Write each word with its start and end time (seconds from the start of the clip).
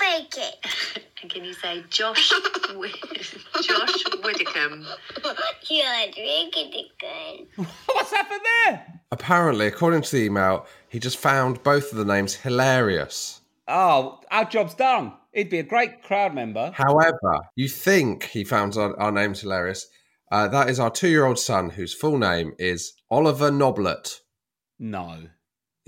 We'll 0.00 0.20
bake 0.20 0.34
it. 0.36 1.04
And 1.20 1.28
can 1.32 1.44
you 1.44 1.52
say 1.52 1.82
Josh 1.90 2.30
Wi- 2.68 2.92
Josh 3.60 4.04
Widdicombe? 4.22 4.86
You're 5.68 6.12
drinking 6.14 6.70
it 6.72 6.86
good. 7.00 7.66
What's 7.86 8.12
happened 8.12 8.40
there? 8.64 9.00
Apparently, 9.10 9.66
according 9.66 10.02
to 10.02 10.12
the 10.12 10.22
email, 10.22 10.64
he 10.88 11.00
just 11.00 11.16
found 11.16 11.60
both 11.64 11.90
of 11.90 11.98
the 11.98 12.04
names 12.04 12.36
hilarious. 12.36 13.40
Oh, 13.66 14.20
our 14.30 14.44
job's 14.44 14.74
done. 14.74 15.12
He'd 15.32 15.50
be 15.50 15.58
a 15.58 15.64
great 15.64 16.04
crowd 16.04 16.34
member. 16.34 16.70
However, 16.72 17.40
you 17.56 17.66
think 17.66 18.22
he 18.26 18.44
found 18.44 18.76
our, 18.76 18.96
our 19.00 19.10
names 19.10 19.40
hilarious. 19.40 19.88
Uh, 20.30 20.46
that 20.46 20.70
is 20.70 20.78
our 20.78 20.90
two 20.90 21.08
year 21.08 21.24
old 21.26 21.40
son, 21.40 21.70
whose 21.70 21.94
full 21.94 22.16
name 22.16 22.52
is 22.60 22.92
Oliver 23.10 23.50
Noblet. 23.50 24.20
No. 24.78 25.30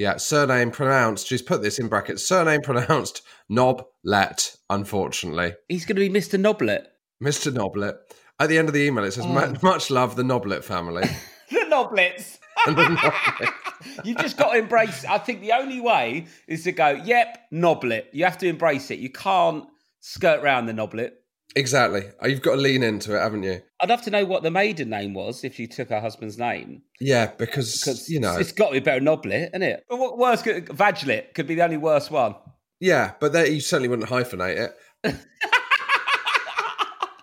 Yeah, 0.01 0.17
surname 0.17 0.71
pronounced, 0.71 1.29
just 1.29 1.45
put 1.45 1.61
this 1.61 1.79
in 1.79 1.89
brackets, 1.89 2.25
surname 2.27 2.63
pronounced 2.63 3.21
Noblet, 3.51 4.57
unfortunately. 4.71 5.53
He's 5.69 5.85
going 5.85 5.97
to 5.97 6.01
be 6.01 6.09
Mr. 6.09 6.41
Noblet. 6.41 6.87
Mr. 7.23 7.53
Noblet. 7.53 7.97
At 8.39 8.49
the 8.49 8.57
end 8.57 8.69
of 8.69 8.73
the 8.73 8.81
email, 8.81 9.05
it 9.05 9.11
says, 9.11 9.27
oh. 9.27 9.29
"Mu- 9.29 9.59
much 9.63 9.91
love, 9.91 10.17
the 10.17 10.23
Noblet 10.23 10.65
family. 10.65 11.05
The 11.51 11.67
Noblets. 11.69 12.39
The 12.67 12.73
Noblet- 12.73 14.07
You've 14.07 14.17
just 14.17 14.39
got 14.39 14.53
to 14.53 14.59
embrace 14.59 15.05
I 15.05 15.19
think 15.19 15.43
the 15.43 15.53
only 15.53 15.81
way 15.83 16.29
is 16.49 16.65
to 16.65 16.73
go, 16.73 16.89
yep, 16.89 17.37
Noblet. 17.53 18.05
You 18.15 18.25
have 18.25 18.39
to 18.39 18.47
embrace 18.47 18.91
it. 18.91 19.01
You 19.01 19.11
can't 19.11 19.67
skirt 20.01 20.43
round 20.43 20.67
the 20.67 20.73
Noblet. 20.73 21.11
Exactly. 21.57 22.05
Uh, 22.23 22.29
You've 22.29 22.43
got 22.43 22.57
to 22.57 22.61
lean 22.61 22.83
into 22.83 23.17
it, 23.17 23.21
haven't 23.21 23.43
you? 23.43 23.61
I'd 23.81 23.89
love 23.89 24.03
to 24.03 24.11
know 24.11 24.25
what 24.25 24.43
the 24.43 24.51
maiden 24.51 24.91
name 24.91 25.15
was 25.15 25.45
if 25.45 25.59
you 25.59 25.67
took 25.67 25.89
her 25.91 26.01
husband's 26.01 26.39
name. 26.39 26.83
Yeah, 27.01 27.31
because, 27.39 27.81
Because 27.81 28.09
you 28.09 28.21
know, 28.21 28.37
it's 28.37 28.53
got 28.53 28.69
to 28.69 28.73
be 28.75 28.81
better 28.81 29.01
Noblet, 29.01 29.49
isn't 29.49 29.63
it? 29.63 29.85
But 29.89 29.99
what 29.99 30.19
worse 30.19 30.43
could 30.43 30.69
Vaglet 30.69 31.35
could 31.35 31.47
be 31.47 31.55
the 31.55 31.65
only 31.65 31.77
worst 31.79 32.11
one. 32.11 32.35
yeah, 32.81 33.13
but 33.21 33.33
there, 33.33 33.47
you 33.47 33.61
certainly 33.61 33.89
wouldn't 33.89 34.09
hyphenate 34.09 34.71
it. 35.05 35.17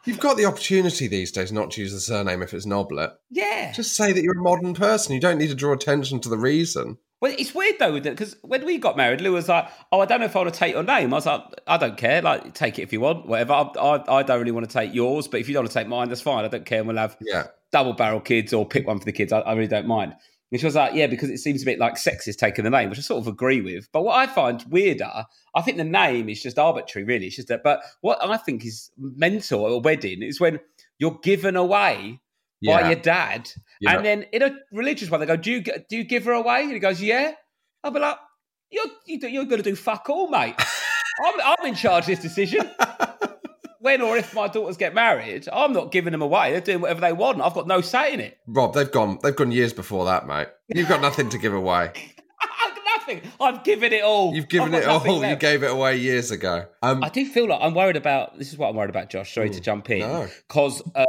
You've 0.05 0.19
got 0.21 0.37
the 0.37 0.45
opportunity 0.45 1.07
these 1.09 1.33
days 1.33 1.51
not 1.51 1.71
to 1.71 1.81
use 1.81 1.91
the 1.91 1.99
surname 1.99 2.41
if 2.41 2.53
it's 2.53 2.66
Noblet. 2.66 3.11
Yeah. 3.29 3.73
Just 3.73 3.93
say 3.93 4.13
that 4.13 4.23
you're 4.23 4.39
a 4.39 4.41
modern 4.41 4.73
person. 4.73 5.13
You 5.13 5.19
don't 5.19 5.37
need 5.37 5.49
to 5.49 5.55
draw 5.55 5.73
attention 5.73 6.21
to 6.21 6.29
the 6.29 6.37
reason. 6.37 6.97
Well, 7.19 7.33
it's 7.38 7.55
weird 7.55 7.75
though, 7.79 8.00
because 8.00 8.35
when 8.44 8.63
we 8.66 8.78
got 8.78 8.95
married, 8.95 9.22
Lou 9.22 9.33
was 9.33 9.50
like, 9.50 9.67
"Oh, 9.91 10.00
I 10.01 10.05
don't 10.05 10.19
know 10.19 10.28
if 10.28 10.35
I 10.35 10.39
want 10.39 10.53
to 10.53 10.59
take 10.59 10.73
your 10.73 10.83
name." 10.83 11.13
I 11.13 11.17
was 11.17 11.25
like, 11.25 11.41
"I 11.66 11.78
don't 11.78 11.97
care. 11.97 12.22
Like, 12.22 12.53
take 12.53 12.78
it 12.78 12.83
if 12.83 12.94
you 12.94 13.00
want, 13.01 13.25
whatever. 13.25 13.53
I, 13.53 13.61
I, 13.79 14.17
I 14.17 14.23
don't 14.23 14.38
really 14.39 14.51
want 14.51 14.69
to 14.69 14.73
take 14.73 14.94
yours, 14.94 15.28
but 15.28 15.39
if 15.39 15.47
you 15.47 15.53
don't 15.55 15.63
want 15.63 15.72
to 15.72 15.79
take 15.79 15.88
mine, 15.88 16.09
that's 16.09 16.22
fine. 16.22 16.45
I 16.45 16.47
don't 16.47 16.66
care. 16.66 16.79
And 16.79 16.88
we'll 16.88 16.97
have 16.97 17.17
Yeah. 17.22 17.47
double 17.72 17.94
barrel 17.94 18.19
kids 18.19 18.53
or 18.53 18.67
pick 18.67 18.85
one 18.85 19.00
for 19.00 19.05
the 19.05 19.11
kids. 19.11 19.33
I, 19.33 19.39
I 19.39 19.53
really 19.53 19.67
don't 19.67 19.88
mind." 19.88 20.13
And 20.51 20.59
she 20.61 20.66
was 20.67 20.75
like, 20.75 20.94
"Yeah, 20.94 21.07
because 21.07 21.31
it 21.31 21.39
seems 21.39 21.63
a 21.63 21.66
bit 21.66 21.79
like 21.79 21.95
sexist 21.95 22.38
taking 22.38 22.63
the 22.66 22.69
name," 22.69 22.89
which 22.89 23.00
I 23.00 23.01
sort 23.01 23.22
of 23.22 23.28
agree 23.28 23.61
with. 23.61 23.89
But 23.91 24.03
what 24.03 24.16
I 24.16 24.31
find 24.31 24.63
weirder, 24.69 25.25
I 25.55 25.61
think 25.63 25.78
the 25.78 25.84
name 25.84 26.29
is 26.29 26.44
just 26.44 26.59
arbitrary, 26.59 27.03
really. 27.03 27.25
It's 27.28 27.35
just 27.38 27.47
that. 27.47 27.63
But 27.63 27.81
what 28.01 28.19
I 28.23 28.38
think 28.38 28.63
is 28.63 28.91
mental 28.97 29.66
at 29.66 29.72
a 29.73 29.78
wedding 29.79 30.22
is 30.22 30.39
when 30.39 30.59
you're 30.99 31.19
given 31.23 31.55
away 31.55 32.22
by 32.63 32.90
your 32.91 33.00
dad, 33.00 33.50
You 33.79 33.90
and 33.90 34.06
then 34.06 34.23
in 34.31 34.41
a 34.41 34.56
religious 34.72 35.09
one, 35.09 35.19
they 35.19 35.25
go, 35.25 35.35
"Do 35.35 35.51
you 35.51 35.62
do 35.62 35.97
you 35.97 36.03
give 36.03 36.25
her 36.25 36.34
away?" 36.34 36.63
And 36.63 36.73
he 36.73 36.79
goes, 36.79 37.01
"Yeah." 37.01 37.34
I'll 37.84 37.91
be 37.91 38.00
like, 38.00 38.18
"You're 38.72 38.85
you, 39.06 39.19
you're 39.28 39.45
going 39.45 39.62
to 39.62 39.69
do 39.69 39.75
fuck 39.75 40.09
all, 40.09 40.29
mate. 40.29 40.56
I'm 41.25 41.41
I'm 41.41 41.66
in 41.67 41.75
charge 41.75 42.03
of 42.03 42.07
this 42.07 42.19
decision." 42.19 42.69
When 43.79 44.01
or 44.01 44.17
if 44.17 44.34
my 44.34 44.47
daughters 44.47 44.75
get 44.75 44.96
married, 44.96 45.47
I'm 45.53 45.72
not 45.72 45.91
giving 45.91 46.12
them 46.12 46.23
away. 46.23 46.51
They're 46.51 46.62
doing 46.62 46.81
whatever 46.81 47.00
they 47.00 47.13
want. 47.13 47.41
I've 47.41 47.53
got 47.53 47.67
no 47.67 47.81
say 47.81 48.12
in 48.12 48.19
it. 48.19 48.40
Rob, 48.47 48.73
they've 48.73 48.91
gone 48.91 49.19
they've 49.22 49.35
gone 49.35 49.51
years 49.51 49.72
before 49.72 50.06
that, 50.06 50.28
mate. 50.28 50.47
You've 50.67 50.90
got 50.90 51.00
nothing 51.00 51.29
to 51.29 51.38
give 51.38 51.53
away. 51.53 51.91
Nothing. 53.07 53.31
I've 53.40 53.63
given 53.63 53.94
it 53.94 54.03
all. 54.03 54.34
You've 54.34 54.47
given 54.50 54.73
it 54.73 54.85
all. 54.85 55.25
You 55.25 55.35
gave 55.35 55.63
it 55.63 55.72
away 55.72 55.97
years 55.97 56.31
ago. 56.31 56.66
Um 56.81 57.03
I 57.03 57.09
do 57.09 57.25
feel 57.25 57.47
like 57.47 57.59
I'm 57.62 57.73
worried 57.73 57.95
about. 57.95 58.38
This 58.38 58.51
is 58.51 58.57
what 58.57 58.69
I'm 58.69 58.75
worried 58.75 58.90
about, 58.90 59.09
Josh. 59.09 59.34
Sorry 59.34 59.50
to 59.50 59.62
jump 59.62 59.90
in 59.90 60.00
no. 60.00 60.28
because 60.47 60.81
um, 60.95 61.06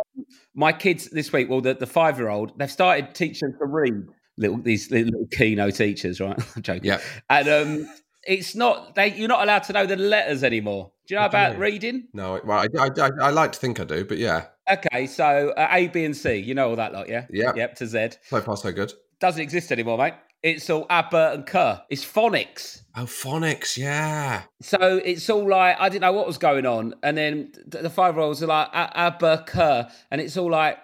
my 0.55 0.73
kids 0.73 1.09
this 1.11 1.33
week, 1.33 1.49
well, 1.49 1.61
the, 1.61 1.75
the 1.75 1.87
five 1.87 2.19
year 2.19 2.29
old, 2.29 2.59
they've 2.59 2.71
started 2.71 3.15
teaching 3.15 3.53
to 3.59 3.67
read. 3.67 3.95
Little 4.37 4.59
these 4.59 4.89
little 4.93 5.27
Keno 5.33 5.71
teachers, 5.71 6.21
right? 6.21 6.39
I'm 6.57 6.63
joking. 6.63 6.85
Yeah. 6.85 7.01
and 7.29 7.49
um, 7.49 7.89
it's 8.23 8.55
not 8.55 8.95
they. 8.95 9.13
You're 9.13 9.27
not 9.27 9.43
allowed 9.43 9.65
to 9.65 9.73
know 9.73 9.85
the 9.85 9.97
letters 9.97 10.45
anymore. 10.45 10.93
Do 11.09 11.15
you 11.15 11.17
know 11.17 11.25
What 11.25 11.33
do 11.33 11.39
you 11.39 11.45
about 11.45 11.59
reading? 11.59 12.09
no, 12.13 12.41
well, 12.45 12.59
I, 12.59 12.67
I, 12.79 12.91
I, 13.01 13.11
I 13.21 13.31
like 13.31 13.53
to 13.53 13.59
think 13.59 13.81
I 13.81 13.85
do, 13.85 14.05
but 14.05 14.19
yeah, 14.19 14.45
Okay, 14.71 15.07
so 15.07 15.53
uh, 15.57 15.69
A, 15.73 15.89
B, 15.89 16.05
and 16.05 16.17
C. 16.17 16.37
You 16.37 16.55
know 16.55 16.69
all 16.71 16.77
that 16.77 16.93
lot, 16.93 17.09
yeah? 17.09 17.27
Yeah. 17.31 17.53
Yep. 17.55 17.77
To 17.77 17.87
Z 17.87 18.09
so 18.23 18.41
far 18.41 18.57
so 18.57 18.71
good. 18.73 18.93
doesn't 19.19 19.41
exist 19.41 19.73
anymore, 19.73 19.99
mate. 19.99 20.15
It's 20.57 20.71
all 20.71 20.87
Abba 20.89 21.33
and 21.35 21.47
Kerr. 21.47 21.83
It's 21.91 22.05
phonics. 22.05 22.83
Oh, 22.97 23.05
phonics, 23.05 23.77
yeah. 23.77 24.43
So 24.61 25.01
it's 25.05 25.29
all 25.31 25.49
like 25.49 25.77
I 25.79 25.89
didn't 25.89 26.03
know 26.03 26.13
what 26.13 26.27
was 26.27 26.39
going 26.39 26.67
on, 26.67 26.95
and 27.03 27.17
then 27.17 27.53
the 27.67 27.91
five 27.91 28.15
year 28.15 28.25
olds 28.25 28.43
are 28.43 28.47
like 28.47 28.69
"A- 28.69 28.99
Abba 28.99 29.45
Kerr, 29.47 29.89
and 30.11 30.21
it's 30.21 30.37
all 30.37 30.51
like 30.51 30.79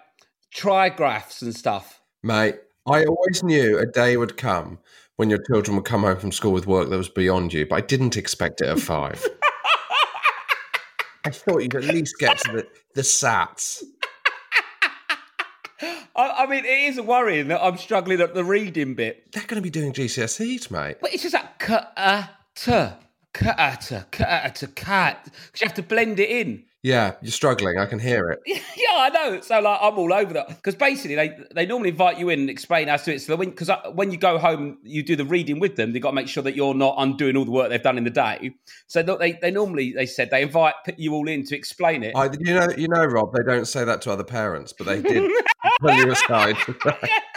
trigraphs 0.53 1.41
and 1.41 1.55
stuff. 1.55 2.01
Mate, 2.23 2.55
I 2.87 3.05
always 3.05 3.43
knew 3.43 3.77
a 3.77 3.85
day 3.85 4.17
would 4.17 4.37
come 4.37 4.79
when 5.17 5.29
your 5.29 5.41
children 5.49 5.75
would 5.77 5.85
come 5.85 6.03
home 6.03 6.17
from 6.17 6.31
school 6.31 6.51
with 6.51 6.67
work 6.67 6.89
that 6.89 6.97
was 6.97 7.09
beyond 7.09 7.53
you, 7.53 7.65
but 7.65 7.75
I 7.75 7.81
didn't 7.81 8.17
expect 8.17 8.61
it 8.61 8.67
at 8.67 8.79
five. 8.79 9.25
I 11.25 11.31
thought 11.31 11.63
you'd 11.63 11.73
at 11.75 11.85
least 11.85 12.15
get 12.19 12.37
to 12.39 12.51
the, 12.51 12.67
the 12.93 13.01
SATs. 13.01 13.83
I, 15.81 15.95
I 16.15 16.45
mean, 16.47 16.63
it 16.65 16.67
is 16.89 17.01
worrying 17.01 17.49
that 17.49 17.61
I'm 17.63 17.77
struggling 17.77 18.21
at 18.21 18.33
the 18.33 18.43
reading 18.43 18.95
bit, 18.95 19.31
They're 19.31 19.43
going 19.43 19.55
to 19.57 19.61
be 19.61 19.69
doing 19.69 19.91
GCSEs, 19.93 20.71
mate. 20.71 20.97
but 21.01 21.13
it's 21.13 21.23
just 21.23 21.33
like 21.33 21.59
ka-a-ta, 21.59 22.97
ka-a-ta, 23.33 24.05
ka-a-ta, 24.11 24.67
cat. 24.75 25.23
Because 25.23 25.61
you 25.61 25.67
have 25.67 25.75
to 25.75 25.83
blend 25.83 26.19
it 26.19 26.29
in. 26.29 26.63
Yeah, 26.85 27.13
you're 27.23 27.31
struggling. 27.31 27.79
I 27.79 27.87
can 27.87 27.97
hear 27.97 28.29
it. 28.29 28.41
yeah, 28.45 28.61
I 28.91 29.09
know. 29.09 29.41
So 29.41 29.59
like, 29.59 29.79
I'm 29.81 29.97
all 29.97 30.13
over 30.13 30.35
that 30.35 30.49
because 30.49 30.75
basically 30.75 31.15
they 31.15 31.35
they 31.55 31.65
normally 31.65 31.89
invite 31.89 32.19
you 32.19 32.29
in 32.29 32.41
and 32.41 32.49
explain 32.49 32.89
how 32.89 32.97
to 32.97 33.05
do 33.05 33.11
it. 33.13 33.21
So 33.21 33.35
because 33.35 33.71
uh, 33.71 33.89
when 33.95 34.11
you 34.11 34.19
go 34.19 34.37
home, 34.37 34.77
you 34.83 35.01
do 35.01 35.15
the 35.15 35.25
reading 35.25 35.57
with 35.57 35.77
them. 35.77 35.93
They 35.93 35.97
have 35.97 36.03
got 36.03 36.09
to 36.11 36.15
make 36.15 36.27
sure 36.27 36.43
that 36.43 36.55
you're 36.55 36.75
not 36.75 36.93
undoing 36.99 37.37
all 37.37 37.45
the 37.45 37.49
work 37.49 37.71
they've 37.71 37.81
done 37.81 37.97
in 37.97 38.03
the 38.03 38.11
day. 38.11 38.51
So 38.85 39.01
they 39.01 39.31
they 39.31 39.49
normally 39.49 39.93
they 39.93 40.05
said 40.05 40.29
they 40.29 40.43
invite 40.43 40.75
you 40.95 41.15
all 41.15 41.27
in 41.27 41.43
to 41.45 41.55
explain 41.55 42.03
it. 42.03 42.15
I, 42.15 42.29
you 42.39 42.53
know, 42.53 42.67
you 42.77 42.87
know, 42.87 43.03
Rob. 43.03 43.33
They 43.33 43.41
don't 43.41 43.65
say 43.65 43.83
that 43.83 44.03
to 44.03 44.11
other 44.11 44.23
parents, 44.23 44.71
but 44.71 44.85
they 44.85 45.01
did 45.01 45.31
pull 45.81 45.91
you 45.91 46.11
aside. 46.11 46.55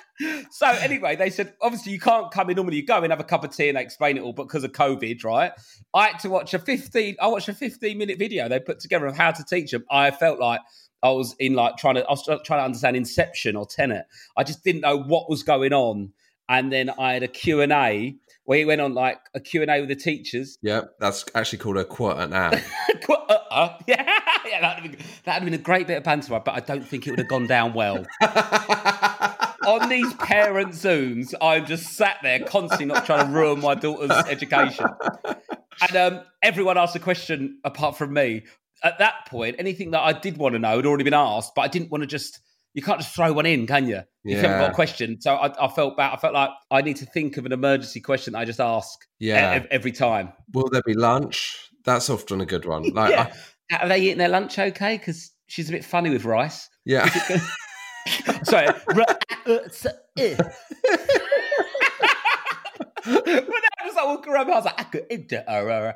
so 0.51 0.67
anyway, 0.67 1.17
they 1.17 1.31
said 1.31 1.55
obviously 1.61 1.93
you 1.93 2.01
can't 2.01 2.31
come 2.31 2.51
in. 2.51 2.57
Normally 2.57 2.77
you 2.77 2.87
go 2.87 3.03
and 3.03 3.11
have 3.11 3.21
a 3.21 3.25
cup 3.25 3.45
of 3.45 3.55
tea 3.55 3.69
and 3.69 3.77
they 3.77 3.83
explain 3.83 4.17
it 4.17 4.23
all, 4.23 4.33
but 4.33 4.45
because 4.45 4.65
of 4.65 4.73
COVID, 4.73 5.25
right? 5.25 5.53
I 5.95 6.09
had 6.09 6.19
to 6.21 6.31
watch 6.31 6.55
a 6.55 6.59
fifteen. 6.59 7.17
I 7.21 7.29
watched 7.29 7.49
a 7.49 7.55
fifteen 7.55 7.99
minute 7.99 8.19
video 8.19 8.49
they 8.49 8.61
put 8.61 8.81
together 8.81 9.07
of 9.07 9.17
how 9.17 9.31
to 9.31 9.45
teach 9.45 9.71
them. 9.71 9.85
I 9.91 10.11
felt 10.11 10.39
like 10.39 10.61
I 11.03 11.11
was 11.11 11.35
in 11.39 11.55
like 11.55 11.77
trying 11.77 11.97
to. 11.97 12.07
I 12.07 12.11
was 12.11 12.25
trying 12.25 12.61
to 12.61 12.65
understand 12.65 12.97
Inception 12.97 13.57
or 13.57 13.67
Tenet. 13.67 14.07
I 14.37 14.45
just 14.45 14.65
didn't 14.65 14.83
know 14.83 14.99
what 14.99 15.31
was 15.31 15.43
going 15.43 15.73
on. 15.73 16.13
And 16.51 16.73
then 16.73 16.91
I 16.99 17.13
had 17.13 17.23
a 17.23 17.29
Q 17.29 17.61
and 17.61 17.73
A 17.73 18.17
where 18.45 18.59
he 18.59 18.65
went 18.65 18.81
on 18.81 18.95
like 18.95 19.19
a 19.35 19.41
Q 19.41 19.61
and 19.61 19.71
A 19.71 19.81
with 19.81 19.91
the 19.91 19.97
teachers. 19.97 20.59
Yeah, 20.63 20.83
that's 20.99 21.27
actually 21.35 21.59
called 21.59 21.77
a 21.77 21.85
quote 21.85 22.17
and 22.17 22.33
ad. 22.33 22.65
uh-uh. 23.29 23.79
Yeah, 23.87 24.05
yeah, 24.47 24.61
that'd 24.61 24.83
have, 24.83 24.93
been, 24.93 25.07
that'd 25.25 25.43
have 25.43 25.45
been 25.45 25.55
a 25.55 25.59
great 25.63 25.87
bit 25.87 25.99
of 25.99 26.05
banter, 26.05 26.41
but 26.45 26.55
I 26.55 26.61
don't 26.61 26.87
think 26.87 27.07
it 27.07 27.11
would 27.11 27.19
have 27.19 27.29
gone 27.29 27.47
down 27.47 27.75
well 27.75 28.05
on 29.69 29.89
these 29.89 30.13
parent 30.15 30.71
Zooms, 30.71 31.35
I'm 31.41 31.67
just 31.67 31.93
sat 31.93 32.17
there 32.23 32.41
constantly 32.41 32.87
not 32.87 33.07
trying 33.07 33.27
to 33.27 33.33
ruin 33.33 33.61
my 33.61 33.75
daughter's 33.75 34.11
education. 34.11 34.87
And 35.81 35.97
um, 35.97 36.21
everyone 36.43 36.79
asked 36.79 36.97
a 36.97 37.01
question 37.01 37.59
apart 37.65 37.97
from 37.97 38.13
me. 38.13 38.45
At 38.83 38.99
that 38.99 39.27
point, 39.27 39.57
anything 39.59 39.91
that 39.91 40.01
I 40.01 40.13
did 40.13 40.37
want 40.37 40.55
to 40.55 40.59
know 40.59 40.77
had 40.77 40.87
already 40.87 41.05
been 41.05 41.15
asked, 41.15 41.53
but 41.55 41.63
I 41.63 41.69
didn't 41.69 41.91
want 41.91 42.03
to 42.03 42.07
just. 42.07 42.41
You 42.75 42.83
can't 42.83 43.01
just 43.01 43.15
throw 43.15 43.33
one 43.33 43.47
in, 43.47 43.67
can 43.67 43.89
you? 43.89 43.97
If 43.97 44.05
you 44.25 44.37
haven't 44.37 44.61
got 44.61 44.71
a 44.71 44.75
question. 44.75 45.21
So 45.21 45.35
I, 45.35 45.65
I, 45.65 45.69
felt 45.69 45.97
bad. 45.97 46.13
I 46.13 46.17
felt 46.17 46.35
like 46.35 46.51
I 46.71 46.83
need 46.83 46.97
to 46.97 47.07
think 47.07 47.37
of 47.37 47.47
an 47.47 47.51
emergency 47.51 48.01
question 48.01 48.35
that 48.35 48.41
I 48.41 48.45
just 48.45 48.61
ask. 48.61 48.91
Yeah. 49.19 49.65
every 49.71 49.91
time. 49.91 50.33
Will 50.53 50.69
there 50.71 50.83
be 50.87 50.95
lunch? 50.95 51.71
That's 51.85 52.09
often 52.11 52.41
a 52.41 52.47
good 52.47 52.67
one. 52.67 52.85
Like, 52.95 53.11
yeah. 53.11 53.33
I, 53.73 53.77
Are 53.79 53.89
they 53.89 54.01
eating 54.01 54.19
their 54.19 54.29
lunch 54.29 54.59
okay? 54.59 54.99
Because 54.99 55.33
she's 55.49 55.69
a 55.71 55.73
bit 55.73 55.85
funny 55.85 56.11
with 56.11 56.25
rice. 56.25 56.69
Yeah. 56.85 57.09
Sorry. 58.45 58.69
when 63.05 63.23
I 63.25 63.87
was 63.87 63.95
like 63.95 64.07
walking 64.07 64.33
around, 64.33 64.51
I 64.51 64.55
was 64.55 64.65
like, 64.65 64.81
I 64.81 64.85
could 64.85 65.07
enter 65.11 65.45
a 65.47 65.95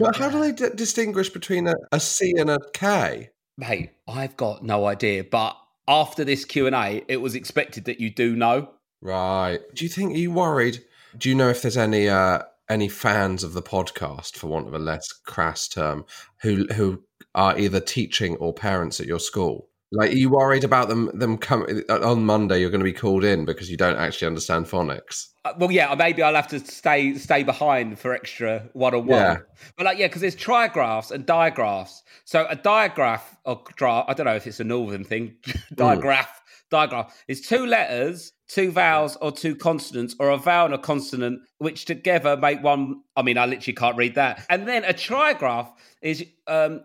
But 0.00 0.16
how 0.16 0.30
do 0.30 0.40
they 0.40 0.52
d- 0.52 0.74
distinguish 0.74 1.30
between 1.30 1.66
a, 1.66 1.74
a 1.92 2.00
C 2.00 2.34
and 2.38 2.50
a 2.50 2.58
K? 2.72 3.30
Mate, 3.56 3.90
I've 4.08 4.36
got 4.36 4.64
no 4.64 4.86
idea. 4.86 5.24
But 5.24 5.56
after 5.88 6.24
this 6.24 6.44
Q 6.44 6.66
and 6.66 6.74
A, 6.74 7.04
it 7.08 7.18
was 7.18 7.34
expected 7.34 7.84
that 7.86 8.00
you 8.00 8.10
do 8.10 8.36
know. 8.36 8.70
Right. 9.00 9.60
Do 9.74 9.84
you 9.84 9.88
think 9.88 10.14
are 10.14 10.18
you 10.18 10.30
worried? 10.30 10.84
Do 11.16 11.28
you 11.28 11.34
know 11.34 11.48
if 11.48 11.62
there's 11.62 11.76
any 11.76 12.08
uh, 12.08 12.40
any 12.68 12.88
fans 12.88 13.44
of 13.44 13.52
the 13.52 13.62
podcast, 13.62 14.36
for 14.36 14.46
want 14.46 14.66
of 14.66 14.74
a 14.74 14.78
less 14.78 15.12
crass 15.12 15.68
term, 15.68 16.04
who 16.42 16.66
who 16.74 17.02
are 17.34 17.58
either 17.58 17.80
teaching 17.80 18.36
or 18.36 18.52
parents 18.52 19.00
at 19.00 19.06
your 19.06 19.20
school? 19.20 19.68
Like, 19.94 20.10
are 20.10 20.16
you 20.16 20.30
worried 20.30 20.64
about 20.64 20.88
them 20.88 21.10
them 21.14 21.38
coming 21.38 21.82
on 21.88 22.24
Monday? 22.24 22.58
You're 22.58 22.70
going 22.70 22.80
to 22.80 22.84
be 22.84 22.92
called 22.92 23.24
in 23.24 23.44
because 23.44 23.70
you 23.70 23.76
don't 23.76 23.96
actually 23.96 24.26
understand 24.26 24.66
phonics. 24.66 25.28
Uh, 25.44 25.52
well, 25.58 25.70
yeah, 25.70 25.94
maybe 25.94 26.22
I'll 26.22 26.34
have 26.34 26.48
to 26.48 26.58
stay 26.60 27.14
stay 27.14 27.42
behind 27.42 27.98
for 27.98 28.12
extra 28.12 28.68
one 28.72 28.94
on 28.94 29.06
one. 29.06 29.42
But 29.76 29.84
like, 29.84 29.98
yeah, 29.98 30.08
because 30.08 30.22
there's 30.22 30.34
trigraphs 30.34 31.10
and 31.10 31.24
digraphs. 31.24 32.02
So 32.24 32.46
a 32.48 32.56
digraph 32.56 33.36
or 33.44 33.62
dra- 33.76 34.04
I 34.08 34.14
don't 34.14 34.26
know 34.26 34.34
if 34.34 34.46
it's 34.46 34.60
a 34.60 34.64
northern 34.64 35.04
thing. 35.04 35.36
digraph, 35.74 36.28
mm. 36.28 36.70
digraph 36.70 37.24
is 37.28 37.40
two 37.42 37.64
letters, 37.64 38.32
two 38.48 38.72
vowels, 38.72 39.16
or 39.20 39.30
two 39.30 39.54
consonants, 39.54 40.16
or 40.18 40.30
a 40.30 40.38
vowel 40.38 40.66
and 40.66 40.74
a 40.74 40.78
consonant, 40.78 41.40
which 41.58 41.84
together 41.84 42.36
make 42.36 42.62
one. 42.62 43.02
I 43.14 43.22
mean, 43.22 43.38
I 43.38 43.46
literally 43.46 43.74
can't 43.74 43.96
read 43.96 44.16
that. 44.16 44.44
And 44.50 44.66
then 44.66 44.84
a 44.84 44.92
trigraph 44.92 45.70
is 46.02 46.24
um 46.48 46.80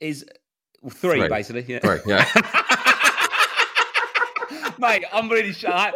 is 0.00 0.24
three, 0.90 1.20
three, 1.20 1.28
basically. 1.28 1.64
Yeah. 1.66 1.80
Three, 1.80 1.98
yeah. 2.06 2.24
Mate, 4.78 5.04
I'm 5.12 5.28
really 5.28 5.52
shy. 5.52 5.92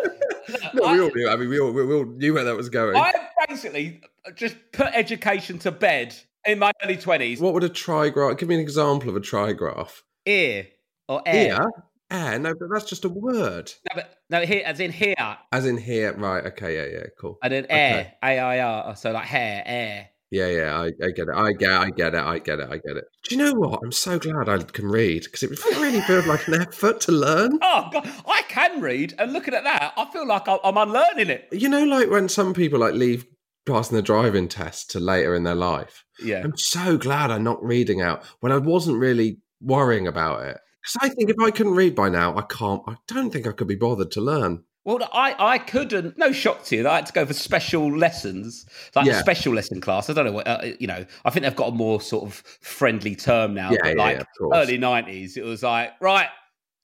no, 0.75 0.93
we 0.93 1.01
all 1.01 1.11
knew. 1.15 1.29
I 1.29 1.37
mean, 1.37 1.49
we 1.49 1.61
all, 1.61 1.73
we 1.73 1.83
all 1.83 2.05
knew 2.05 2.35
where 2.35 2.45
that 2.45 2.57
was 2.57 2.69
going. 2.69 2.97
I 2.97 3.13
basically 3.49 4.01
just 4.35 4.57
put 4.73 4.89
education 4.93 5.59
to 5.61 5.71
bed 5.71 6.15
in 6.45 6.59
my 6.59 6.73
early 6.83 6.97
20s. 6.97 7.41
What 7.41 7.55
would 7.55 7.65
a 7.65 7.69
trigraph? 7.69 8.39
Give 8.39 8.49
me 8.49 8.57
an 8.57 8.61
example 8.61 9.09
of 9.09 9.17
a 9.17 9.21
trigraph. 9.21 10.03
Ear 10.27 10.67
or 11.09 11.23
air. 11.27 11.47
Ear? 11.47 11.71
Air? 12.11 12.39
No, 12.39 12.55
but 12.55 12.69
that's 12.73 12.85
just 12.85 13.05
a 13.05 13.09
word. 13.09 13.73
No, 13.91 14.03
but 14.03 14.19
no, 14.29 14.41
here, 14.43 14.63
as 14.65 14.81
in 14.81 14.93
here. 14.93 15.15
As 15.51 15.67
in 15.67 15.79
here, 15.79 16.13
right? 16.15 16.45
Okay, 16.47 16.77
yeah, 16.77 16.99
yeah, 16.99 17.07
cool. 17.19 17.39
And 17.43 17.53
then 17.53 17.67
air, 17.71 18.13
A 18.23 18.39
I 18.39 18.61
R. 18.61 18.97
So 18.97 19.13
like 19.13 19.27
hair, 19.27 19.63
air. 19.65 20.09
Yeah, 20.33 20.49
yeah, 20.49 20.81
I, 20.81 20.87
I, 20.87 21.11
get 21.11 21.29
it. 21.29 21.35
I 21.35 21.53
get, 21.53 21.71
I 21.71 21.91
get 21.91 22.15
it. 22.15 22.21
I 22.23 22.39
get 22.39 22.59
it. 22.59 22.67
I 22.71 22.79
get 22.79 22.97
it. 22.97 23.05
Do 23.29 23.35
you 23.35 23.43
know 23.43 23.53
what? 23.53 23.81
I'm 23.85 23.93
so 23.93 24.19
glad 24.19 24.49
I 24.49 24.57
can 24.63 24.89
read 24.89 25.25
because 25.25 25.43
it 25.43 25.63
really 25.79 26.01
feels 26.01 26.27
like 26.27 26.49
an 26.49 26.55
effort 26.55 27.03
to 27.03 27.13
learn. 27.13 27.59
Oh 27.61 27.91
God, 27.93 28.11
I 28.27 28.41
can 28.49 28.81
read, 28.81 29.13
and 29.19 29.35
looking 29.35 29.53
at 29.53 29.65
that, 29.65 29.93
I 29.95 30.11
feel 30.11 30.27
like 30.27 30.45
I'm 30.49 30.79
unlearning 30.79 31.29
it. 31.29 31.49
You 31.53 31.69
know, 31.69 31.85
like 31.85 32.09
when 32.09 32.31
some 32.31 32.55
people 32.55 32.79
like 32.79 32.95
leave 32.95 33.27
passing 33.67 33.95
the 33.95 34.03
driving 34.03 34.49
test 34.49 34.91
to 34.93 35.01
later 35.01 35.35
in 35.35 35.45
their 35.45 35.55
life. 35.55 36.03
Yeah, 36.25 36.41
I'm 36.43 36.57
so 36.57 36.97
glad 36.97 37.31
I'm 37.31 37.45
not 37.45 37.63
reading 37.63 38.01
out 38.01 38.25
when 38.41 38.53
I 38.53 38.57
wasn't 38.57 39.01
really 39.01 39.37
worrying 39.61 40.07
about 40.07 40.47
it. 40.47 40.57
Because 40.81 41.11
I 41.11 41.15
think 41.15 41.29
if 41.29 41.37
I 41.43 41.51
couldn't 41.51 41.75
read 41.75 41.95
by 41.95 42.09
now, 42.09 42.35
I 42.39 42.43
can't. 42.43 42.81
I 42.89 42.97
don't 43.07 43.31
think 43.31 43.47
I 43.47 43.53
could 43.53 43.69
be 43.69 43.75
bothered 43.75 44.11
to 44.13 44.23
learn. 44.23 44.65
Well, 44.85 45.09
I, 45.13 45.37
I 45.39 45.59
couldn't. 45.59 46.19
No 46.19 46.33
shock 46.33 46.65
to 46.65 46.77
you. 46.77 46.89
I 46.89 46.97
had 46.97 47.07
to 47.07 47.13
go 47.13 47.25
for 47.25 47.35
special 47.35 47.97
lessons, 47.97 48.67
like 48.97 49.07
yeah. 49.07 49.19
a 49.19 49.21
special 49.21 49.55
lesson 49.55 49.81
class. 49.81 50.11
I 50.11 50.13
don't 50.13 50.25
know 50.27 50.33
what 50.33 50.49
uh, 50.49 50.73
you 50.81 50.89
know. 50.89 51.07
I 51.25 51.31
think 51.31 51.45
they've 51.45 51.55
got 51.55 51.69
a 51.69 51.75
more 51.75 52.01
sort 52.01 52.25
of 52.25 52.35
friendly 52.35 53.15
term 53.15 53.55
now. 53.55 53.71
Yeah, 53.71 53.79
but 53.83 53.97
like 53.97 54.19
yeah, 54.19 54.25
early 54.53 54.79
nineties, 54.79 55.37
it 55.37 55.45
was 55.45 55.63
like 55.63 55.93
right, 56.01 56.27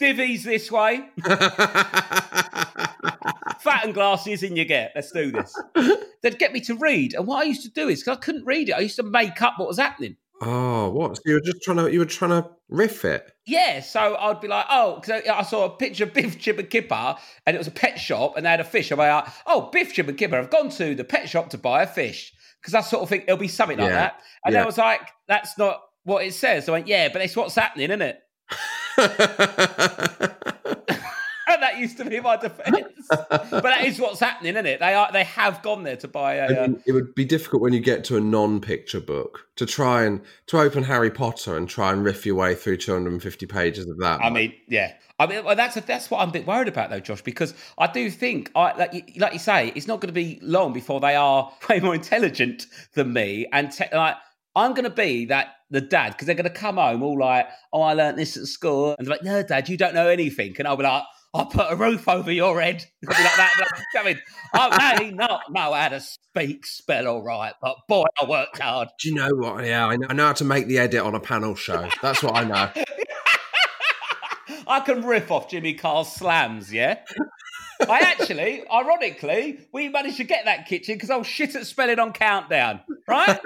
divvies 0.01 0.45
this 0.45 0.71
way, 0.71 1.09
fat 3.59 3.85
and 3.85 3.93
glasses 3.93 4.45
in 4.45 4.55
you 4.55 4.65
get. 4.65 4.93
Let's 4.95 5.11
do 5.11 5.33
this. 5.33 5.61
They'd 6.23 6.39
get 6.39 6.53
me 6.53 6.61
to 6.63 6.77
read, 6.77 7.15
and 7.15 7.27
what 7.27 7.43
I 7.43 7.49
used 7.49 7.63
to 7.63 7.71
do 7.71 7.89
is 7.89 8.01
because 8.01 8.17
I 8.17 8.21
couldn't 8.21 8.45
read 8.45 8.69
it, 8.69 8.73
I 8.73 8.81
used 8.81 8.97
to 8.97 9.03
make 9.03 9.43
up 9.43 9.55
what 9.57 9.67
was 9.67 9.79
happening. 9.79 10.17
Oh, 10.41 10.91
what? 10.91 11.17
So 11.17 11.23
you 11.27 11.35
were 11.35 11.41
just 11.41 11.63
trying 11.63 11.79
to 11.79 11.93
you 11.93 11.99
were 11.99 12.05
trying 12.05 12.31
to 12.31 12.49
riff 12.69 13.05
it. 13.05 13.33
Yeah, 13.47 13.81
so 13.81 14.17
I'd 14.17 14.41
be 14.41 14.49
like, 14.49 14.67
oh, 14.71 15.01
because 15.01 15.23
I, 15.29 15.43
saw 15.43 15.65
a 15.65 15.71
picture 15.71 16.05
of 16.05 16.15
Biff, 16.15 16.39
Chip, 16.39 16.59
and 16.59 16.71
Kipper, 16.71 17.17
and 17.47 17.57
it 17.57 17.59
was 17.59 17.67
a 17.67 17.73
pet 17.73 17.99
shop, 17.99 18.37
and 18.37 18.47
they 18.47 18.51
had 18.51 18.61
a 18.61 18.65
fish. 18.65 18.91
I'm 18.91 18.99
like, 18.99 19.27
oh, 19.47 19.71
Biff, 19.73 19.95
Chip, 19.95 20.07
and 20.07 20.17
Kipper 20.17 20.37
have 20.37 20.51
gone 20.51 20.69
to 20.71 20.95
the 20.95 21.05
pet 21.05 21.29
shop 21.29 21.51
to 21.51 21.59
buy 21.59 21.83
a 21.83 21.87
fish 21.87 22.33
because 22.61 22.75
I 22.75 22.83
sort 22.83 23.03
of 23.03 23.09
think 23.09 23.25
it'll 23.25 23.37
be 23.37 23.49
something 23.49 23.79
like 23.79 23.89
yeah. 23.89 23.95
that. 23.95 24.21
And 24.45 24.55
yeah. 24.55 24.63
I 24.63 24.67
was 24.67 24.79
like, 24.79 25.01
that's 25.27 25.59
not 25.59 25.81
what 26.05 26.25
it 26.25 26.35
says. 26.35 26.69
I 26.69 26.73
went, 26.73 26.87
yeah, 26.87 27.09
but 27.13 27.23
it's 27.23 27.37
what's 27.37 27.55
happening, 27.55 27.91
isn't 27.91 28.03
it? 28.03 28.21
that 31.61 31.79
used 31.79 31.97
to 31.99 32.05
be 32.05 32.21
my 32.21 32.37
defence. 32.37 32.87
but 33.09 33.63
that 33.63 33.85
is 33.85 34.01
what's 34.01 34.21
happening, 34.21 34.55
isn't 34.55 34.67
it? 34.67 34.81
They 34.81 34.95
are 34.95 35.11
they 35.13 35.25
have 35.25 35.63
gone 35.63 35.83
there 35.83 35.97
to 35.97 36.09
buy 36.09 36.35
a. 36.35 36.45
I 36.45 36.49
mean, 36.49 36.77
uh, 36.77 36.81
it 36.87 36.93
would 36.93 37.15
be 37.15 37.25
difficult 37.25 37.63
when 37.63 37.73
you 37.73 37.81
get 37.81 38.05
to 38.05 38.17
a 38.17 38.21
non-picture 38.21 39.01
book 39.01 39.47
to 39.57 39.67
try 39.67 40.05
and 40.05 40.21
to 40.47 40.59
open 40.59 40.85
Harry 40.85 41.11
Potter 41.11 41.57
and 41.57 41.69
try 41.69 41.93
and 41.93 42.05
riff 42.05 42.27
your 42.27 42.35
way 42.35 42.55
through 42.55 42.77
250 42.79 43.47
pages 43.47 43.89
of 43.89 43.99
that. 43.99 44.21
I 44.23 44.31
mean, 44.31 44.55
yeah. 44.69 44.95
I 45.21 45.27
mean, 45.27 45.45
well, 45.45 45.57
that's 45.57 45.77
a, 45.77 45.81
that's 45.81 46.11
what 46.11 46.21
I'm 46.21 46.29
a 46.29 46.33
bit 46.33 46.47
worried 46.47 46.69
about, 46.69 46.91
though, 46.91 47.01
Josh, 47.01 47.23
because 47.23 47.53
I 47.77 47.89
do 47.89 48.09
think, 48.09 48.53
I 48.55 48.77
like 48.77 48.95
you, 48.95 49.03
like 49.17 49.33
you 49.33 49.41
say, 49.41 49.73
it's 49.75 49.89
not 49.89 50.01
going 50.01 50.09
to 50.09 50.13
be 50.15 50.39
long 50.43 50.73
before 50.73 51.01
they 51.01 51.17
are 51.17 51.51
way 51.69 51.81
more 51.81 51.95
intelligent 51.95 52.67
than 52.95 53.13
me, 53.13 53.47
and 53.53 53.73
te- 53.73 53.85
like 53.93 54.17
I'm 54.55 54.73
going 54.73 54.85
to 54.85 54.91
be 54.91 55.27
that 55.27 55.55
the 55.71 55.81
dad 55.81 56.13
because 56.13 56.27
they're 56.27 56.35
going 56.35 56.45
to 56.45 56.51
come 56.51 56.77
home 56.77 57.03
all 57.03 57.19
like, 57.19 57.49
"Oh, 57.73 57.83
I 57.83 57.95
learned 57.95 58.19
this 58.19 58.37
at 58.37 58.45
school," 58.47 58.95
and 58.97 59.07
they're 59.07 59.15
like, 59.15 59.25
"No, 59.25 59.43
Dad, 59.43 59.69
you 59.69 59.77
don't 59.77 59.95
know 59.95 60.09
anything," 60.09 60.55
and 60.59 60.67
I'll 60.67 60.77
be 60.77 60.85
like, 60.85 61.03
I'll 61.35 61.47
put 61.47 61.71
a 61.71 61.77
roof 61.77 62.09
over 62.09 62.33
your 62.33 62.61
head. 62.61 62.87
like 63.03 63.17
that. 63.17 63.83
I 63.99 64.05
mean, 64.05 64.21
I 64.55 64.97
may 64.99 65.11
not 65.11 65.43
know 65.51 65.73
how 65.73 65.89
to 65.89 66.01
speak 66.01 66.67
spell 66.67 67.07
all 67.07 67.23
right, 67.23 67.53
but 67.61 67.77
boy, 67.89 68.07
I 68.21 68.25
worked 68.25 68.59
hard. 68.59 68.89
Do 69.01 69.09
you 69.09 69.15
know 69.15 69.31
what? 69.35 69.65
Yeah, 69.65 69.87
I 69.87 69.97
know, 69.97 70.07
I 70.09 70.15
know 70.15 70.27
how 70.27 70.33
to 70.35 70.45
make 70.45 70.67
the 70.67 70.79
edit 70.79 71.03
on 71.03 71.15
a 71.15 71.21
panel 71.21 71.55
show. 71.55 71.89
That's 72.03 72.23
what 72.23 72.35
I 72.35 72.45
know. 72.45 72.71
I 74.67 74.81
can 74.81 75.05
riff 75.05 75.31
off 75.31 75.49
Jimmy 75.51 75.75
Carr's 75.75 76.09
slams, 76.09 76.73
yeah? 76.73 76.99
I 77.81 78.01
actually, 78.01 78.65
ironically, 78.71 79.61
we 79.73 79.89
managed 79.89 80.17
to 80.19 80.25
get 80.25 80.45
that 80.47 80.67
kitchen 80.67 80.97
because 80.97 81.11
I 81.11 81.17
was 81.17 81.27
shit 81.27 81.55
at 81.55 81.67
spelling 81.67 81.99
on 81.99 82.13
Countdown, 82.13 82.81
right? 83.07 83.39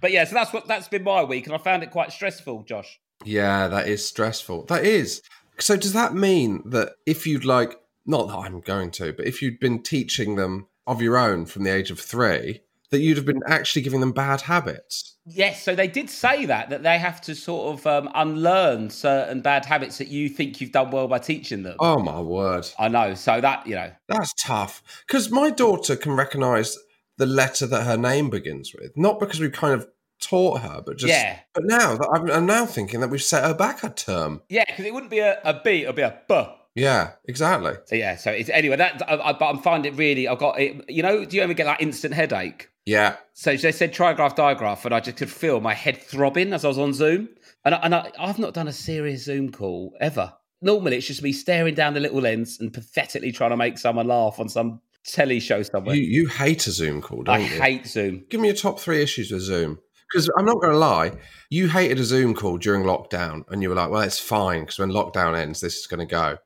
But 0.00 0.12
yeah, 0.12 0.24
so 0.24 0.34
that's 0.34 0.52
what 0.52 0.66
that's 0.66 0.88
been 0.88 1.04
my 1.04 1.24
week, 1.24 1.46
and 1.46 1.54
I 1.54 1.58
found 1.58 1.82
it 1.82 1.90
quite 1.90 2.12
stressful, 2.12 2.62
Josh. 2.64 3.00
Yeah, 3.24 3.68
that 3.68 3.88
is 3.88 4.06
stressful. 4.06 4.66
That 4.66 4.84
is. 4.84 5.22
So 5.58 5.76
does 5.76 5.92
that 5.92 6.14
mean 6.14 6.62
that 6.66 6.92
if 7.04 7.26
you'd 7.26 7.44
like, 7.44 7.80
not 8.06 8.28
that 8.28 8.36
I'm 8.36 8.60
going 8.60 8.92
to, 8.92 9.12
but 9.12 9.26
if 9.26 9.42
you'd 9.42 9.58
been 9.58 9.82
teaching 9.82 10.36
them 10.36 10.68
of 10.86 11.02
your 11.02 11.18
own 11.18 11.46
from 11.46 11.64
the 11.64 11.74
age 11.74 11.90
of 11.90 11.98
three, 11.98 12.60
that 12.90 13.00
you'd 13.00 13.16
have 13.16 13.26
been 13.26 13.42
actually 13.46 13.82
giving 13.82 14.00
them 14.00 14.12
bad 14.12 14.42
habits. 14.42 15.16
Yes, 15.26 15.62
so 15.62 15.74
they 15.74 15.88
did 15.88 16.08
say 16.08 16.46
that 16.46 16.70
that 16.70 16.82
they 16.82 16.98
have 16.98 17.20
to 17.22 17.34
sort 17.34 17.78
of 17.78 17.86
um, 17.86 18.10
unlearn 18.14 18.88
certain 18.88 19.42
bad 19.42 19.66
habits 19.66 19.98
that 19.98 20.08
you 20.08 20.28
think 20.28 20.60
you've 20.60 20.72
done 20.72 20.90
well 20.90 21.06
by 21.06 21.18
teaching 21.18 21.64
them. 21.64 21.76
Oh 21.80 21.98
my 21.98 22.20
word. 22.20 22.66
I 22.78 22.88
know. 22.88 23.14
So 23.14 23.40
that 23.40 23.66
you 23.66 23.74
know, 23.74 23.90
That's 24.08 24.32
tough. 24.34 24.82
Because 25.06 25.30
my 25.30 25.50
daughter 25.50 25.96
can 25.96 26.12
recognise 26.12 26.78
the 27.18 27.26
letter 27.26 27.66
that 27.66 27.84
her 27.84 27.96
name 27.96 28.30
begins 28.30 28.72
with, 28.74 28.96
not 28.96 29.20
because 29.20 29.40
we've 29.40 29.52
kind 29.52 29.74
of 29.74 29.86
taught 30.20 30.60
her, 30.62 30.82
but 30.84 30.96
just. 30.96 31.12
Yeah. 31.12 31.40
But 31.52 31.64
now 31.66 31.96
that 31.96 32.08
I'm, 32.12 32.30
I'm 32.30 32.46
now 32.46 32.66
thinking 32.66 33.00
that 33.00 33.08
we've 33.10 33.22
set 33.22 33.44
her 33.44 33.54
back 33.54 33.84
a 33.84 33.90
term. 33.90 34.42
yeah, 34.48 34.64
because 34.66 34.86
it 34.86 34.94
wouldn't 34.94 35.10
be 35.10 35.18
a, 35.18 35.40
a 35.44 35.60
B, 35.62 35.82
it'd 35.82 35.96
be 35.96 36.02
a 36.02 36.18
B. 36.28 36.44
Yeah, 36.74 37.12
exactly. 37.24 37.74
So 37.86 37.96
yeah, 37.96 38.16
so 38.16 38.30
it's 38.30 38.48
anyway. 38.50 38.76
That 38.76 39.02
I, 39.08 39.16
I, 39.16 39.32
but 39.32 39.48
I'm 39.48 39.58
finding 39.58 39.92
it 39.92 39.96
really. 39.96 40.28
I've 40.28 40.38
got 40.38 40.60
it. 40.60 40.88
You 40.88 41.02
know, 41.02 41.24
do 41.24 41.36
you 41.36 41.42
ever 41.42 41.52
get 41.52 41.64
that 41.64 41.80
instant 41.80 42.14
headache? 42.14 42.70
Yeah. 42.86 43.16
So 43.34 43.56
they 43.56 43.72
said 43.72 43.92
trigraph 43.92 44.36
digraph, 44.36 44.84
and 44.84 44.94
I 44.94 45.00
just 45.00 45.16
could 45.16 45.30
feel 45.30 45.60
my 45.60 45.74
head 45.74 46.00
throbbing 46.00 46.52
as 46.52 46.64
I 46.64 46.68
was 46.68 46.78
on 46.78 46.92
Zoom. 46.92 47.30
And, 47.64 47.74
I, 47.74 47.78
and 47.78 47.94
I, 47.94 48.12
I've 48.18 48.38
not 48.38 48.54
done 48.54 48.68
a 48.68 48.72
serious 48.72 49.24
Zoom 49.24 49.50
call 49.50 49.92
ever. 50.00 50.32
Normally, 50.62 50.96
it's 50.96 51.06
just 51.06 51.22
me 51.22 51.32
staring 51.32 51.74
down 51.74 51.94
the 51.94 52.00
little 52.00 52.20
lens 52.20 52.58
and 52.60 52.72
pathetically 52.72 53.32
trying 53.32 53.50
to 53.50 53.56
make 53.56 53.76
someone 53.78 54.06
laugh 54.06 54.38
on 54.38 54.48
some 54.48 54.80
telly 55.08 55.40
show 55.40 55.62
somewhere. 55.62 55.94
You 55.94 56.02
you 56.02 56.26
hate 56.28 56.66
a 56.66 56.70
Zoom 56.70 57.00
call, 57.00 57.22
don't 57.22 57.36
I 57.36 57.38
you? 57.38 57.44
I 57.62 57.64
hate 57.64 57.86
Zoom. 57.86 58.24
Give 58.28 58.40
me 58.40 58.48
your 58.48 58.56
top 58.56 58.80
three 58.80 59.02
issues 59.02 59.30
with 59.30 59.42
Zoom. 59.42 59.78
Because 60.12 60.30
I'm 60.38 60.46
not 60.46 60.60
going 60.62 60.72
to 60.72 60.78
lie, 60.78 61.12
you 61.50 61.68
hated 61.68 61.98
a 61.98 62.04
Zoom 62.04 62.34
call 62.34 62.56
during 62.56 62.82
lockdown, 62.82 63.44
and 63.50 63.62
you 63.62 63.68
were 63.68 63.74
like, 63.74 63.90
"Well, 63.90 64.00
it's 64.00 64.18
fine 64.18 64.60
because 64.60 64.78
when 64.78 64.90
lockdown 64.90 65.36
ends, 65.36 65.60
this 65.60 65.76
is 65.76 65.86
going 65.86 66.00
to 66.00 66.06
go." 66.06 66.38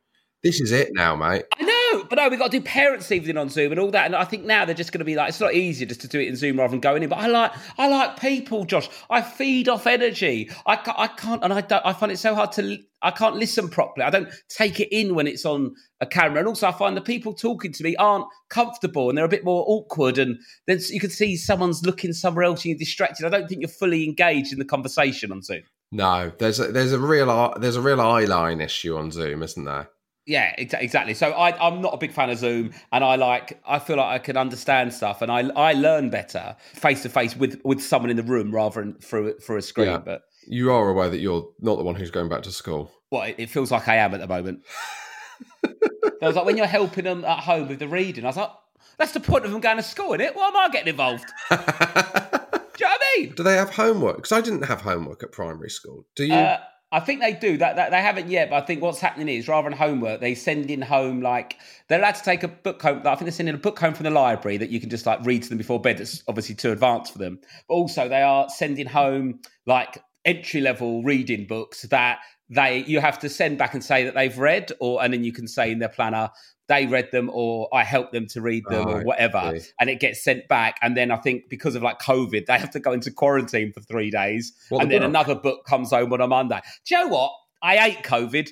This 0.43 0.61
is 0.61 0.73
it 0.73 0.91
now, 0.95 1.15
mate. 1.15 1.45
I 1.57 1.63
know, 1.63 1.72
but 2.13 2.23
no, 2.23 2.29
we've 2.29 2.39
got 2.39 2.51
to 2.51 2.59
do 2.59 2.63
parents' 2.63 3.11
evening 3.11 3.39
on 3.39 3.49
Zoom 3.49 3.73
and 3.73 3.81
all 3.81 3.91
that. 3.91 4.05
And 4.05 4.15
I 4.15 4.25
think 4.25 4.45
now 4.45 4.67
they're 4.67 4.75
just 4.75 4.93
going 4.93 4.99
to 4.99 5.05
be 5.07 5.15
like, 5.15 5.31
it's 5.31 5.41
a 5.41 5.45
lot 5.45 5.55
easier 5.55 5.87
just 5.87 6.03
to 6.03 6.09
do 6.09 6.21
it 6.21 6.29
in 6.29 6.37
Zoom 6.37 6.59
rather 6.59 6.73
than 6.73 6.81
going 6.81 7.03
in. 7.03 7.09
But 7.09 7.21
I 7.21 7.27
like, 7.29 7.53
I 7.79 7.89
like 7.89 8.21
people, 8.21 8.67
Josh. 8.67 8.91
I 9.09 9.23
feed 9.23 9.67
off 9.67 9.87
energy. 9.87 10.51
I, 10.67 10.77
ca- 10.77 10.95
I 10.99 11.07
can't, 11.07 11.43
and 11.43 11.55
I 11.55 11.63
don't. 11.63 11.81
I 11.87 11.95
find 11.95 12.13
it 12.13 12.19
so 12.19 12.35
hard 12.35 12.53
to. 12.53 12.77
I 13.01 13.13
can't 13.13 13.37
listen 13.37 13.71
properly. 13.71 14.05
I 14.05 14.11
don't 14.11 14.29
take 14.51 14.79
it 14.79 14.95
in 14.95 15.15
when 15.15 15.27
it's 15.27 15.47
on 15.47 15.75
a 16.03 16.07
camera. 16.07 16.41
And 16.41 16.49
also, 16.49 16.69
I 16.69 16.73
find 16.73 16.95
the 16.95 17.01
people 17.01 17.33
talking 17.33 17.73
to 17.73 17.83
me 17.83 17.97
aren't 17.97 18.27
comfortable 18.51 19.09
and 19.09 19.17
they're 19.17 19.25
a 19.25 19.29
bit 19.31 19.43
more 19.43 19.65
awkward. 19.67 20.19
And 20.19 20.39
then 20.67 20.81
you 20.91 21.01
can 21.01 21.09
see 21.09 21.39
someone's 21.39 21.87
looking 21.87 22.13
somewhere 22.13 22.45
else 22.45 22.59
and 22.59 22.73
you're 22.73 22.79
distracted. 22.79 23.25
I 23.25 23.31
don't 23.31 23.49
think 23.49 23.63
you're 23.63 23.71
fully 23.71 24.05
engaged 24.05 24.53
in 24.53 24.59
the 24.59 24.67
conversation 24.67 25.33
on 25.33 25.41
Zoom. 25.41 25.63
No, 25.91 26.31
there's 26.39 26.61
a, 26.61 26.73
there's 26.73 26.93
a 26.93 26.99
real 26.99 27.55
there's 27.59 27.77
a 27.77 27.81
real 27.81 28.03
eye 28.03 28.27
line 28.27 28.61
issue 28.61 28.99
on 28.99 29.11
Zoom, 29.11 29.43
isn't 29.43 29.65
there? 29.65 29.89
Yeah, 30.27 30.55
exa- 30.57 30.81
exactly. 30.81 31.15
So 31.15 31.33
I, 31.33 31.51
I'm 31.67 31.81
not 31.83 31.95
a 31.95 31.97
big 31.97 32.13
fan 32.13 32.31
of 32.31 32.39
Zoom, 32.39 32.73
and 32.93 33.03
I 33.03 33.17
like 33.17 33.61
I 33.67 33.79
feel 33.81 33.97
like 33.97 34.07
I 34.07 34.19
can 34.19 34.37
understand 34.37 34.93
stuff, 34.95 35.21
and 35.23 35.33
I 35.33 35.49
I 35.57 35.73
learn 35.73 36.11
better 36.11 36.57
face 36.75 37.03
to 37.03 37.09
face 37.09 37.37
with 37.37 37.61
with 37.65 37.83
someone 37.83 38.11
in 38.11 38.17
the 38.17 38.23
room 38.23 38.53
rather 38.55 38.81
than 38.81 38.95
through 39.01 39.39
through 39.39 39.57
a 39.57 39.63
screen. 39.63 39.89
Yeah. 39.89 39.99
But 39.99 40.23
You 40.47 40.71
are 40.73 40.89
aware 40.89 41.09
that 41.09 41.19
you're 41.19 41.49
not 41.61 41.77
the 41.79 41.85
one 41.85 41.97
who's 41.97 42.11
going 42.13 42.29
back 42.29 42.43
to 42.43 42.53
school. 42.53 42.93
well, 43.11 43.23
it, 43.23 43.35
it 43.39 43.51
feels 43.51 43.71
like 43.73 43.89
I 43.89 43.97
am 43.97 44.15
at 44.15 44.21
the 44.21 44.29
moment. 44.29 44.63
I 45.65 46.27
was 46.27 46.37
like, 46.37 46.45
when 46.47 46.57
you're 46.57 46.67
helping 46.67 47.05
them 47.05 47.25
at 47.25 47.41
home 47.41 47.69
with 47.69 47.81
the 47.81 47.89
reading, 47.89 48.25
I 48.25 48.29
was 48.29 48.37
like, 48.37 48.51
that's 48.99 49.13
the 49.13 49.21
point 49.21 49.45
of 49.45 49.51
them 49.51 49.61
going 49.61 49.77
to 49.79 49.83
school, 49.83 50.13
isn't 50.15 50.21
it? 50.21 50.37
Why 50.37 50.47
am 50.49 50.57
I 50.57 50.69
getting 50.71 50.89
involved? 50.89 51.25
Do 51.51 51.57
you 51.57 51.61
know 51.61 52.95
what 52.95 53.01
I 53.01 53.17
mean? 53.19 53.35
Do 53.35 53.43
they 53.43 53.57
have 53.57 53.71
homework? 53.71 54.17
Because 54.17 54.33
I 54.33 54.41
didn't 54.41 54.63
have 54.63 54.81
homework 54.83 55.23
at 55.25 55.33
primary 55.33 55.69
school. 55.71 56.07
Do 56.15 56.25
you? 56.25 56.35
Uh, 56.35 56.59
I 56.93 57.01
think 57.01 57.21
they 57.21 57.33
do. 57.33 57.57
That, 57.57 57.77
that 57.77 57.91
they 57.91 58.03
haven't 58.03 58.29
yet, 58.29 58.51
but 58.51 58.63
I 58.63 58.67
think 58.67 58.83
what's 58.83 59.01
happening 59.01 59.35
is 59.35 59.49
rather 59.49 59.71
than 59.71 59.79
homework, 59.79 60.21
they 60.21 60.35
send 60.35 60.71
in 60.71 60.83
home 60.83 61.23
like 61.23 61.57
they're 61.89 61.99
allowed 61.99 62.17
to 62.17 62.23
take 62.23 62.43
a 62.43 62.49
book 62.49 62.83
home. 62.83 62.99
I 62.99 63.15
think 63.15 63.23
they're 63.23 63.33
sending 63.33 63.55
a 63.55 63.59
book 63.59 63.79
home 63.79 63.95
from 63.95 64.05
the 64.05 64.11
library 64.11 64.59
that 64.59 64.69
you 64.69 64.79
can 64.79 64.91
just 64.91 65.07
like 65.07 65.25
read 65.25 65.43
to 65.43 65.49
them 65.49 65.57
before 65.57 65.81
bed. 65.81 65.99
That's 65.99 66.23
obviously 66.29 66.55
too 66.55 66.71
advanced 66.71 67.13
for 67.13 67.19
them. 67.19 67.41
But 67.67 67.75
also 67.75 68.09
they 68.09 68.21
are 68.21 68.51
sending 68.51 68.87
home 68.87 69.41
like 69.67 70.03
entry 70.27 70.61
level 70.61 71.03
reading 71.03 71.47
books 71.47 71.83
that 71.83 72.21
they 72.51 72.85
you 72.87 73.01
have 73.01 73.19
to 73.21 73.31
send 73.31 73.57
back 73.57 73.73
and 73.73 73.83
say 73.83 74.05
that 74.05 74.15
they've 74.15 74.37
read, 74.37 74.71
or 74.79 75.03
and 75.03 75.15
then 75.15 75.25
you 75.25 75.33
can 75.33 75.49
say 75.49 75.73
in 75.73 75.79
their 75.79 75.89
planner 75.89 76.31
they 76.73 76.87
read 76.87 77.11
them 77.13 77.31
or 77.33 77.69
I 77.73 77.85
helped 77.85 78.13
them 78.13 78.27
to 78.29 78.41
read 78.41 78.65
them 78.69 78.89
Oh, 78.89 78.93
or 78.93 79.03
whatever, 79.05 79.59
and 79.79 79.91
it 79.91 80.01
gets 80.01 80.25
sent 80.25 80.49
back. 80.49 80.79
And 80.83 80.97
then 80.97 81.11
I 81.11 81.17
think 81.17 81.49
because 81.49 81.75
of 81.75 81.83
like 81.83 82.01
COVID, 82.01 82.47
they 82.47 82.59
have 82.59 82.71
to 82.71 82.81
go 82.81 82.93
into 82.93 83.11
quarantine 83.11 83.73
for 83.73 83.81
three 83.81 84.11
days, 84.11 84.53
What, 84.71 84.83
and 84.83 84.91
the 84.91 84.95
then 84.95 85.03
book? 85.03 85.09
another 85.11 85.35
book 85.35 85.65
comes 85.67 85.91
home 85.91 86.13
on 86.13 86.21
a 86.21 86.27
Monday. 86.27 86.61
Do 86.87 86.95
you 86.95 87.05
know 87.05 87.09
what? 87.09 87.33
I 87.63 87.77
hate 87.77 88.03
COVID. 88.03 88.49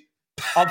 I, 0.56 0.64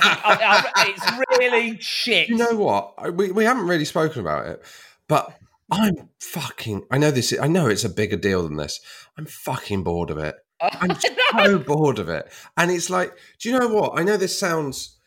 I, 0.75 0.87
it's 0.89 1.37
really 1.39 1.77
shit. 1.79 2.29
you 2.29 2.37
know 2.37 2.55
what? 2.55 3.15
We 3.15 3.31
we 3.31 3.43
haven't 3.45 3.67
really 3.67 3.85
spoken 3.85 4.21
about 4.21 4.47
it, 4.47 4.63
but 5.07 5.37
I'm 5.71 6.09
fucking. 6.19 6.85
I 6.91 6.97
know 6.97 7.11
this. 7.11 7.31
Is, 7.31 7.39
I 7.39 7.47
know 7.47 7.67
it's 7.67 7.83
a 7.83 7.89
bigger 7.89 8.17
deal 8.17 8.43
than 8.43 8.57
this. 8.57 8.79
I'm 9.17 9.25
fucking 9.25 9.83
bored 9.83 10.09
of 10.09 10.17
it. 10.17 10.35
I'm 10.61 10.97
so 11.37 11.59
bored 11.59 11.99
of 11.99 12.09
it. 12.09 12.31
And 12.57 12.71
it's 12.71 12.89
like, 12.89 13.13
do 13.39 13.49
you 13.49 13.59
know 13.59 13.67
what? 13.67 13.93
I 13.99 14.03
know 14.03 14.17
this 14.17 14.37
sounds, 14.37 14.98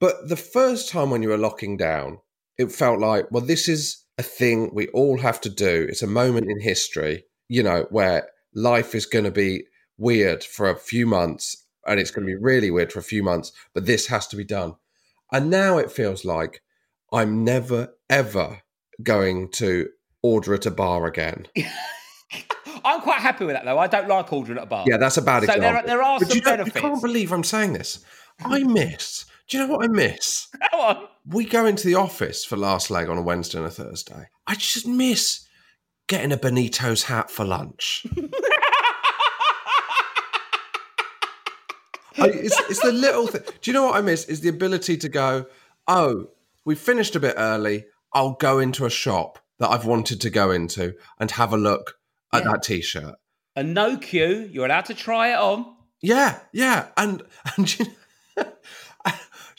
but 0.00 0.28
the 0.28 0.36
first 0.36 0.88
time 0.88 1.10
when 1.10 1.22
you 1.22 1.28
were 1.28 1.36
locking 1.38 1.76
down, 1.76 2.18
it 2.56 2.72
felt 2.72 3.00
like, 3.00 3.30
well, 3.30 3.44
this 3.44 3.68
is 3.68 4.04
a 4.18 4.22
thing 4.22 4.70
we 4.72 4.88
all 4.88 5.18
have 5.18 5.40
to 5.42 5.48
do. 5.50 5.86
It's 5.88 6.02
a 6.02 6.06
moment 6.06 6.50
in 6.50 6.60
history, 6.60 7.24
you 7.48 7.62
know, 7.62 7.86
where 7.90 8.28
life 8.54 8.94
is 8.94 9.06
going 9.06 9.24
to 9.24 9.30
be 9.30 9.64
weird 9.96 10.42
for 10.44 10.68
a 10.68 10.76
few 10.76 11.06
months 11.06 11.64
and 11.86 11.98
it's 12.00 12.10
going 12.10 12.26
to 12.26 12.32
be 12.32 12.40
really 12.40 12.70
weird 12.70 12.92
for 12.92 12.98
a 12.98 13.02
few 13.02 13.22
months, 13.22 13.52
but 13.74 13.86
this 13.86 14.08
has 14.08 14.26
to 14.28 14.36
be 14.36 14.44
done. 14.44 14.74
And 15.32 15.50
now 15.50 15.78
it 15.78 15.90
feels 15.92 16.24
like 16.24 16.62
I'm 17.12 17.44
never, 17.44 17.94
ever 18.10 18.62
going 19.02 19.50
to 19.52 19.88
order 20.22 20.54
at 20.54 20.66
a 20.66 20.70
bar 20.70 21.06
again. 21.06 21.46
I'm 22.84 23.00
quite 23.00 23.20
happy 23.20 23.44
with 23.44 23.54
that 23.54 23.64
though. 23.64 23.78
I 23.78 23.86
don't 23.86 24.08
like 24.08 24.32
ordering 24.32 24.58
at 24.58 24.64
a 24.64 24.66
bar. 24.66 24.84
Yeah, 24.88 24.96
that's 24.98 25.16
a 25.16 25.22
bad 25.22 25.40
So 25.42 25.46
there 25.46 25.56
example. 25.56 25.80
are- 25.82 25.86
there 25.86 26.02
are 26.02 26.18
But 26.18 26.28
some 26.28 26.36
you, 26.36 26.42
know, 26.44 26.64
you 26.64 26.70
can't 26.72 27.02
believe 27.02 27.32
I'm 27.32 27.44
saying 27.44 27.72
this. 27.72 28.04
I 28.44 28.62
miss. 28.62 29.24
Do 29.48 29.56
you 29.56 29.66
know 29.66 29.72
what 29.72 29.84
I 29.84 29.88
miss? 29.88 30.48
Go 30.70 30.80
on. 30.80 31.08
We 31.26 31.46
go 31.46 31.64
into 31.64 31.86
the 31.86 31.94
office 31.94 32.44
for 32.44 32.56
last 32.56 32.90
leg 32.90 33.08
on 33.08 33.16
a 33.16 33.22
Wednesday 33.22 33.58
and 33.58 33.66
a 33.66 33.70
Thursday. 33.70 34.28
I 34.46 34.54
just 34.54 34.86
miss 34.86 35.48
getting 36.06 36.32
a 36.32 36.36
Benito's 36.36 37.04
hat 37.04 37.30
for 37.30 37.46
lunch. 37.46 38.06
I, 42.18 42.26
it's, 42.26 42.60
it's 42.68 42.82
the 42.82 42.92
little 42.92 43.26
thing. 43.26 43.42
Do 43.62 43.70
you 43.70 43.72
know 43.72 43.84
what 43.84 43.96
I 43.96 44.02
miss? 44.02 44.24
Is 44.26 44.40
the 44.40 44.48
ability 44.50 44.98
to 44.98 45.08
go, 45.08 45.46
oh, 45.86 46.28
we 46.64 46.74
finished 46.74 47.16
a 47.16 47.20
bit 47.20 47.34
early. 47.38 47.86
I'll 48.12 48.34
go 48.34 48.58
into 48.58 48.84
a 48.84 48.90
shop 48.90 49.38
that 49.58 49.70
I've 49.70 49.86
wanted 49.86 50.20
to 50.22 50.30
go 50.30 50.50
into 50.50 50.94
and 51.18 51.30
have 51.32 51.52
a 51.52 51.56
look 51.56 51.94
at 52.34 52.44
that 52.44 52.62
t 52.62 52.82
shirt. 52.82 53.14
And 53.56 53.72
no 53.72 53.96
queue. 53.96 54.48
You're 54.52 54.66
allowed 54.66 54.86
to 54.86 54.94
try 54.94 55.32
it 55.32 55.38
on. 55.38 55.74
Yeah, 56.00 56.40
yeah, 56.52 56.88
and 56.96 57.22
and 57.56 57.78
you, 57.78 57.86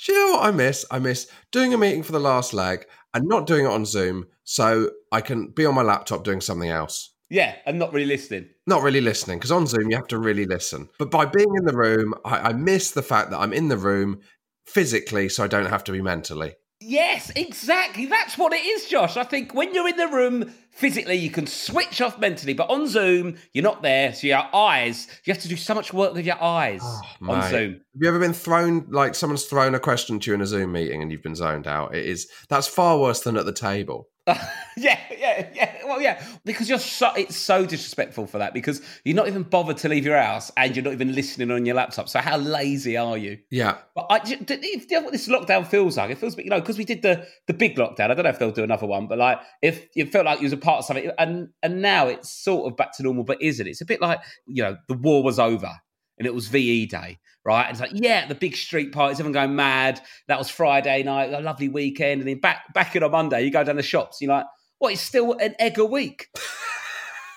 do 0.05 0.13
you 0.13 0.27
know 0.27 0.37
what 0.37 0.47
I 0.47 0.51
miss? 0.51 0.85
I 0.91 0.99
miss 0.99 1.27
doing 1.51 1.73
a 1.73 1.77
meeting 1.77 2.03
for 2.03 2.11
the 2.11 2.19
last 2.19 2.53
leg 2.53 2.85
and 3.13 3.27
not 3.27 3.47
doing 3.47 3.65
it 3.65 3.71
on 3.71 3.85
Zoom, 3.85 4.27
so 4.43 4.91
I 5.11 5.21
can 5.21 5.49
be 5.49 5.65
on 5.65 5.75
my 5.75 5.81
laptop 5.81 6.23
doing 6.23 6.41
something 6.41 6.69
else. 6.69 7.13
Yeah, 7.29 7.55
and 7.65 7.77
not 7.77 7.93
really 7.93 8.07
listening. 8.07 8.49
Not 8.65 8.81
really 8.81 9.01
listening 9.01 9.37
because 9.37 9.51
on 9.51 9.67
Zoom 9.67 9.89
you 9.89 9.95
have 9.95 10.07
to 10.07 10.17
really 10.17 10.45
listen. 10.45 10.89
But 10.97 11.11
by 11.11 11.25
being 11.25 11.55
in 11.57 11.65
the 11.65 11.75
room, 11.75 12.13
I, 12.25 12.49
I 12.49 12.53
miss 12.53 12.91
the 12.91 13.03
fact 13.03 13.29
that 13.31 13.39
I'm 13.39 13.53
in 13.53 13.67
the 13.67 13.77
room 13.77 14.21
physically, 14.65 15.29
so 15.29 15.43
I 15.43 15.47
don't 15.47 15.67
have 15.67 15.83
to 15.85 15.91
be 15.91 16.01
mentally. 16.01 16.55
Yes, 16.81 17.29
exactly. 17.35 18.05
That's 18.05 18.37
what 18.37 18.53
it 18.53 18.65
is, 18.65 18.85
Josh. 18.85 19.17
I 19.17 19.23
think 19.23 19.53
when 19.53 19.73
you're 19.73 19.89
in 19.89 19.97
the 19.97 20.07
room 20.07 20.53
physically, 20.71 21.15
you 21.15 21.29
can 21.29 21.45
switch 21.45 21.99
off 21.99 22.17
mentally, 22.17 22.53
but 22.53 22.69
on 22.69 22.87
Zoom, 22.87 23.35
you're 23.53 23.63
not 23.63 23.81
there. 23.81 24.13
So 24.13 24.27
your 24.27 24.43
eyes, 24.55 25.07
you 25.25 25.33
have 25.33 25.41
to 25.43 25.49
do 25.49 25.57
so 25.57 25.73
much 25.75 25.91
work 25.91 26.13
with 26.13 26.25
your 26.25 26.41
eyes 26.41 26.79
ah, 26.81 27.17
on 27.21 27.29
Oh, 27.29 27.35
Mate, 27.35 27.49
Zoom. 27.49 27.71
Have 27.73 28.01
you 28.01 28.07
ever 28.07 28.19
been 28.19 28.33
thrown 28.33 28.87
like 28.89 29.13
someone's 29.13 29.43
thrown 29.43 29.75
a 29.75 29.79
question 29.79 30.21
to 30.21 30.31
you 30.31 30.35
in 30.35 30.41
a 30.41 30.47
Zoom 30.47 30.71
meeting 30.71 31.01
and 31.01 31.11
you've 31.11 31.23
been 31.23 31.35
zoned 31.35 31.67
out? 31.67 31.93
It 31.93 32.05
is 32.05 32.29
that's 32.47 32.67
far 32.67 32.97
worse 32.97 33.21
than 33.21 33.35
at 33.35 33.45
the 33.45 33.51
table. 33.51 34.07
yeah, 34.77 34.99
yeah, 35.17 35.47
yeah. 35.53 35.75
Well, 35.85 36.01
yeah, 36.01 36.23
because 36.45 36.69
you're 36.69 36.79
so 36.79 37.11
it's 37.15 37.35
so 37.35 37.65
disrespectful 37.65 38.27
for 38.27 38.39
that 38.39 38.53
because 38.53 38.81
you're 39.03 39.15
not 39.15 39.27
even 39.27 39.43
bothered 39.43 39.77
to 39.77 39.89
leave 39.89 40.05
your 40.05 40.17
house 40.17 40.51
and 40.57 40.75
you're 40.75 40.83
not 40.83 40.93
even 40.93 41.13
listening 41.13 41.51
on 41.51 41.65
your 41.65 41.75
laptop. 41.75 42.09
So 42.09 42.19
how 42.19 42.37
lazy 42.37 42.97
are 42.97 43.17
you? 43.17 43.37
Yeah, 43.51 43.77
But 43.95 44.07
I, 44.09 44.19
do 44.19 44.31
you 44.31 44.37
do 44.37 44.59
you 44.61 44.85
know 44.91 45.01
what 45.01 45.11
this 45.11 45.27
lockdown 45.27 45.65
feels 45.67 45.97
like? 45.97 46.11
It 46.11 46.17
feels, 46.17 46.37
you 46.37 46.49
know, 46.49 46.59
because 46.59 46.77
we 46.77 46.85
did 46.85 47.01
the 47.01 47.27
the 47.47 47.53
big 47.53 47.75
lockdown. 47.77 48.11
I 48.11 48.13
don't 48.13 48.23
know 48.23 48.29
if 48.29 48.39
they'll 48.39 48.51
do 48.51 48.63
another 48.63 48.87
one, 48.87 49.07
but 49.07 49.17
like, 49.17 49.39
if 49.61 49.87
it 49.95 50.11
felt 50.11 50.25
like 50.25 50.39
you 50.39 50.45
was 50.45 50.53
a 50.53 50.57
part 50.57 50.79
of 50.79 50.85
something, 50.85 51.11
and 51.17 51.49
and 51.63 51.81
now 51.81 52.07
it's 52.07 52.29
sort 52.31 52.71
of 52.71 52.77
back 52.77 52.95
to 52.97 53.03
normal, 53.03 53.23
but 53.23 53.41
isn't? 53.41 53.67
It's 53.67 53.81
a 53.81 53.85
bit 53.85 54.01
like 54.01 54.19
you 54.47 54.63
know, 54.63 54.77
the 54.87 54.95
war 54.95 55.23
was 55.23 55.39
over 55.39 55.71
and 56.17 56.27
it 56.27 56.33
was 56.33 56.47
VE 56.47 56.85
day, 56.85 57.17
right? 57.45 57.63
And 57.63 57.71
it's 57.71 57.79
like, 57.81 57.91
yeah, 57.93 58.27
the 58.27 58.35
big 58.35 58.55
street 58.55 58.91
parties, 58.91 59.19
everyone 59.19 59.33
going 59.33 59.55
mad. 59.55 60.01
That 60.27 60.37
was 60.37 60.49
Friday 60.49 61.03
night, 61.03 61.33
a 61.33 61.39
lovely 61.39 61.69
weekend, 61.69 62.21
and 62.21 62.27
then 62.29 62.39
back 62.39 62.73
back 62.73 62.95
in 62.95 63.03
on 63.03 63.11
Monday, 63.11 63.43
you 63.43 63.51
go 63.51 63.63
down 63.63 63.75
the 63.75 63.83
shops, 63.83 64.21
you're 64.21 64.31
like, 64.33 64.45
what? 64.79 64.93
It's 64.93 65.01
still 65.01 65.33
an 65.33 65.55
egg 65.59 65.77
a 65.79 65.85
week, 65.85 66.27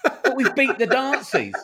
but 0.04 0.36
we've 0.36 0.54
beat 0.54 0.78
the 0.78 0.86
Nazis. 0.86 1.54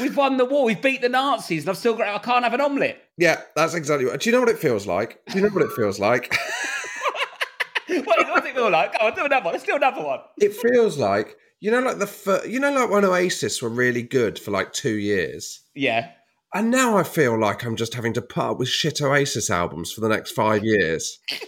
We've 0.00 0.16
won 0.16 0.38
the 0.38 0.46
war. 0.46 0.64
We've 0.64 0.80
beat 0.80 1.02
the 1.02 1.10
Nazis, 1.10 1.64
and 1.64 1.70
I've 1.70 1.76
still 1.76 1.94
got. 1.94 2.08
I 2.08 2.18
can't 2.18 2.42
have 2.42 2.54
an 2.54 2.60
omelette. 2.62 3.02
yeah, 3.18 3.42
that's 3.54 3.74
exactly 3.74 4.06
what. 4.06 4.20
Do 4.20 4.30
you 4.30 4.34
know 4.34 4.40
what 4.40 4.48
it 4.48 4.58
feels 4.58 4.86
like? 4.86 5.20
Do 5.26 5.38
you 5.38 5.44
know 5.44 5.50
what 5.50 5.62
it 5.62 5.72
feels 5.76 5.98
like? 6.00 6.34
what 7.88 8.26
does 8.26 8.44
it 8.46 8.54
feel 8.54 8.70
like? 8.70 8.98
Go 8.98 9.06
on, 9.06 9.14
do 9.14 9.24
another 9.24 9.44
one. 9.44 9.52
Let's 9.52 9.64
do 9.64 9.76
another 9.76 10.02
one. 10.02 10.20
it 10.40 10.54
feels 10.56 10.96
like 10.98 11.36
You 11.60 11.70
know, 11.70 11.80
like 11.80 11.98
the 11.98 12.42
you 12.48 12.58
know, 12.60 12.72
like 12.72 12.90
when 12.90 13.04
Oasis 13.04 13.60
were 13.60 13.68
really 13.68 14.02
good 14.02 14.38
for 14.38 14.50
like 14.50 14.72
two 14.72 14.94
years, 14.94 15.60
Yeah. 15.74 16.10
And 16.54 16.70
now 16.70 16.96
I 16.96 17.02
feel 17.02 17.38
like 17.38 17.64
I'm 17.64 17.76
just 17.76 17.94
having 17.94 18.12
to 18.14 18.22
put 18.22 18.42
up 18.44 18.58
with 18.58 18.68
shit 18.68 19.02
Oasis 19.02 19.50
albums 19.50 19.92
for 19.92 20.00
the 20.00 20.08
next 20.08 20.32
five 20.32 20.64
years. 20.64 21.18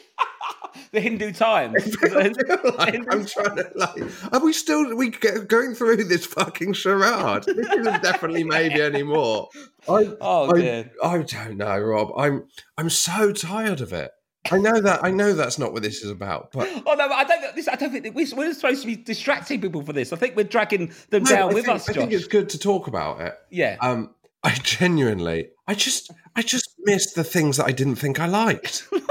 The 0.92 1.00
Hindu 1.00 1.32
Times. 1.32 1.96
Like 2.02 2.94
I'm 3.10 3.26
trying 3.26 3.56
to 3.56 3.70
like. 3.74 4.32
Are 4.32 4.44
we 4.44 4.52
still 4.52 4.94
we 4.96 5.10
going 5.10 5.74
through 5.74 6.04
this 6.04 6.24
fucking 6.26 6.74
charade? 6.74 7.44
This 7.44 7.66
isn't 7.66 8.02
definitely 8.02 8.44
maybe 8.44 8.80
anymore. 8.80 9.48
I, 9.88 10.14
Oh, 10.20 10.54
I, 10.54 10.60
dear. 10.60 10.92
I 11.02 11.18
don't 11.18 11.56
know, 11.56 11.78
Rob. 11.78 12.12
I'm 12.16 12.44
I'm 12.78 12.88
so 12.90 13.32
tired 13.32 13.80
of 13.80 13.92
it. 13.92 14.10
I 14.50 14.58
know 14.58 14.80
that 14.80 15.02
I 15.02 15.10
know 15.10 15.32
that's 15.32 15.58
not 15.58 15.72
what 15.72 15.82
this 15.82 16.02
is 16.02 16.10
about, 16.10 16.52
but 16.52 16.68
Oh 16.86 16.94
no, 16.94 17.08
I 17.08 17.24
don't. 17.24 17.54
This, 17.56 17.68
I 17.68 17.74
don't 17.74 17.90
think 17.90 18.14
we're, 18.14 18.26
we're 18.36 18.54
supposed 18.54 18.82
to 18.82 18.86
be 18.86 18.96
distracting 18.96 19.60
people 19.60 19.82
for 19.82 19.92
this. 19.92 20.12
I 20.12 20.16
think 20.16 20.36
we're 20.36 20.44
dragging 20.44 20.92
them 21.10 21.24
No, 21.24 21.30
down 21.30 21.50
I 21.50 21.54
with 21.54 21.64
think, 21.64 21.76
us, 21.76 21.88
I 21.88 21.92
think 21.94 22.12
it's 22.12 22.28
good 22.28 22.48
to 22.50 22.58
talk 22.58 22.86
about 22.86 23.20
it. 23.20 23.34
Yeah. 23.50 23.76
Um, 23.80 24.14
I 24.46 24.54
genuinely, 24.62 25.48
I 25.66 25.74
just, 25.74 26.12
I 26.36 26.42
just 26.42 26.70
missed 26.84 27.16
the 27.16 27.24
things 27.24 27.56
that 27.56 27.66
I 27.66 27.72
didn't 27.72 27.96
think 27.96 28.20
I 28.20 28.26
liked. 28.26 28.86
like 28.92 29.02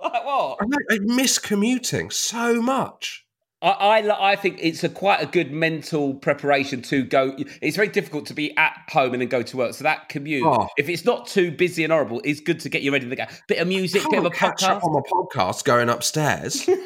what? 0.00 0.58
I, 0.60 0.94
I 0.94 0.98
miss 1.00 1.40
commuting 1.40 2.10
so 2.10 2.62
much. 2.62 3.26
I, 3.60 3.70
I, 3.70 4.30
I 4.32 4.36
think 4.36 4.58
it's 4.60 4.84
a 4.84 4.88
quite 4.88 5.20
a 5.20 5.26
good 5.26 5.50
mental 5.50 6.14
preparation 6.14 6.82
to 6.82 7.02
go. 7.02 7.34
It's 7.60 7.74
very 7.74 7.88
difficult 7.88 8.26
to 8.26 8.34
be 8.34 8.56
at 8.56 8.74
home 8.90 9.12
and 9.12 9.20
then 9.22 9.28
go 9.28 9.42
to 9.42 9.56
work. 9.56 9.74
So 9.74 9.82
that 9.82 10.08
commute, 10.08 10.44
Oh. 10.46 10.68
if 10.78 10.88
it's 10.88 11.04
not 11.04 11.26
too 11.26 11.50
busy 11.50 11.82
and 11.82 11.92
horrible, 11.92 12.20
is 12.24 12.38
good 12.38 12.60
to 12.60 12.68
get 12.68 12.82
you 12.82 12.92
ready 12.92 13.08
to 13.08 13.16
go. 13.16 13.24
Bit 13.48 13.58
of 13.58 13.66
music, 13.66 14.04
bit 14.08 14.20
of 14.20 14.24
a 14.26 14.30
catch 14.30 14.62
podcast. 14.62 14.76
up 14.76 14.84
on 14.84 14.92
my 14.92 15.00
podcast 15.00 15.64
going 15.64 15.88
upstairs. 15.88 16.64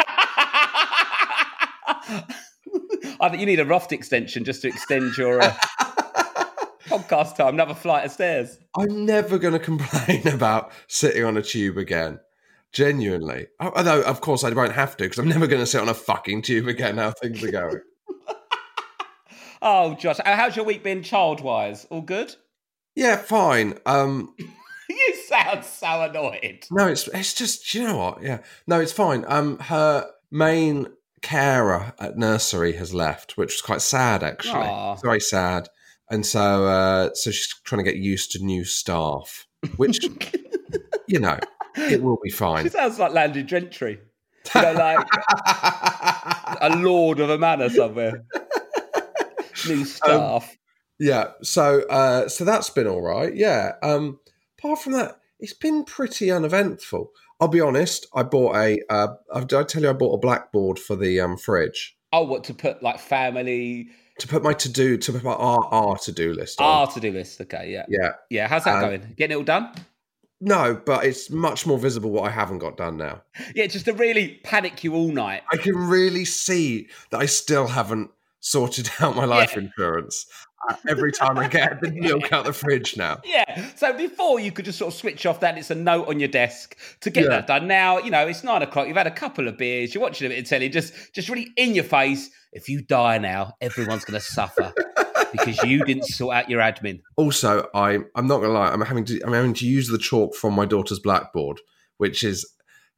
I 3.21 3.29
think 3.29 3.41
you 3.41 3.47
need 3.47 3.61
a 3.61 3.67
Roft 3.67 3.93
extension 3.93 4.43
just 4.45 4.63
to 4.63 4.69
extend 4.69 5.17
your 5.19 5.43
uh, 5.43 5.55
podcast 6.99 7.37
time. 7.37 7.55
Another 7.55 7.75
flight 7.75 8.05
of 8.05 8.13
stairs. 8.13 8.59
I'm 8.77 9.05
never 9.07 9.39
going 9.39 9.55
to 9.55 9.59
complain 9.59 10.27
about 10.33 10.73
sitting 10.89 11.25
on 11.25 11.37
a 11.37 11.43
tube 11.43 11.79
again. 11.79 12.21
Genuinely. 12.73 13.49
Although, 13.61 14.03
of 14.03 14.21
course, 14.21 14.45
I 14.45 14.51
won't 14.51 14.73
have 14.73 14.97
to 14.97 15.05
because 15.05 15.19
I'm 15.19 15.29
never 15.29 15.47
going 15.47 15.61
to 15.61 15.67
sit 15.67 15.81
on 15.81 15.89
a 15.89 15.95
fucking 15.95 16.43
tube 16.43 16.69
again. 16.69 16.97
How 16.99 17.11
things 17.11 17.43
are 17.45 17.51
going. 17.51 17.81
Oh, 19.65 19.95
Josh, 19.95 20.19
uh, 20.19 20.35
how's 20.35 20.57
your 20.57 20.65
week 20.65 20.83
been 20.83 21.05
child-wise? 21.05 21.87
All 21.89 22.01
good? 22.01 22.35
yeah, 22.97 23.15
fine. 23.17 23.79
Um, 23.87 24.35
You 24.89 25.15
sound 25.27 25.65
so 25.65 26.03
annoyed. 26.03 26.65
No, 26.71 26.89
it's 26.89 27.09
it's 27.09 27.33
just 27.33 27.73
you 27.73 27.85
know 27.85 27.97
what? 27.97 28.23
Yeah, 28.23 28.39
no, 28.67 28.81
it's 28.81 28.93
fine. 28.93 29.25
Um, 29.29 29.59
her 29.61 30.11
main 30.31 30.89
carer 31.23 31.95
at 31.99 32.19
nursery 32.19 32.73
has 32.75 32.93
left, 32.93 33.39
which 33.39 33.53
was 33.55 33.63
quite 33.63 33.81
sad 33.81 34.23
actually. 34.23 34.67
Aw. 34.67 34.93
It's 34.95 35.03
very 35.03 35.21
sad, 35.21 35.69
and 36.13 36.27
so 36.27 36.67
uh, 36.67 37.11
so 37.15 37.31
she's 37.31 37.49
trying 37.65 37.83
to 37.83 37.91
get 37.91 38.01
used 38.01 38.31
to 38.33 38.45
new 38.45 38.65
staff, 38.65 39.49
which 39.77 39.99
you 41.09 41.19
know 41.19 41.39
it 41.77 42.03
will 42.03 42.19
be 42.23 42.31
fine. 42.31 42.65
She 42.65 42.69
sounds 42.69 42.99
like 42.99 43.13
Landry 43.13 43.43
Gentry. 43.43 43.99
You 44.55 44.63
know, 44.63 44.73
like 44.73 45.07
a 46.61 46.77
lord 46.77 47.21
of 47.21 47.31
a 47.31 47.39
manor 47.39 47.71
somewhere. 47.71 48.25
New 49.69 49.85
staff. 49.85 50.57
yeah, 50.99 51.29
so 51.43 51.83
uh, 51.89 52.29
so 52.29 52.45
that's 52.45 52.69
been 52.69 52.89
all 52.89 53.01
right. 53.01 53.35
Yeah. 53.35 53.73
Um, 53.83 54.19
apart 54.59 54.81
from 54.81 54.95
that, 54.95 55.21
it's 55.39 55.53
been 55.53 55.85
pretty 55.85 56.31
uneventful. 56.31 57.13
I'll 57.41 57.49
be 57.49 57.61
honest. 57.61 58.07
I 58.15 58.25
bought 58.25 58.57
a. 58.57 58.81
Uh, 58.91 59.09
did 59.41 59.55
I 59.55 59.63
tell 59.63 59.83
you 59.83 59.91
I 59.91 59.93
bought 59.93 60.15
a 60.15 60.19
blackboard 60.19 60.81
for 60.81 60.97
the 60.97 61.21
um, 61.21 61.37
fridge? 61.37 61.97
oh, 62.13 62.25
what 62.25 62.45
to 62.45 62.55
put 62.55 62.83
like 62.83 63.01
family 63.01 63.89
to 64.23 64.29
put 64.29 64.43
my 64.43 64.53
to 64.55 64.69
do 64.71 64.97
to 64.97 65.13
put 65.13 65.25
my 65.25 65.33
R 65.33 65.65
R 65.71 65.99
to 65.99 66.13
do 66.13 66.33
list 66.33 66.61
on. 66.61 66.67
R 66.67 66.87
to 66.93 67.01
do 67.01 67.11
list. 67.13 67.41
Okay, 67.41 67.71
yeah. 67.73 67.85
Yeah. 67.89 68.13
Yeah, 68.31 68.47
how's 68.49 68.65
that 68.65 68.77
Um, 68.77 68.81
going? 68.81 69.15
Getting 69.17 69.35
it 69.35 69.39
all 69.39 69.43
done? 69.45 69.73
No, 70.41 70.81
but 70.87 71.05
it's 71.05 71.29
much 71.31 71.67
more 71.67 71.79
visible 71.79 72.11
what 72.11 72.25
I 72.25 72.31
haven't 72.31 72.59
got 72.59 72.77
done 72.77 72.97
now. 72.97 73.23
Yeah, 73.55 73.67
just 73.67 73.85
to 73.87 73.93
really 73.93 74.41
panic 74.45 74.83
you 74.85 74.95
all 74.95 75.09
night. 75.13 75.43
I 75.53 75.57
can 75.57 75.77
really 75.77 76.25
see 76.25 76.89
that 77.11 77.21
I 77.21 77.27
still 77.27 77.67
haven't 77.67 78.11
sorted 78.41 78.91
out 79.01 79.17
my 79.17 79.25
life 79.25 79.53
Yeah. 79.55 79.63
insurance 79.65 80.27
every 80.89 81.13
time 81.13 81.39
I 81.39 81.49
get 81.49 81.81
the 81.81 81.91
milk 81.91 82.33
out 82.33 82.45
the 82.45 82.53
fridge 82.53 82.97
now. 82.97 83.21
Yeah. 83.25 83.67
So 83.77 83.93
before 83.97 84.41
you 84.41 84.53
could 84.53 84.65
just 84.65 84.79
sort 84.79 84.93
of 84.93 84.99
switch 84.99 85.25
off 85.27 85.41
that, 85.41 85.57
it's 85.59 85.71
a 85.71 85.75
note 85.75 86.09
on 86.09 86.19
your 86.21 86.29
desk 86.29 86.77
to 87.01 87.11
get 87.11 87.25
Yeah. 87.25 87.31
that 87.31 87.47
done. 87.47 87.67
Now, 87.67 87.99
you 87.99 88.11
know, 88.11 88.27
it's 88.27 88.45
nine 88.45 88.63
o'clock, 88.63 88.89
you've 88.89 88.97
had 88.97 89.07
a 89.07 89.11
couple 89.11 89.49
of 89.49 89.57
beers, 89.59 89.95
you're 89.95 90.03
watching 90.03 90.27
a 90.27 90.31
bit 90.31 90.39
of 90.41 90.49
telly, 90.49 90.69
just 90.69 90.93
just 91.15 91.29
really 91.29 91.49
in 91.57 91.75
your 91.75 91.85
face. 91.85 92.31
If 92.53 92.69
you 92.69 92.83
die 92.83 93.19
now, 93.19 93.55
everyone's 93.61 94.05
gonna 94.05 94.21
suffer 94.21 94.73
because 95.33 95.63
you 95.65 95.85
didn't 95.85 96.05
sort 96.05 96.37
out 96.37 96.51
your 96.51 96.61
admin. 96.61 97.01
Also, 97.17 97.69
I 97.75 97.99
I'm 98.15 98.27
not 98.27 98.41
gonna 98.41 98.53
lie, 98.53 98.71
I'm 98.71 98.83
having 98.83 99.05
to 99.07 99.21
I'm 99.25 99.33
having 99.33 99.55
to 99.55 99.67
use 99.67 99.89
the 99.89 99.99
chalk 99.99 100.35
from 100.35 100.53
my 100.55 100.67
daughter's 100.67 100.99
blackboard, 100.99 101.61
which 101.97 102.23
is 102.23 102.47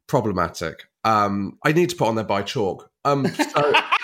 problematic. 0.07 0.83
Um, 1.03 1.57
I 1.63 1.71
need 1.71 1.89
to 1.91 1.95
put 1.95 2.07
on 2.07 2.15
there 2.15 2.25
by 2.25 2.41
chalk. 2.41 2.89
Um, 3.05 3.27
so, 3.27 3.73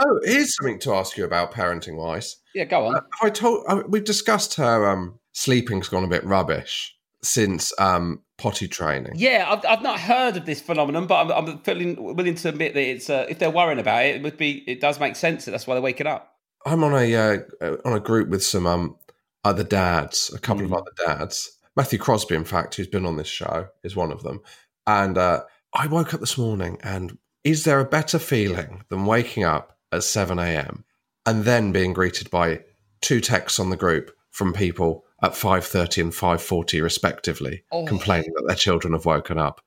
oh, 0.00 0.20
here's 0.24 0.54
something 0.56 0.78
to 0.80 0.94
ask 0.94 1.16
you 1.16 1.24
about 1.24 1.52
parenting 1.52 1.96
wise. 1.96 2.36
Yeah, 2.54 2.64
go 2.64 2.86
on. 2.86 3.00
I 3.22 3.30
told 3.30 3.64
uh, 3.68 3.82
we've 3.88 4.04
discussed 4.04 4.54
her 4.54 4.88
um, 4.88 5.18
sleeping's 5.32 5.88
gone 5.88 6.04
a 6.04 6.08
bit 6.08 6.24
rubbish 6.24 6.94
since 7.22 7.72
um, 7.78 8.22
potty 8.38 8.66
training. 8.66 9.12
Yeah, 9.16 9.46
I've, 9.48 9.64
I've 9.66 9.82
not 9.82 10.00
heard 10.00 10.36
of 10.36 10.46
this 10.46 10.60
phenomenon, 10.60 11.06
but 11.06 11.26
I'm, 11.26 11.48
I'm 11.48 11.58
feeling 11.60 12.16
willing 12.16 12.34
to 12.34 12.48
admit 12.48 12.74
that 12.74 12.82
it's 12.82 13.10
uh, 13.10 13.26
if 13.28 13.38
they're 13.38 13.50
worrying 13.50 13.78
about 13.78 14.04
it, 14.04 14.16
it 14.16 14.22
would 14.22 14.36
be 14.36 14.64
it 14.66 14.80
does 14.80 14.98
make 14.98 15.16
sense 15.16 15.44
that 15.44 15.50
that's 15.52 15.66
why 15.66 15.74
they're 15.74 15.82
waking 15.82 16.06
up. 16.06 16.36
I'm 16.66 16.84
on 16.84 16.94
a 16.94 17.14
uh, 17.14 17.38
uh, 17.60 17.76
on 17.84 17.92
a 17.92 18.00
group 18.00 18.28
with 18.28 18.42
some 18.42 18.66
um, 18.66 18.96
other 19.44 19.64
dads, 19.64 20.32
a 20.34 20.38
couple 20.38 20.64
of 20.64 20.72
other 20.72 20.92
dads. 21.06 21.58
Matthew 21.76 21.98
Crosby, 21.98 22.34
in 22.34 22.44
fact, 22.44 22.74
who's 22.74 22.88
been 22.88 23.06
on 23.06 23.16
this 23.16 23.28
show, 23.28 23.68
is 23.84 23.96
one 23.96 24.12
of 24.12 24.22
them. 24.22 24.40
And 24.86 25.16
uh, 25.16 25.44
I 25.72 25.86
woke 25.86 26.12
up 26.14 26.20
this 26.20 26.36
morning, 26.36 26.78
and 26.82 27.16
is 27.44 27.64
there 27.64 27.80
a 27.80 27.84
better 27.84 28.18
feeling 28.18 28.82
than 28.88 29.06
waking 29.06 29.44
up 29.44 29.78
at 29.92 30.04
7 30.04 30.38
a.m. 30.38 30.84
and 31.26 31.44
then 31.44 31.72
being 31.72 31.92
greeted 31.92 32.30
by 32.30 32.60
two 33.00 33.20
texts 33.20 33.58
on 33.58 33.70
the 33.70 33.76
group 33.76 34.10
from 34.30 34.52
people 34.52 35.04
at 35.22 35.32
5:30 35.32 36.00
and 36.02 36.12
5:40 36.12 36.82
respectively, 36.82 37.64
Oh. 37.72 37.84
complaining 37.86 38.32
that 38.36 38.46
their 38.46 38.56
children 38.56 38.92
have 38.92 39.04
woken 39.06 39.38
up? 39.38 39.60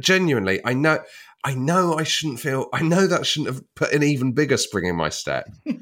Genuinely, 0.00 0.60
I 0.64 0.74
know. 0.74 0.98
I 1.44 1.54
know 1.54 1.94
I 1.96 2.02
shouldn't 2.02 2.40
feel. 2.40 2.68
I 2.72 2.82
know 2.82 3.06
that 3.06 3.24
shouldn't 3.24 3.54
have 3.54 3.74
put 3.74 3.92
an 3.92 4.02
even 4.02 4.32
bigger 4.32 4.56
spring 4.56 4.86
in 4.86 4.96
my 4.96 5.08
step. 5.08 5.48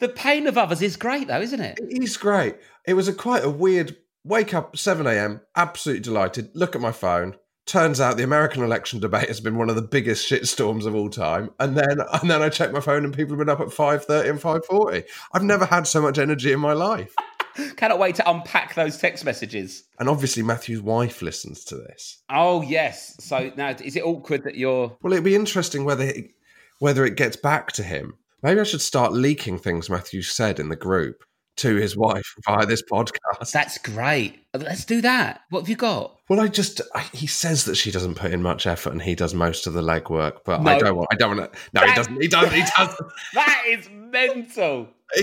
The 0.00 0.08
pain 0.08 0.46
of 0.46 0.58
others 0.58 0.82
is 0.82 0.96
great, 0.96 1.28
though, 1.28 1.40
isn't 1.40 1.60
it? 1.60 1.78
It 1.80 2.02
is 2.02 2.16
great. 2.16 2.56
It 2.86 2.94
was 2.94 3.08
a 3.08 3.14
quite 3.14 3.44
a 3.44 3.50
weird 3.50 3.96
wake 4.24 4.52
up 4.52 4.76
7 4.76 5.06
a.m. 5.06 5.40
Absolutely 5.56 6.02
delighted. 6.02 6.50
Look 6.54 6.74
at 6.74 6.82
my 6.82 6.92
phone. 6.92 7.36
Turns 7.66 8.00
out 8.00 8.16
the 8.16 8.24
American 8.24 8.62
election 8.62 8.98
debate 9.00 9.28
has 9.28 9.40
been 9.40 9.56
one 9.56 9.70
of 9.70 9.76
the 9.76 9.82
biggest 9.82 10.28
shitstorms 10.28 10.86
of 10.86 10.94
all 10.94 11.08
time. 11.08 11.50
And 11.60 11.76
then 11.76 12.00
and 12.12 12.30
then 12.30 12.42
I 12.42 12.48
check 12.48 12.72
my 12.72 12.80
phone 12.80 13.04
and 13.04 13.14
people 13.14 13.36
have 13.36 13.38
been 13.38 13.48
up 13.48 13.60
at 13.60 13.68
5:30 13.68 14.30
and 14.30 14.40
5:40. 14.40 15.04
I've 15.32 15.44
never 15.44 15.66
had 15.66 15.86
so 15.86 16.02
much 16.02 16.18
energy 16.18 16.52
in 16.52 16.60
my 16.60 16.72
life. 16.72 17.14
Cannot 17.76 17.98
wait 17.98 18.14
to 18.16 18.30
unpack 18.30 18.74
those 18.74 18.98
text 18.98 19.24
messages. 19.24 19.84
And 19.98 20.08
obviously 20.08 20.42
Matthew's 20.42 20.82
wife 20.82 21.22
listens 21.22 21.64
to 21.64 21.76
this. 21.76 22.22
Oh 22.30 22.62
yes. 22.62 23.16
So 23.20 23.52
now, 23.56 23.70
is 23.70 23.96
it 23.96 24.04
awkward 24.04 24.44
that 24.44 24.56
you're? 24.56 24.96
Well, 25.02 25.12
it'd 25.12 25.24
be 25.24 25.34
interesting 25.34 25.84
whether 25.84 26.04
it, 26.04 26.30
whether 26.78 27.04
it 27.04 27.16
gets 27.16 27.36
back 27.36 27.72
to 27.72 27.82
him. 27.82 28.14
Maybe 28.42 28.60
I 28.60 28.64
should 28.64 28.80
start 28.80 29.12
leaking 29.12 29.58
things 29.58 29.90
Matthew 29.90 30.22
said 30.22 30.58
in 30.58 30.70
the 30.70 30.76
group 30.76 31.24
to 31.56 31.76
his 31.76 31.96
wife 31.96 32.34
via 32.46 32.66
this 32.66 32.82
podcast. 32.82 33.52
That's 33.52 33.78
great. 33.78 34.44
Let's 34.54 34.84
do 34.84 35.00
that. 35.02 35.42
What 35.50 35.60
have 35.60 35.68
you 35.68 35.76
got? 35.76 36.16
Well, 36.28 36.40
I 36.40 36.48
just 36.48 36.80
I, 36.94 37.00
he 37.12 37.26
says 37.26 37.64
that 37.66 37.76
she 37.76 37.90
doesn't 37.90 38.14
put 38.14 38.32
in 38.32 38.42
much 38.42 38.66
effort 38.66 38.90
and 38.92 39.02
he 39.02 39.14
does 39.14 39.34
most 39.34 39.66
of 39.66 39.72
the 39.74 39.82
legwork, 39.82 40.38
but 40.44 40.62
No. 40.62 40.70
I 40.70 40.78
don't 40.78 40.96
want. 40.96 41.08
I 41.12 41.16
don't 41.16 41.36
want 41.36 41.52
to. 41.52 41.58
No, 41.74 41.86
he 41.86 41.94
doesn't. 41.94 42.20
He 42.22 42.28
doesn't. 42.28 42.52
He 42.54 42.62
doesn't. 42.76 43.08
That 43.34 43.64
is 43.68 43.88
mental. 43.90 44.88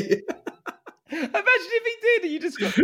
Imagine 1.10 1.34
if 1.42 2.22
he 2.22 2.28
did. 2.28 2.32
You 2.32 2.40
just 2.40 2.60
got. 2.60 2.78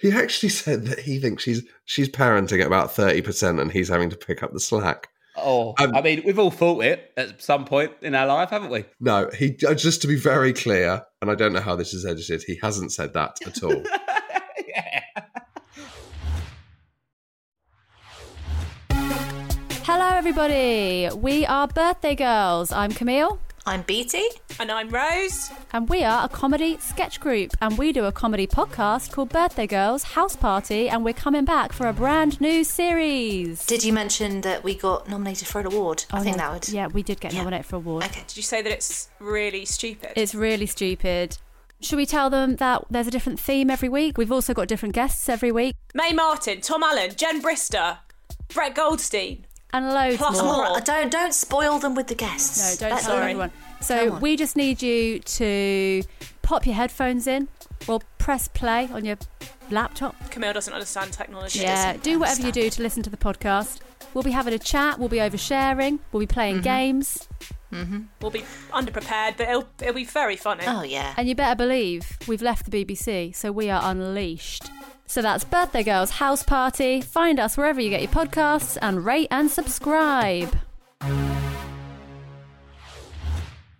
he 0.00 0.10
actually 0.12 0.48
said 0.48 0.86
that 0.86 0.98
he 1.00 1.18
thinks 1.18 1.42
she's 1.42 1.62
she's 1.84 2.08
parenting 2.08 2.60
at 2.60 2.66
about 2.66 2.92
thirty 2.92 3.20
percent 3.20 3.60
and 3.60 3.70
he's 3.70 3.88
having 3.88 4.10
to 4.10 4.16
pick 4.16 4.42
up 4.42 4.52
the 4.52 4.60
slack. 4.60 5.08
Oh, 5.46 5.74
Um, 5.78 5.94
I 5.94 6.00
mean, 6.00 6.22
we've 6.24 6.38
all 6.38 6.50
thought 6.50 6.82
it 6.84 7.12
at 7.18 7.42
some 7.42 7.66
point 7.66 7.92
in 8.00 8.14
our 8.14 8.26
life, 8.26 8.48
haven't 8.48 8.70
we? 8.70 8.86
No, 8.98 9.28
he 9.38 9.56
uh, 9.68 9.74
just 9.74 10.00
to 10.02 10.08
be 10.08 10.16
very 10.16 10.54
clear, 10.54 11.04
and 11.20 11.30
I 11.30 11.34
don't 11.34 11.52
know 11.52 11.60
how 11.60 11.76
this 11.76 11.92
is 11.92 12.06
edited. 12.06 12.42
He 12.46 12.58
hasn't 12.62 12.92
said 12.92 13.12
that 13.12 13.36
at 13.46 13.62
all. 13.62 13.82
yeah. 14.66 15.02
Hello, 19.86 20.08
everybody. 20.16 21.10
We 21.14 21.44
are 21.46 21.68
Birthday 21.68 22.14
Girls. 22.14 22.72
I'm 22.72 22.90
Camille. 22.92 23.38
I'm 23.66 23.80
Beattie. 23.82 24.28
And 24.60 24.70
I'm 24.70 24.90
Rose. 24.90 25.50
And 25.72 25.88
we 25.88 26.04
are 26.04 26.26
a 26.26 26.28
comedy 26.28 26.76
sketch 26.80 27.18
group, 27.18 27.52
and 27.62 27.78
we 27.78 27.92
do 27.92 28.04
a 28.04 28.12
comedy 28.12 28.46
podcast 28.46 29.10
called 29.12 29.30
Birthday 29.30 29.66
Girls 29.66 30.02
House 30.02 30.36
Party, 30.36 30.88
and 30.90 31.02
we're 31.02 31.14
coming 31.14 31.46
back 31.46 31.72
for 31.72 31.86
a 31.86 31.92
brand 31.94 32.42
new 32.42 32.62
series. 32.62 33.64
Did 33.64 33.82
you 33.82 33.94
mention 33.94 34.42
that 34.42 34.64
we 34.64 34.74
got 34.74 35.08
nominated 35.08 35.48
for 35.48 35.60
an 35.60 35.66
award? 35.66 36.04
I 36.12 36.18
Oh, 36.18 36.22
think 36.22 36.36
yeah. 36.36 36.42
that 36.42 36.52
would. 36.52 36.68
Yeah, 36.68 36.86
we 36.88 37.02
did 37.02 37.20
get 37.20 37.32
nominated 37.32 37.64
for 37.64 37.76
an 37.76 37.82
award. 37.82 38.04
Okay. 38.04 38.20
Did 38.26 38.36
you 38.36 38.42
say 38.42 38.60
that 38.60 38.70
it's 38.70 39.08
really 39.18 39.64
stupid? 39.64 40.12
It's 40.14 40.34
really 40.34 40.66
stupid. 40.66 41.38
Should 41.80 41.96
we 41.96 42.06
tell 42.06 42.28
them 42.28 42.56
that 42.56 42.84
there's 42.90 43.06
a 43.06 43.10
different 43.10 43.40
theme 43.40 43.70
every 43.70 43.88
week? 43.88 44.18
We've 44.18 44.32
also 44.32 44.52
got 44.52 44.68
different 44.68 44.94
guests 44.94 45.26
every 45.28 45.50
week, 45.52 45.74
Mae 45.94 46.12
Martin, 46.12 46.60
Tom 46.60 46.82
Allen, 46.82 47.12
Jen 47.16 47.40
Brister, 47.42 47.98
Brett 48.52 48.74
Goldstein. 48.74 49.46
And 49.74 49.92
loads 49.92 50.16
Plus 50.16 50.40
more. 50.42 50.68
more. 50.68 50.80
Don't 50.80 51.10
don't 51.12 51.34
spoil 51.34 51.78
them 51.78 51.94
with 51.94 52.06
the 52.06 52.14
guests. 52.14 52.80
No, 52.80 52.88
don't 52.88 52.94
That's 52.96 53.04
tell 53.06 53.14
all 53.16 53.20
right. 53.20 53.30
everyone. 53.30 53.50
So 53.82 54.14
we 54.16 54.36
just 54.36 54.56
need 54.56 54.80
you 54.82 55.18
to 55.18 56.02
pop 56.40 56.64
your 56.64 56.74
headphones 56.74 57.26
in 57.26 57.48
or 57.86 58.00
press 58.16 58.48
play 58.48 58.88
on 58.92 59.04
your 59.04 59.18
laptop. 59.70 60.14
Camille 60.30 60.54
doesn't 60.54 60.72
understand 60.72 61.12
technology. 61.12 61.58
Yeah, 61.60 61.96
do 61.98 62.18
whatever 62.18 62.42
you 62.46 62.52
do 62.52 62.70
to 62.70 62.82
listen 62.82 63.02
to 63.02 63.10
the 63.10 63.18
podcast. 63.18 63.80
We'll 64.14 64.24
be 64.24 64.30
having 64.30 64.54
a 64.54 64.58
chat. 64.58 64.98
We'll 64.98 65.08
be 65.10 65.18
oversharing. 65.18 65.98
We'll 66.12 66.20
be 66.20 66.26
playing 66.26 66.56
Mm-hmm. 66.56 66.62
games. 66.62 67.28
We'll 68.20 68.30
be 68.30 68.44
underprepared, 68.72 69.36
but 69.36 69.48
it'll, 69.48 69.68
it'll 69.80 69.94
be 69.94 70.04
very 70.04 70.36
funny. 70.36 70.62
Oh 70.64 70.82
yeah. 70.82 71.12
And 71.16 71.28
you 71.28 71.34
better 71.34 71.56
believe 71.56 72.16
we've 72.28 72.40
left 72.40 72.70
the 72.70 72.84
BBC, 72.84 73.34
so 73.34 73.50
we 73.50 73.68
are 73.68 73.80
unleashed. 73.82 74.70
So 75.06 75.22
that's 75.22 75.44
Birthday 75.44 75.82
Girls 75.82 76.10
House 76.12 76.42
Party. 76.42 77.00
Find 77.00 77.38
us 77.38 77.56
wherever 77.56 77.80
you 77.80 77.90
get 77.90 78.00
your 78.00 78.10
podcasts 78.10 78.78
and 78.80 79.04
rate 79.04 79.28
and 79.30 79.50
subscribe. 79.50 80.56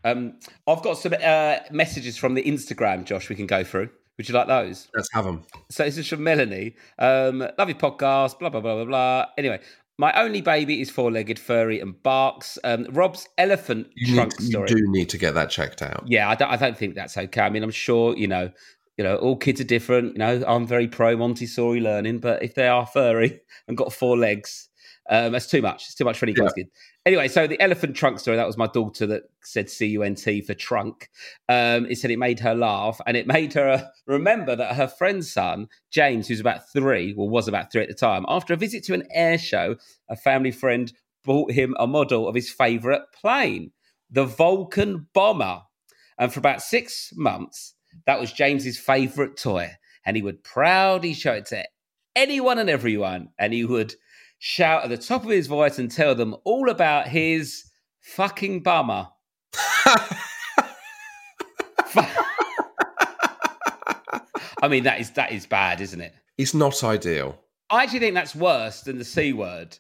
Um, 0.05 0.35
I've 0.67 0.83
got 0.83 0.99
some 0.99 1.15
uh, 1.15 1.57
messages 1.71 2.19
from 2.19 2.35
the 2.35 2.43
Instagram, 2.43 3.05
Josh. 3.05 3.31
We 3.31 3.37
can 3.37 3.47
go 3.47 3.65
through. 3.65 3.89
Would 4.19 4.29
you 4.29 4.35
like 4.35 4.47
those? 4.47 4.89
Let's 4.95 5.09
have 5.13 5.25
them. 5.25 5.45
So 5.71 5.85
this 5.85 5.97
is 5.99 6.07
from 6.07 6.23
Melanie. 6.23 6.77
Um, 6.99 7.41
love 7.59 7.69
your 7.69 7.79
podcast. 7.79 8.39
Blah 8.39 8.51
blah 8.51 8.61
blah 8.61 8.75
blah 8.77 8.85
blah. 8.85 9.27
Anyway, 9.39 9.61
my 9.97 10.13
only 10.21 10.41
baby 10.41 10.81
is 10.81 10.91
four-legged, 10.91 11.39
furry, 11.39 11.81
and 11.81 12.01
barks. 12.03 12.59
Um, 12.65 12.87
Rob's 12.91 13.29
elephant 13.39 13.89
You, 13.95 14.17
trunk 14.17 14.41
need, 14.41 14.53
you 14.53 14.67
do 14.67 14.77
need 14.89 15.09
to 15.09 15.19
get 15.19 15.35
that 15.35 15.51
checked 15.51 15.83
out. 15.83 16.05
Yeah, 16.07 16.29
I 16.29 16.35
don't, 16.35 16.51
I 16.51 16.57
don't 16.57 16.77
think 16.77 16.95
that's 16.95 17.17
okay. 17.17 17.41
I 17.41 17.51
mean, 17.51 17.63
I'm 17.63 17.71
sure 17.71 18.17
you 18.17 18.29
know, 18.29 18.51
you 18.97 19.05
know, 19.05 19.17
all 19.17 19.37
kids 19.37 19.61
are 19.61 19.65
different. 19.65 20.13
You 20.15 20.19
know, 20.19 20.45
I'm 20.47 20.67
very 20.67 20.89
pro 20.89 21.17
Montessori 21.17 21.81
learning, 21.81 22.21
but 22.21 22.43
if 22.43 22.55
they 22.55 22.69
are 22.69 22.87
furry 22.87 23.41
and 23.69 23.77
got 23.77 23.93
four 23.93 24.17
legs, 24.17 24.69
um, 25.11 25.33
that's 25.33 25.47
too 25.49 25.61
much. 25.61 25.85
It's 25.87 25.95
too 25.95 26.05
much 26.05 26.19
for 26.19 26.25
any 26.27 26.35
Yeah. 26.37 26.49
kid. 26.57 26.69
Anyway, 27.05 27.29
so 27.29 27.47
the 27.47 27.61
elephant 27.61 27.95
trunk 27.95 28.19
story. 28.19 28.39
That 28.39 28.47
was 28.47 28.57
my 28.57 28.67
daughter 28.67 29.07
that 29.09 29.25
said 29.43 29.69
C 29.69 29.87
U 29.89 30.03
N 30.03 30.15
T 30.15 30.41
for 30.41 30.55
trunk. 30.55 31.11
Um, 31.51 31.85
it 31.87 31.99
said 31.99 32.11
it 32.11 32.19
made 32.19 32.41
her 32.41 32.55
laugh, 32.55 32.99
and 33.07 33.15
it 33.17 33.27
made 33.27 33.53
her 33.55 33.91
remember 34.07 34.57
that 34.57 34.77
her 34.77 34.89
friend's 34.89 35.31
son 35.31 35.69
James, 35.91 36.29
who's 36.29 36.41
about 36.41 36.71
three, 36.73 37.13
well, 37.15 37.29
was 37.29 37.47
about 37.47 37.71
three 37.71 37.83
at 37.83 37.89
the 37.89 37.95
time, 37.95 38.25
after 38.29 38.55
a 38.55 38.57
visit 38.57 38.85
to 38.85 38.95
an 38.95 39.07
air 39.13 39.37
show, 39.37 39.77
a 40.09 40.17
family 40.17 40.51
friend 40.51 40.93
bought 41.25 41.53
him 41.53 41.75
a 41.79 41.87
model 41.87 42.27
of 42.27 42.35
his 42.35 42.51
favourite 42.51 43.03
plane, 43.21 43.73
the 44.11 44.25
Vulcan 44.25 45.09
bomber. 45.13 45.63
And 46.17 46.33
for 46.33 46.39
about 46.39 46.63
six 46.63 47.13
months, 47.17 47.74
that 48.07 48.21
was 48.21 48.33
James's 48.33 48.79
favourite 48.79 49.37
toy. 49.37 49.71
And 50.07 50.17
he 50.17 50.23
would 50.23 50.45
proudly 50.45 51.15
show 51.15 51.33
it 51.33 51.47
to 51.47 51.65
anyone 52.15 52.59
and 52.59 52.69
everyone. 52.69 53.31
And 53.39 53.53
he 53.53 53.65
would 53.65 53.95
shout 54.39 54.85
at 54.85 54.91
the 54.91 54.99
top 54.99 55.25
of 55.25 55.31
his 55.31 55.47
voice 55.47 55.79
and 55.79 55.91
tell 55.91 56.15
them 56.15 56.37
all 56.45 56.69
about 56.69 57.09
his 57.09 57.65
fucking 58.01 58.63
bummer. 58.63 59.09
I 64.63 64.69
mean, 64.69 64.85
that 64.85 65.01
is 65.01 65.11
that 65.13 65.33
is 65.33 65.47
bad, 65.47 65.81
isn't 65.81 66.01
it? 66.01 66.15
It's 66.39 66.55
not 66.55 66.83
ideal. 66.83 67.39
I 67.71 67.83
actually 67.85 68.01
think 68.01 68.15
that's 68.15 68.35
worse 68.35 68.83
than 68.83 68.99
the 68.99 69.05
C 69.05 69.33
word 69.33 69.79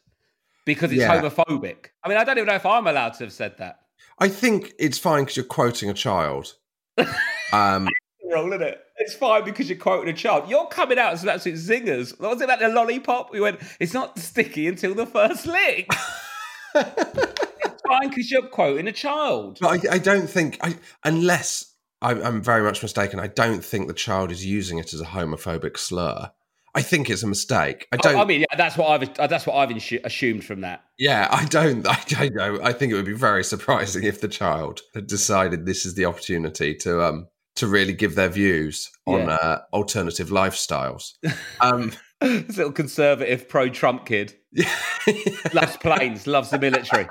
because 0.65 0.91
it's 0.93 1.01
Yeah. 1.01 1.21
homophobic. 1.21 1.87
I 2.03 2.09
mean, 2.09 2.19
I 2.19 2.25
don't 2.25 2.39
even 2.39 2.47
know 2.47 2.55
if 2.55 2.67
I'm 2.67 2.87
allowed 2.87 3.15
to 3.15 3.25
have 3.25 3.33
said 3.33 3.59
that. 3.59 3.81
I 4.19 4.29
think 4.29 4.73
it's 4.79 4.99
fine 4.99 5.25
because 5.25 5.37
you're 5.37 5.45
quoting 5.47 5.91
a 5.91 5.95
child. 5.95 6.55
Um, 7.53 7.87
wrong, 8.33 8.49
isn't 8.49 8.63
it? 8.63 8.81
It's 8.97 9.15
fine 9.15 9.45
because 9.45 9.69
you're 9.69 9.79
quoting 9.79 10.09
a 10.09 10.17
child. 10.17 10.49
You're 10.49 10.67
coming 10.67 10.99
out 10.99 11.15
as 11.15 11.21
some 11.21 11.29
absolute 11.29 11.59
zingers. 11.59 12.19
What 12.19 12.31
was 12.31 12.41
it 12.41 12.45
about 12.45 12.61
the 12.61 12.69
lollipop? 12.69 13.33
We 13.33 13.41
went, 13.41 13.61
it's 13.81 13.95
not 13.95 14.19
sticky 14.19 14.69
until 14.69 14.95
the 14.95 15.07
first 15.07 15.47
lick. 15.47 15.89
it's 16.75 17.83
fine 17.87 18.09
because 18.09 18.31
you're 18.31 18.47
quoting 18.47 18.89
a 18.89 18.93
child. 18.93 19.59
but 19.61 19.87
I, 19.87 19.95
I 19.95 19.99
don't 19.99 20.29
think, 20.29 20.59
I, 20.63 20.77
unless 21.05 21.75
I'm, 22.03 22.23
I'm 22.23 22.43
very 22.43 22.63
much 22.63 22.83
mistaken, 22.83 23.19
I 23.19 23.29
don't 23.29 23.65
think 23.65 23.89
the 23.89 23.95
child 23.95 24.31
is 24.31 24.45
using 24.45 24.79
it 24.79 24.93
as 24.93 25.01
a 25.01 25.07
homophobic 25.07 25.79
slur. 25.79 26.31
I 26.77 26.83
think 26.83 27.09
it's 27.09 27.23
a 27.23 27.29
mistake. 27.29 27.87
I 27.93 27.97
don't. 27.97 28.17
I, 28.17 28.23
I 28.23 28.25
mean, 28.25 28.41
yeah, 28.41 28.57
that's 28.57 28.77
what 28.77 28.89
I've 28.89 29.19
uh, 29.21 29.29
that's 29.29 29.47
what 29.47 29.55
I've 29.55 29.69
insu- 29.69 30.05
assumed 30.05 30.45
from 30.45 30.63
that. 30.63 30.83
yeah, 30.99 31.29
I 31.31 31.45
don't. 31.45 31.87
I 31.89 32.01
don't 32.09 32.35
know. 32.35 32.59
I 32.63 32.73
think 32.73 32.93
it 32.93 32.97
would 32.97 33.05
be 33.05 33.13
very 33.13 33.45
surprising 33.45 34.03
if 34.03 34.21
the 34.21 34.27
child 34.27 34.81
had 34.93 35.07
decided 35.07 35.67
this 35.67 35.87
is 35.87 35.95
the 35.95 36.05
opportunity 36.05 36.75
to 36.79 37.01
um 37.01 37.29
to 37.57 37.67
really 37.67 37.93
give 37.93 38.15
their 38.15 38.29
views 38.29 38.91
on 39.07 39.21
Yeah. 39.27 39.35
uh, 39.35 39.59
alternative 39.73 40.29
lifestyles. 40.29 41.13
Um, 41.61 41.93
this 42.21 42.57
little 42.57 42.73
conservative 42.73 43.49
pro-Trump 43.49 44.07
kid 44.07 44.35
loves 45.53 45.77
planes, 45.79 46.27
loves 46.27 46.51
the 46.51 46.59
military. 46.59 47.07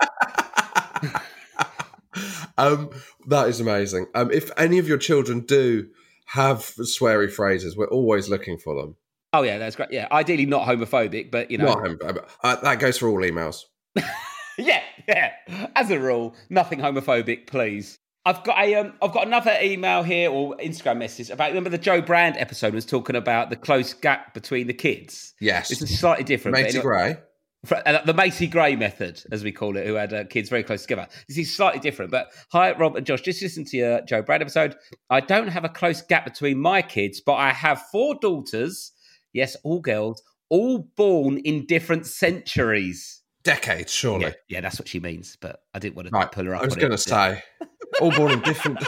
um, 2.58 2.90
that 3.28 3.48
is 3.48 3.60
amazing. 3.60 4.08
Um, 4.16 4.32
if 4.32 4.52
any 4.58 4.80
of 4.80 4.88
your 4.88 4.98
children 4.98 5.42
do 5.42 5.88
have 6.28 6.60
sweary 6.60 7.32
phrases, 7.32 7.76
we're 7.78 7.88
always 7.90 8.30
looking 8.30 8.58
for 8.58 8.76
them. 8.76 8.96
Oh 9.34 9.42
yeah, 9.42 9.58
that's 9.58 9.76
great. 9.76 9.92
Yeah, 9.92 10.08
ideally 10.12 10.46
not 10.46 10.68
homophobic, 10.68 11.32
but 11.32 11.50
you 11.50 11.58
know, 11.58 11.68
uh, 12.44 12.56
that 12.58 12.80
goes 12.80 13.00
for 13.00 13.08
all 13.10 13.18
emails. 13.20 13.62
yeah, 14.60 14.82
yeah. 15.08 15.32
As 15.76 15.90
a 15.90 16.00
rule, 16.00 16.36
nothing 16.50 16.80
homophobic, 16.80 17.48
please. 17.48 17.98
I've 18.26 18.44
got 18.44 18.58
a, 18.58 18.76
um, 18.76 18.94
I've 19.02 19.12
got 19.12 19.28
another 19.28 19.58
email 19.62 20.02
here 20.04 20.32
or 20.32 20.56
Instagram 20.58 20.98
message 20.98 21.30
about. 21.30 21.50
Remember 21.50 21.70
the 21.70 21.78
Jo 21.78 22.02
Brand 22.02 22.38
episode 22.38 22.74
was 22.74 22.86
talking 22.86 23.16
about 23.18 23.50
the 23.50 23.56
close 23.58 23.94
gap 23.94 24.34
between 24.34 24.68
the 24.68 24.74
kids. 24.74 25.34
Yes, 25.42 25.68
This 25.70 25.82
is 25.82 26.00
slightly 26.00 26.24
different. 26.24 26.58
anyway- 26.58 26.82
Gray. 26.82 27.18
uh, 27.86 28.02
the 28.06 28.14
Macy 28.14 28.48
Gray 28.48 28.76
method, 28.78 29.22
as 29.32 29.44
we 29.44 29.52
call 29.52 29.76
it, 29.78 29.86
who 29.86 29.96
had 29.96 30.14
uh, 30.14 30.24
kids 30.26 30.50
very 30.50 30.64
close 30.64 30.82
together. 30.84 31.08
This 31.28 31.38
is 31.38 31.56
slightly 31.56 31.80
different. 31.82 32.12
But 32.12 32.28
hi, 32.52 32.72
Rob 32.74 32.96
and 32.96 33.06
Josh. 33.06 33.22
Just 33.22 33.42
listen 33.42 33.66
to 33.66 33.78
your 33.78 34.02
Jo 34.02 34.22
Brand 34.22 34.42
episode. 34.42 34.76
I 35.10 35.20
don't 35.20 35.48
have 35.50 35.66
a 35.66 35.70
close 35.70 36.02
gap 36.02 36.24
between 36.26 36.60
my 36.60 36.82
kids, 36.82 37.22
but 37.26 37.34
I 37.36 37.52
have 37.52 37.82
four 37.92 38.16
daughters. 38.22 38.92
Yes, 39.34 39.56
all 39.64 39.80
girls, 39.82 40.22
all 40.50 40.90
born 40.96 41.40
in 41.40 41.66
different 41.66 42.06
centuries. 42.06 43.22
Decades, 43.44 43.92
surely. 43.92 44.26
Yeah, 44.28 44.32
yeah, 44.48 44.62
that's 44.62 44.80
what 44.80 44.88
she 44.88 45.00
means. 45.02 45.38
But 45.42 45.62
I 45.74 45.80
didn't 45.80 45.96
want 45.96 46.08
to 46.08 46.12
Right. 46.14 46.32
pull 46.32 46.46
her 46.46 46.56
up. 46.56 46.62
I 46.62 46.66
was 46.66 46.76
going 46.76 46.92
to 46.92 46.98
say, 46.98 47.42
all 48.02 48.12
born 48.12 48.32
in 48.32 48.42
different. 48.42 48.80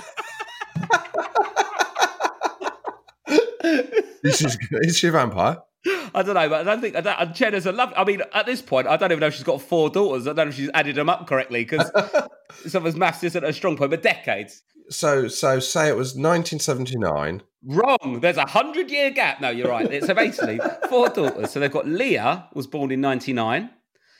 is, 4.23 4.37
she, 4.37 4.47
is 4.81 4.97
she 4.97 5.07
a 5.07 5.11
vampire? 5.11 5.57
I 6.15 6.23
don't 6.23 6.33
know, 6.33 6.49
but 6.49 6.61
I 6.61 6.63
don't 6.63 6.81
think 6.81 6.95
I 6.95 7.01
don't, 7.01 7.19
and 7.19 7.35
Jenna's 7.35 7.65
a 7.65 7.71
love. 7.71 7.93
I 7.95 8.03
mean, 8.05 8.21
at 8.33 8.45
this 8.45 8.61
point, 8.61 8.87
I 8.87 8.97
don't 8.97 9.11
even 9.11 9.19
know 9.19 9.27
if 9.27 9.35
she's 9.35 9.43
got 9.43 9.61
four 9.61 9.89
daughters. 9.89 10.25
I 10.27 10.33
don't 10.33 10.47
know 10.47 10.49
if 10.49 10.55
she's 10.55 10.69
added 10.73 10.95
them 10.95 11.09
up 11.09 11.27
correctly 11.27 11.63
because 11.63 11.91
some 12.65 12.83
of 12.85 12.87
us 12.87 12.95
maths 12.95 13.23
isn't 13.23 13.43
a 13.43 13.53
strong 13.53 13.77
point. 13.77 13.91
But 13.91 14.01
decades, 14.01 14.63
So, 14.89 15.27
so 15.27 15.59
say 15.59 15.89
it 15.89 15.95
was 15.95 16.15
1979. 16.15 17.43
Wrong. 17.67 18.19
There's 18.21 18.37
a 18.37 18.47
hundred 18.47 18.89
year 18.89 19.11
gap. 19.11 19.41
No, 19.41 19.49
you're 19.51 19.69
right. 19.69 20.03
So 20.03 20.13
basically, 20.15 20.59
four 20.89 21.09
daughters. 21.09 21.51
So 21.51 21.59
they've 21.59 21.71
got 21.71 21.87
Leah 21.87 22.47
was 22.53 22.65
born 22.65 22.91
in 22.91 23.01
'99. 23.01 23.69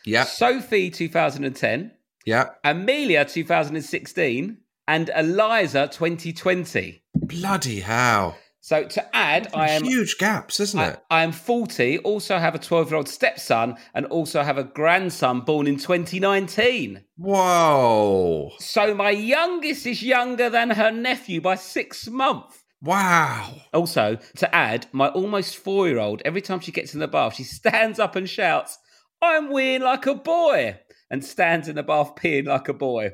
Yeah, 0.05 0.23
Sophie 0.25 0.91
2010. 0.91 1.91
yeah. 2.27 2.49
Amelia 2.63 3.25
2016, 3.25 4.57
and 4.87 5.09
Eliza 5.15 5.87
2020. 5.87 7.03
Bloody 7.15 7.79
hell! 7.79 8.37
So 8.65 8.83
to 8.83 9.15
add, 9.15 9.49
I 9.53 9.69
am 9.69 9.83
huge 9.83 10.17
gaps, 10.17 10.59
isn't 10.59 10.79
I, 10.79 10.87
it? 10.87 10.99
I 11.11 11.23
am 11.23 11.31
40. 11.31 11.99
Also 11.99 12.39
have 12.39 12.55
a 12.55 12.57
12 12.57 12.89
year 12.89 12.97
old 12.97 13.07
stepson, 13.07 13.77
and 13.93 14.07
also 14.07 14.41
have 14.41 14.57
a 14.57 14.63
grandson 14.63 15.41
born 15.41 15.67
in 15.67 15.77
2019. 15.77 17.03
Whoa! 17.15 18.51
So 18.57 18.95
my 18.95 19.11
youngest 19.11 19.85
is 19.85 20.01
younger 20.01 20.49
than 20.49 20.71
her 20.71 20.91
nephew 20.91 21.41
by 21.41 21.55
six 21.57 22.07
months. 22.07 22.63
Wow! 22.81 23.53
Also, 23.71 24.17
to 24.37 24.55
add, 24.55 24.87
my 24.91 25.09
almost 25.09 25.57
four 25.57 25.87
year 25.87 25.99
old, 25.99 26.23
every 26.25 26.41
time 26.41 26.59
she 26.59 26.71
gets 26.71 26.95
in 26.95 26.99
the 26.99 27.07
bath, 27.07 27.35
she 27.35 27.43
stands 27.43 27.99
up 27.99 28.15
and 28.15 28.27
shouts, 28.27 28.79
I'm 29.21 29.49
weeing 29.49 29.81
like 29.81 30.07
a 30.07 30.15
boy, 30.15 30.79
and 31.09 31.23
stands 31.23 31.67
in 31.67 31.75
the 31.75 31.83
bath 31.83 32.15
peeing 32.15 32.47
like 32.47 32.67
a 32.67 32.73
boy. 32.73 33.11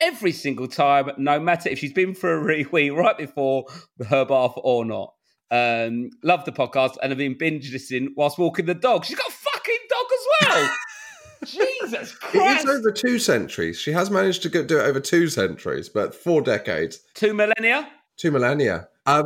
Every 0.00 0.32
single 0.32 0.68
time, 0.68 1.10
no 1.18 1.40
matter 1.40 1.68
if 1.68 1.78
she's 1.78 1.92
been 1.92 2.14
for 2.14 2.32
a 2.32 2.38
re 2.42 2.66
wee 2.70 2.90
right 2.90 3.16
before 3.18 3.66
her 4.08 4.24
bath 4.24 4.52
or 4.56 4.84
not. 4.84 5.14
Um, 5.50 6.10
love 6.22 6.44
the 6.44 6.52
podcast 6.52 6.96
and 7.02 7.10
have 7.10 7.16
been 7.18 7.38
binge 7.38 7.72
listening 7.72 8.12
whilst 8.16 8.38
walking 8.38 8.66
the 8.66 8.74
dog. 8.74 9.06
She's 9.06 9.16
got 9.16 9.28
a 9.28 9.32
fucking 9.32 9.78
dog 9.88 10.06
as 10.12 10.26
well. 10.48 10.70
Jesus 11.44 12.12
It 12.12 12.20
Christ! 12.20 12.64
is 12.64 12.70
over 12.70 12.92
two 12.92 13.18
centuries. 13.18 13.78
She 13.78 13.92
has 13.92 14.10
managed 14.10 14.42
to 14.42 14.48
do 14.50 14.60
it 14.78 14.82
over 14.82 15.00
two 15.00 15.28
centuries, 15.28 15.88
but 15.88 16.14
four 16.14 16.42
decades, 16.42 17.00
Two 17.14 17.32
millennia. 17.32 17.88
two 18.18 18.30
millennia. 18.30 18.88
Um, 19.06 19.24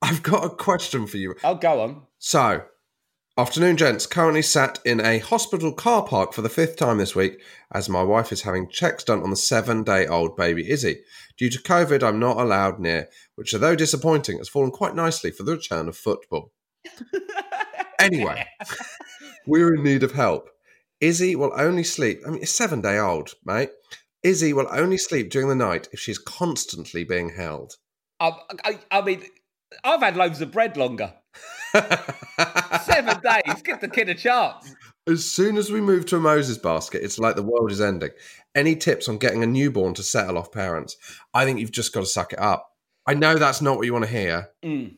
I've 0.00 0.22
got 0.22 0.44
a 0.44 0.50
question 0.50 1.06
for 1.06 1.16
you. 1.18 1.34
I'll 1.44 1.54
go 1.56 1.80
on. 1.82 2.02
So, 2.18 2.62
afternoon, 3.38 3.76
gents. 3.76 4.06
Currently 4.06 4.42
sat 4.42 4.78
in 4.84 5.00
a 5.00 5.18
hospital 5.18 5.72
car 5.72 6.04
park 6.04 6.32
for 6.32 6.42
the 6.42 6.48
fifth 6.48 6.76
time 6.76 6.98
this 6.98 7.14
week 7.14 7.40
as 7.72 7.88
my 7.88 8.02
wife 8.02 8.32
is 8.32 8.42
having 8.42 8.68
checks 8.68 9.04
done 9.04 9.22
on 9.22 9.30
the 9.30 9.36
seven 9.36 9.82
day 9.82 10.06
old 10.06 10.36
baby 10.36 10.68
Izzy. 10.70 11.00
Due 11.38 11.50
to 11.50 11.58
COVID, 11.58 12.02
I'm 12.02 12.18
not 12.18 12.36
allowed 12.36 12.78
near, 12.78 13.08
which, 13.36 13.54
although 13.54 13.74
disappointing, 13.74 14.38
has 14.38 14.48
fallen 14.48 14.70
quite 14.70 14.94
nicely 14.94 15.30
for 15.30 15.44
the 15.44 15.52
return 15.52 15.88
of 15.88 15.96
football. 15.96 16.52
anyway, 17.98 18.46
we're 19.46 19.74
in 19.74 19.82
need 19.82 20.02
of 20.02 20.12
help. 20.12 20.48
Izzy 21.00 21.34
will 21.34 21.52
only 21.56 21.84
sleep, 21.84 22.20
I 22.26 22.30
mean, 22.30 22.42
it's 22.42 22.52
seven 22.52 22.80
day 22.80 22.98
old, 22.98 23.30
mate. 23.44 23.70
Izzy 24.22 24.52
will 24.52 24.68
only 24.70 24.98
sleep 24.98 25.30
during 25.30 25.48
the 25.48 25.56
night 25.56 25.88
if 25.92 25.98
she's 25.98 26.18
constantly 26.18 27.02
being 27.02 27.30
held. 27.30 27.74
I, 28.20 28.32
I, 28.64 28.78
I 28.90 29.00
mean, 29.00 29.24
I've 29.82 30.00
had 30.00 30.16
loaves 30.16 30.40
of 30.40 30.52
bread 30.52 30.76
longer. 30.76 31.14
Seven 32.82 33.20
days. 33.20 33.62
Give 33.62 33.80
the 33.80 33.88
kid 33.88 34.08
a 34.08 34.14
chance. 34.14 34.74
As 35.06 35.24
soon 35.24 35.56
as 35.56 35.70
we 35.70 35.80
move 35.80 36.06
to 36.06 36.16
a 36.16 36.20
Moses 36.20 36.58
basket, 36.58 37.02
it's 37.02 37.18
like 37.18 37.34
the 37.34 37.42
world 37.42 37.72
is 37.72 37.80
ending. 37.80 38.10
Any 38.54 38.76
tips 38.76 39.08
on 39.08 39.18
getting 39.18 39.42
a 39.42 39.46
newborn 39.46 39.94
to 39.94 40.02
settle 40.02 40.38
off 40.38 40.52
parents? 40.52 40.96
I 41.34 41.44
think 41.44 41.58
you've 41.58 41.72
just 41.72 41.92
got 41.92 42.00
to 42.00 42.06
suck 42.06 42.32
it 42.32 42.38
up. 42.38 42.70
I 43.06 43.14
know 43.14 43.34
that's 43.34 43.60
not 43.60 43.76
what 43.76 43.86
you 43.86 43.92
want 43.92 44.04
to 44.04 44.10
hear. 44.10 44.50
Mm. 44.62 44.94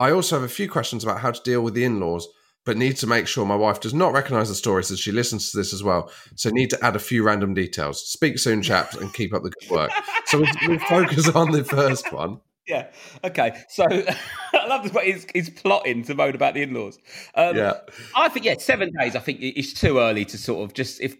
I 0.00 0.10
also 0.10 0.36
have 0.36 0.44
a 0.44 0.52
few 0.52 0.68
questions 0.68 1.04
about 1.04 1.20
how 1.20 1.30
to 1.30 1.42
deal 1.42 1.62
with 1.62 1.74
the 1.74 1.84
in 1.84 2.00
laws, 2.00 2.26
but 2.64 2.76
need 2.76 2.96
to 2.96 3.06
make 3.06 3.28
sure 3.28 3.46
my 3.46 3.54
wife 3.54 3.80
does 3.80 3.94
not 3.94 4.12
recognize 4.12 4.48
the 4.48 4.54
stories 4.54 4.90
as 4.90 4.98
she 4.98 5.12
listens 5.12 5.50
to 5.50 5.56
this 5.56 5.72
as 5.72 5.84
well. 5.84 6.10
So 6.34 6.50
need 6.50 6.70
to 6.70 6.84
add 6.84 6.96
a 6.96 7.00
few 7.00 7.22
random 7.22 7.54
details. 7.54 8.04
Speak 8.04 8.38
soon, 8.38 8.62
chaps, 8.62 8.96
and 8.96 9.12
keep 9.14 9.32
up 9.34 9.44
the 9.44 9.50
good 9.50 9.70
work. 9.70 9.90
So 10.26 10.40
we'll, 10.40 10.48
we'll 10.66 10.78
focus 10.80 11.28
on 11.28 11.52
the 11.52 11.62
first 11.62 12.12
one. 12.12 12.40
Yeah. 12.66 12.86
Okay. 13.22 13.62
So 13.68 13.84
I 14.54 14.66
love 14.66 14.82
this. 14.82 14.92
But 14.92 15.04
he's, 15.04 15.26
he's 15.32 15.50
plotting 15.50 16.02
to 16.04 16.14
moan 16.14 16.34
about 16.34 16.54
the 16.54 16.62
in-laws. 16.62 16.98
Um, 17.34 17.56
Yeah. 17.56 17.74
I 18.16 18.28
think 18.28 18.46
yeah, 18.46 18.56
seven 18.58 18.92
days. 18.98 19.16
I 19.16 19.20
think 19.20 19.38
it's 19.40 19.72
too 19.72 19.98
early 19.98 20.24
to 20.26 20.38
sort 20.38 20.64
of 20.64 20.74
just 20.74 21.00
if 21.00 21.16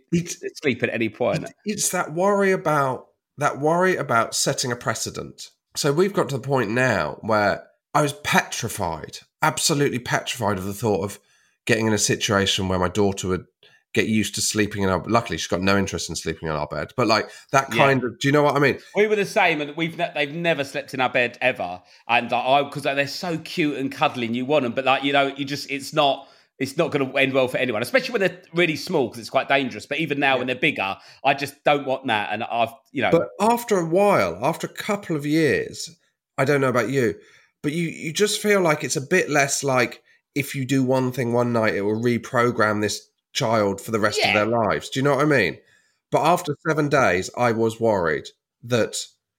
sleep 0.62 0.83
at 0.83 0.90
any 0.90 1.09
point. 1.09 1.50
it's 1.64 1.90
that 1.90 2.12
worry 2.14 2.52
about 2.52 3.07
that 3.38 3.59
worry 3.59 3.96
about 3.96 4.35
setting 4.35 4.72
a 4.72 4.76
precedent. 4.76 5.50
So 5.76 5.92
we've 5.92 6.12
got 6.12 6.28
to 6.28 6.37
the 6.37 6.42
point 6.42 6.70
now 6.70 7.18
where 7.20 7.66
I 7.92 8.02
was 8.02 8.12
petrified, 8.12 9.18
absolutely 9.42 9.98
petrified 9.98 10.59
of 10.59 10.64
the 10.64 10.74
thought 10.74 11.04
of 11.04 11.18
getting 11.66 11.87
in 11.87 11.92
a 11.92 11.98
situation 11.98 12.68
where 12.68 12.78
my 12.78 12.88
daughter 12.88 13.28
would 13.28 13.46
get 13.94 14.09
used 14.09 14.35
to 14.35 14.42
sleeping 14.42 14.83
in 14.83 14.90
our. 14.90 15.02
Luckily, 15.07 15.38
she's 15.38 15.46
got 15.46 15.62
no 15.62 15.78
interest 15.78 16.11
in 16.11 16.16
sleeping 16.16 16.48
in 16.48 16.54
our 16.54 16.66
bed, 16.66 16.92
but 16.96 17.07
like 17.07 17.30
that 17.52 17.72
Yeah. 17.72 17.87
kind 17.87 18.04
of. 18.04 18.18
Do 18.18 18.28
you 18.28 18.33
know 18.33 18.42
what 18.42 18.57
I 18.57 18.59
mean? 18.59 18.78
We 18.94 19.07
were 19.07 19.16
the 19.16 19.24
same, 19.24 19.61
and 19.61 19.74
we've 19.76 19.96
ne- 19.96 20.11
they've 20.14 20.35
never 20.35 20.64
slept 20.64 20.92
in 20.92 21.00
our 21.00 21.09
bed 21.09 21.38
ever. 21.40 21.80
And 22.07 22.33
I 22.33 22.62
because 22.64 22.83
they're 22.83 23.07
so 23.07 23.38
cute 23.38 23.78
and 23.78 23.90
cuddly, 23.90 24.26
and 24.26 24.37
you 24.37 24.44
want 24.44 24.64
them, 24.64 24.72
but 24.72 24.85
like 24.85 25.04
you 25.04 25.12
know, 25.12 25.28
you 25.28 25.44
just 25.44 25.70
it's 25.70 25.94
not. 25.94 26.28
It's 26.57 26.76
not 26.76 26.92
going 26.92 27.11
to 27.11 27.18
end 27.18 27.33
well 27.33 27.48
for 27.48 27.57
anyone, 27.57 27.83
especially 27.83 28.12
when 28.12 28.20
they're 28.20 28.40
really 28.54 28.76
small 28.76 29.09
because 29.09 29.18
it's 29.18 29.28
quite 29.28 29.48
dangerous. 29.48 29.87
But 29.87 29.98
even 29.98 30.20
now, 30.20 30.38
when 30.38 30.46
they're 30.46 30.54
bigger, 30.54 30.96
I 31.24 31.35
just 31.35 31.64
don't 31.64 31.85
want 31.85 32.07
that. 32.07 32.28
And 32.33 32.44
I've, 32.44 32.72
you 32.92 33.02
know, 33.02 33.11
But 33.11 33.30
after 33.40 33.76
a 33.76 33.85
while, 33.85 34.38
after 34.40 34.68
a 34.68 34.72
couple 34.72 35.16
of 35.16 35.26
years, 35.26 35.90
I 36.38 36.44
don't 36.44 36.61
know 36.61 36.68
about 36.68 36.90
you, 36.90 37.16
but 37.64 37.72
you 37.72 37.88
you 37.88 38.12
just 38.12 38.40
feel 38.40 38.61
like 38.61 38.85
it's 38.85 38.94
a 38.94 39.00
bit 39.00 39.28
less 39.28 39.64
like 39.64 40.00
if 40.37 40.54
you 40.54 40.64
do 40.64 40.85
one 40.85 41.11
thing 41.11 41.33
one 41.33 41.52
night, 41.52 41.74
it 41.74 41.80
will 41.83 42.00
reprogram 42.00 42.80
this 42.80 43.04
child 43.34 43.80
for 43.80 43.90
the 43.90 44.00
rest 44.00 44.18
Yeah. 44.20 44.28
of 44.28 44.34
their 44.34 44.46
lives. 44.46 44.88
Do 44.88 44.98
you 45.00 45.04
know 45.04 45.16
what 45.16 45.22
I 45.22 45.28
mean? 45.28 45.58
But 46.10 46.22
after 46.22 46.56
seven 46.66 46.88
days, 46.88 47.28
I 47.36 47.52
was 47.52 47.78
worried 47.80 48.28
that 48.62 48.96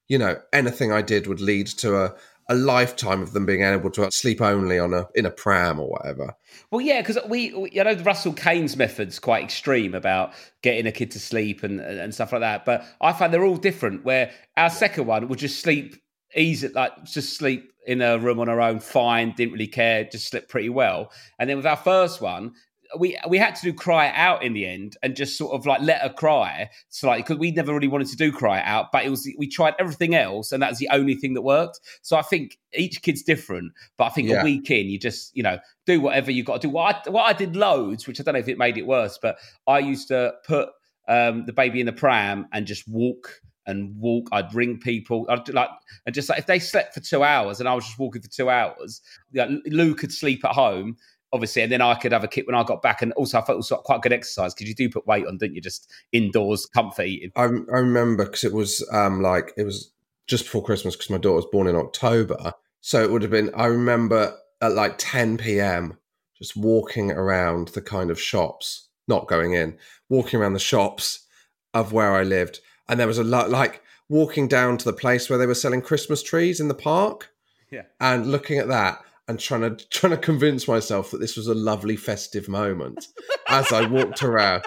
you 0.07 0.17
know 0.19 0.39
anything 0.53 0.91
I 0.91 1.01
did 1.01 1.25
would 1.27 1.41
lead 1.41 1.67
to 1.79 1.97
a 1.97 2.13
a 2.47 2.53
lifetime 2.53 3.23
of 3.23 3.33
them 3.33 3.43
being 3.43 3.63
able 3.63 3.89
to 3.89 4.11
sleep 4.11 4.39
only 4.39 4.77
on 4.77 4.93
a 4.93 5.07
in 5.15 5.25
a 5.25 5.31
pram 5.31 5.79
or 5.79 5.89
whatever. 5.89 6.35
Well, 6.69 6.79
yeah, 6.81 7.01
because 7.01 7.17
we, 7.27 7.51
we- 7.53 7.71
you 7.71 7.83
know, 7.83 7.95
Russell 8.03 8.33
Kane's 8.33 8.77
method's 8.77 9.17
quite 9.17 9.43
extreme 9.43 9.95
about 9.95 10.33
getting 10.61 10.85
a 10.85 10.91
kid 10.91 11.09
to 11.11 11.19
sleep 11.19 11.63
and 11.63 11.79
and 11.79 12.13
stuff 12.13 12.31
like 12.33 12.41
that. 12.41 12.63
But 12.63 12.85
I 13.01 13.13
find 13.13 13.33
they're 13.33 13.43
all 13.45 13.57
different. 13.57 14.05
Where 14.05 14.31
our 14.57 14.69
second 14.69 15.07
one 15.07 15.27
would 15.27 15.39
just 15.39 15.59
sleep 15.61 15.95
easy, 16.35 16.67
like 16.67 17.05
just 17.05 17.35
sleep 17.35 17.71
in 17.87 18.01
a 18.03 18.19
room 18.19 18.39
on 18.39 18.47
her 18.47 18.61
own, 18.61 18.79
fine, 18.79 19.33
didn't 19.35 19.53
really 19.53 19.67
care, 19.67 20.03
just 20.03 20.27
slept 20.27 20.49
pretty 20.49 20.69
well. 20.69 21.11
And 21.39 21.49
then 21.49 21.57
with 21.57 21.65
our 21.65 21.77
first 21.77 22.21
one. 22.21 22.53
We 22.97 23.17
we 23.27 23.37
had 23.37 23.55
to 23.55 23.61
do 23.61 23.73
cry 23.73 24.07
it 24.07 24.13
out 24.15 24.43
in 24.43 24.53
the 24.53 24.65
end 24.65 24.97
and 25.03 25.15
just 25.15 25.37
sort 25.37 25.53
of 25.53 25.65
like 25.65 25.81
let 25.81 26.01
her 26.01 26.09
cry 26.09 26.69
slightly 26.89 27.23
because 27.23 27.37
we 27.37 27.51
never 27.51 27.73
really 27.73 27.87
wanted 27.87 28.07
to 28.09 28.15
do 28.15 28.31
cry 28.31 28.59
it 28.59 28.65
out, 28.65 28.91
but 28.91 29.05
it 29.05 29.09
was 29.09 29.29
we 29.37 29.47
tried 29.47 29.75
everything 29.79 30.15
else 30.15 30.51
and 30.51 30.61
that's 30.61 30.79
the 30.79 30.89
only 30.91 31.15
thing 31.15 31.33
that 31.33 31.41
worked. 31.41 31.79
So 32.01 32.17
I 32.17 32.21
think 32.21 32.57
each 32.73 33.01
kid's 33.01 33.23
different, 33.23 33.73
but 33.97 34.05
I 34.05 34.09
think 34.09 34.29
Yeah. 34.29 34.41
a 34.41 34.43
week 34.43 34.69
in 34.71 34.87
you 34.87 34.99
just 34.99 35.35
you 35.35 35.43
know 35.43 35.59
do 35.85 36.01
whatever 36.01 36.31
you've 36.31 36.45
got 36.45 36.61
to 36.61 36.67
do. 36.67 36.71
What 36.71 37.07
I, 37.07 37.09
what 37.11 37.23
I 37.23 37.33
did 37.33 37.55
loads, 37.55 38.07
which 38.07 38.19
I 38.19 38.23
don't 38.23 38.33
know 38.33 38.39
if 38.39 38.47
it 38.47 38.57
made 38.57 38.77
it 38.77 38.85
worse, 38.87 39.19
but 39.21 39.37
I 39.67 39.79
used 39.79 40.07
to 40.09 40.33
put 40.47 40.69
um, 41.07 41.45
the 41.45 41.53
baby 41.53 41.79
in 41.79 41.85
the 41.85 41.93
pram 41.93 42.47
and 42.51 42.65
just 42.65 42.87
walk 42.87 43.41
and 43.67 43.95
walk. 43.99 44.27
I'd 44.31 44.53
ring 44.53 44.79
people. 44.79 45.25
I'd 45.29 45.47
like 45.49 45.69
and 46.05 46.13
just 46.13 46.29
like 46.29 46.39
if 46.39 46.45
they 46.45 46.59
slept 46.59 46.93
for 46.93 46.99
two 46.99 47.23
hours 47.23 47.59
and 47.59 47.69
I 47.69 47.73
was 47.73 47.85
just 47.85 47.99
walking 47.99 48.21
for 48.21 48.27
two 48.29 48.49
hours, 48.49 49.01
like, 49.33 49.49
Lou 49.67 49.95
could 49.95 50.11
sleep 50.11 50.43
at 50.45 50.51
home. 50.51 50.97
Obviously, 51.35 51.61
and 51.61 51.71
then 51.71 51.81
I 51.81 51.95
could 51.95 52.13
have 52.13 52.23
a 52.23 52.27
kick 52.29 52.47
when 52.47 52.55
I 52.55 52.63
got 52.63 52.81
back, 52.81 53.01
and 53.01 53.11
also 53.13 53.37
I 53.37 53.41
felt 53.41 53.55
it 53.57 53.65
was 53.69 53.73
quite 53.83 54.01
good 54.01 54.13
exercise 54.13 54.53
because 54.53 54.69
you 54.69 54.73
do 54.75 54.89
put 54.89 55.05
weight 55.05 55.27
on, 55.27 55.37
don't 55.37 55.53
you? 55.53 55.61
Just 55.61 55.91
indoors, 56.13 56.65
comfort 56.65 57.03
eating. 57.03 57.31
I, 57.35 57.43
I 57.43 57.79
remember 57.79 58.23
because 58.25 58.43
it 58.45 58.53
was 58.53 58.87
um 58.91 59.21
like 59.21 59.51
it 59.57 59.63
was 59.63 59.91
just 60.27 60.45
before 60.45 60.63
Christmas 60.63 60.95
because 60.95 61.09
my 61.09 61.17
daughter 61.17 61.35
was 61.35 61.45
born 61.51 61.67
in 61.67 61.75
October, 61.75 62.53
so 62.81 63.03
it 63.03 63.11
would 63.11 63.21
have 63.21 63.31
been. 63.31 63.51
I 63.53 63.65
remember 63.65 64.35
at 64.61 64.73
like 64.73 64.95
10 64.97 65.37
p.m. 65.37 65.97
just 66.37 66.55
walking 66.55 67.11
around 67.11 67.67
the 67.69 67.81
kind 67.81 68.09
of 68.09 68.19
shops, 68.19 68.87
not 69.07 69.27
going 69.27 69.53
in, 69.53 69.77
walking 70.09 70.39
around 70.39 70.53
the 70.53 70.59
shops 70.59 71.25
of 71.73 71.91
where 71.91 72.13
I 72.13 72.23
lived, 72.23 72.61
and 72.87 72.97
there 72.99 73.07
was 73.07 73.17
a 73.17 73.23
lot 73.23 73.49
like 73.49 73.81
walking 74.07 74.47
down 74.47 74.77
to 74.77 74.85
the 74.85 74.93
place 74.93 75.29
where 75.29 75.37
they 75.37 75.45
were 75.47 75.53
selling 75.55 75.81
Christmas 75.81 76.23
trees 76.23 76.59
in 76.61 76.69
the 76.69 76.73
park, 76.73 77.29
Yeah. 77.71 77.81
and 77.99 78.31
looking 78.31 78.57
at 78.59 78.67
that 78.69 79.01
and 79.27 79.39
trying 79.39 79.61
to 79.61 79.85
trying 79.89 80.11
to 80.11 80.17
convince 80.17 80.67
myself 80.67 81.11
that 81.11 81.19
this 81.19 81.35
was 81.37 81.47
a 81.47 81.55
lovely 81.55 81.95
festive 81.95 82.47
moment 82.47 83.07
as 83.47 83.71
I 83.71 83.85
walked 83.87 84.23
around. 84.23 84.63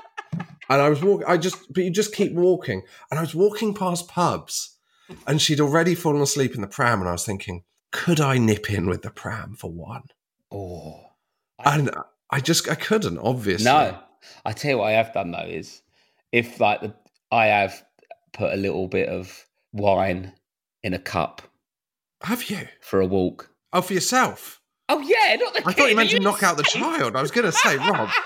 And 0.71 0.83
I 0.83 0.89
was 0.91 1.03
walking, 1.03 1.27
I 1.27 1.39
just, 1.39 1.73
but 1.73 1.83
you 1.83 1.91
just 1.91 2.15
keep 2.15 2.33
walking. 2.35 2.83
And 3.11 3.19
I 3.19 3.23
was 3.23 3.35
walking 3.35 3.73
past 3.73 4.07
pubs 4.09 4.77
and 5.27 5.41
she'd 5.41 5.61
already 5.61 5.95
fallen 5.95 6.21
asleep 6.21 6.55
in 6.55 6.61
the 6.61 6.67
pram. 6.67 7.01
And 7.01 7.09
I 7.09 7.13
was 7.13 7.25
thinking, 7.25 7.65
could 7.91 8.21
I 8.21 8.37
nip 8.37 8.71
in 8.71 8.87
with 8.87 9.01
the 9.01 9.11
pram 9.11 9.55
for 9.55 9.73
one? 9.73 10.03
Oh, 10.53 11.07
And 11.65 11.91
I 12.31 12.41
just, 12.41 12.69
I 12.69 12.75
couldn't, 12.75 13.19
obviously. 13.19 13.65
No, 13.65 13.99
I 14.45 14.53
tell 14.53 14.73
you 14.73 14.79
what 14.79 14.89
I 14.89 14.93
have 14.93 15.15
done 15.15 15.31
though 15.31 15.47
is 15.49 15.81
if 16.33 16.61
like 16.61 16.83
the 16.83 16.93
I 17.33 17.47
have 17.47 17.83
put 18.35 18.53
a 18.53 18.57
little 18.57 18.89
bit 18.89 19.09
of 19.09 19.47
wine 19.73 20.35
in 20.83 20.93
a 20.93 20.99
cup 20.99 21.41
Have 22.23 22.51
you? 22.51 22.69
for 22.83 23.01
a 23.01 23.07
walk. 23.07 23.51
Oh, 23.73 23.81
for 23.83 23.93
yourself? 23.95 24.61
Oh 24.89 25.01
yeah, 25.01 25.37
not 25.37 25.53
the 25.55 25.63
I 25.67 25.73
thought 25.73 25.91
you 25.91 25.97
meant 25.97 26.11
to 26.11 26.21
knock 26.21 26.43
out 26.43 26.57
the 26.57 26.63
child. 26.63 27.15
I 27.17 27.21
was 27.23 27.31
going 27.31 27.45
to 27.47 27.53
say, 27.53 27.77
Rob. 27.77 28.09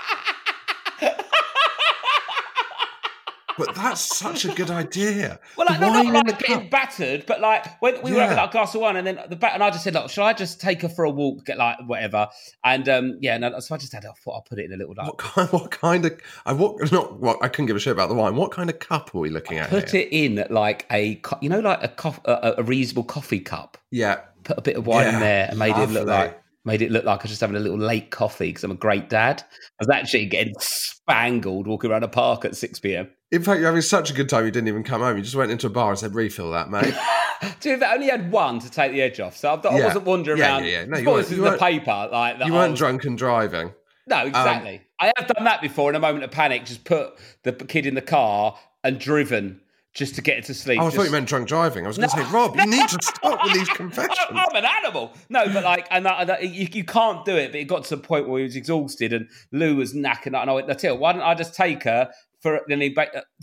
But 3.59 3.75
that's 3.75 4.01
such 4.01 4.47
a 4.47 4.55
good 4.55 4.71
idea. 4.71 5.39
Well, 5.59 5.67
like, 5.69 5.79
The 5.79 5.87
not, 5.87 6.05
wine 6.07 6.13
not 6.15 6.21
in 6.21 6.27
the 6.27 6.33
like 6.33 6.39
getting 6.41 6.61
cup. 6.63 6.71
battered, 6.71 7.27
but 7.27 7.43
like 7.43 7.67
when 7.83 8.01
we 8.03 8.13
were 8.13 8.21
having 8.21 8.35
Yeah. 8.39 8.43
like 8.45 8.51
a 8.51 8.53
glass 8.53 8.75
of 8.75 8.81
wine, 8.81 8.97
and 8.97 9.07
then 9.07 9.21
the 9.29 9.37
bat, 9.37 9.51
and 9.53 9.63
I 9.63 9.69
just 9.69 9.85
said, 9.85 9.93
"Look, 9.93 10.09
should 10.11 10.25
I 10.25 10.33
just 10.33 10.59
take 10.59 10.81
her 10.81 10.89
for 10.89 11.05
a 11.05 11.11
walk, 11.11 11.45
get 11.45 11.59
like 11.59 11.77
whatever?" 11.85 12.29
And 12.65 12.89
um, 12.89 13.19
yeah, 13.21 13.37
no, 13.37 13.61
so 13.61 13.75
I 13.75 13.79
just 13.79 13.93
had, 13.93 14.07
I 14.07 14.13
thought 14.13 14.33
I'll 14.37 14.41
put 14.41 14.59
it 14.59 14.65
in 14.65 14.73
a 14.73 14.77
little 14.79 14.95
like 14.97 15.07
What 15.07 15.19
kind, 15.19 15.49
what 15.51 15.71
kind 15.71 16.05
of, 16.07 16.19
I 16.47 16.55
what, 16.55 16.91
not 16.91 17.21
what, 17.21 17.45
I 17.45 17.49
couldn't 17.49 17.67
give 17.67 17.77
a 17.77 17.79
shit 17.79 17.93
about 17.93 18.09
the 18.09 18.15
wine. 18.15 18.37
What 18.37 18.53
kind 18.53 18.71
of 18.71 18.79
cup 18.79 19.15
are 19.15 19.19
we 19.19 19.29
looking 19.29 19.59
at 19.59 19.69
put 19.69 19.91
here? 19.91 20.01
it 20.01 20.09
in 20.13 20.47
like 20.49 20.87
a 20.91 21.21
you 21.43 21.51
know 21.51 21.61
like 21.61 21.85
a, 21.85 21.89
cof- 21.89 22.25
a, 22.25 22.55
a 22.57 22.63
reasonable 22.63 23.05
coffee 23.05 23.41
cup. 23.41 23.77
Yeah. 23.91 24.21
Put 24.45 24.59
a 24.59 24.63
bit 24.63 24.77
of 24.77 24.87
wine 24.87 25.15
in 25.15 25.21
there 25.21 25.47
and 25.51 25.59
made 25.59 25.77
it 25.77 25.91
look 25.91 26.07
like 26.07 26.41
made 26.65 26.81
it 26.83 26.91
look 26.93 27.05
like 27.05 27.21
I 27.21 27.23
was 27.25 27.31
just 27.31 27.41
having 27.41 27.57
a 27.57 27.61
little 27.61 27.79
late 27.79 28.11
coffee 28.11 28.49
because 28.49 28.63
I'm 28.65 28.71
a 28.71 28.75
great 28.77 29.09
dad. 29.09 29.43
I 29.51 29.85
was 29.85 29.89
actually 29.91 30.27
getting 30.27 30.55
spangled 30.61 31.67
walking 31.67 31.91
around 31.91 32.05
a 32.05 32.09
park 32.09 32.45
at 32.45 32.57
six 32.57 32.79
pm. 32.79 33.09
In 33.33 33.43
fact, 33.43 33.59
you're 33.59 33.69
having 33.69 33.83
such 33.83 34.11
a 34.11 34.15
good 34.15 34.29
time, 34.29 34.45
you 34.45 34.51
didn't 34.51 34.69
even 34.69 34.85
come 34.85 35.01
home. 35.01 35.17
You 35.17 35.23
just 35.23 35.35
went 35.35 35.51
into 35.51 35.67
a 35.67 35.71
bar 35.71 35.91
and 35.91 35.99
said, 35.99 36.15
refill 36.15 36.53
that, 36.53 36.71
mate. 36.71 36.95
Dude, 37.61 37.83
I 37.83 37.95
only 37.95 38.09
had 38.09 38.31
one 38.31 38.59
to 38.61 38.71
take 38.71 38.93
the 38.93 39.03
edge 39.03 39.19
off, 39.19 39.37
so 39.37 39.49
I, 39.55 39.69
I 39.69 39.79
Yeah. 39.79 39.85
wasn't 39.87 40.05
wandering 40.05 40.39
Yeah, 40.39 40.45
around. 40.57 40.65
yeah, 40.65 40.71
yeah. 40.71 40.85
No, 40.85 40.99
you 40.99 41.09
weren't- 41.11 41.31
you 41.31 41.37
the 41.43 41.57
paper, 41.59 42.09
like 42.13 42.39
that 42.39 42.47
you 42.47 42.53
weren't 42.53 42.73
was- 42.73 42.79
drunk 42.79 43.05
and 43.05 43.17
driving. 43.19 43.73
No, 44.07 44.19
um, 44.21 44.27
exactly. 44.27 44.83
I 45.01 45.13
have 45.17 45.27
done 45.29 45.45
that 45.45 45.63
before 45.63 45.89
in 45.91 45.97
a 45.97 46.01
moment 46.01 46.25
of 46.25 46.31
panic. 46.31 46.65
Just 46.67 46.85
put 46.85 47.15
the 47.45 47.53
kid 47.53 47.87
in 47.87 47.95
the 47.95 48.03
car 48.03 48.57
and 48.85 48.99
driven 49.01 49.61
just 49.95 50.15
to 50.15 50.23
get 50.23 50.39
it 50.39 50.45
to 50.45 50.55
sleep. 50.55 50.79
Oh, 50.81 50.85
I 50.85 50.87
just- 50.87 50.97
thought 50.97 51.05
you 51.05 51.13
meant 51.13 51.29
drunk 51.29 51.49
driving. 51.49 51.85
I 51.85 51.89
was 51.89 51.99
going 51.99 52.09
to 52.09 52.17
say, 52.17 52.31
Rob, 52.33 52.57
you 52.57 52.67
need 52.67 52.89
to 52.89 52.99
stop 53.03 53.45
with 53.45 53.53
these 53.55 53.69
confessions. 53.69 54.19
I'm 54.31 54.57
an 54.57 54.65
animal. 54.65 55.13
No, 55.29 55.45
but 55.53 55.65
like, 55.65 55.87
and, 55.91 56.07
and 56.07 56.29
that- 56.29 56.43
you, 56.43 56.67
you 56.73 56.85
can't 56.85 57.25
do 57.25 57.37
it. 57.37 57.53
But 57.53 57.61
it 57.61 57.65
got 57.65 57.85
to 57.85 57.97
the 57.97 58.03
point 58.03 58.29
where 58.29 58.39
he 58.39 58.45
was 58.45 58.57
exhausted, 58.57 59.13
and 59.13 59.29
Lou 59.53 59.77
was 59.77 59.93
knacking. 59.95 60.29
And 60.41 60.51
I 60.51 60.53
went, 60.53 60.71
I 60.71 60.75
tell 60.75 60.97
why 60.97 61.13
don't 61.13 61.23
I 61.23 61.35
just 61.35 61.55
take 61.55 61.83
her 61.85 62.11
for 62.41 62.61
then 62.67 62.81
he 62.81 62.97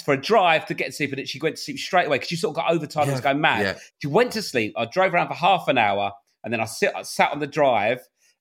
for 0.03 0.13
a 0.13 0.21
drive 0.21 0.65
to 0.65 0.73
get 0.73 0.87
to 0.87 0.91
sleep, 0.91 1.13
and 1.13 1.27
she 1.27 1.39
went 1.39 1.55
to 1.55 1.61
sleep 1.61 1.77
straight 1.79 2.07
away 2.07 2.17
because 2.17 2.29
she 2.29 2.35
sort 2.35 2.57
of 2.57 2.63
got 2.63 2.71
overtired 2.71 3.07
and 3.07 3.13
was 3.13 3.21
going 3.21 3.39
mad. 3.41 3.61
yeah. 3.61 3.77
She 3.99 4.07
went 4.07 4.31
to 4.33 4.41
sleep. 4.41 4.73
I 4.75 4.85
drove 4.85 5.13
around 5.13 5.27
for 5.29 5.35
half 5.35 5.67
an 5.67 5.77
hour, 5.77 6.11
and 6.43 6.51
then 6.51 6.59
I 6.59 6.65
sit 6.65 6.91
I 6.95 7.03
sat 7.03 7.31
on 7.31 7.39
the 7.39 7.47
drive. 7.47 7.99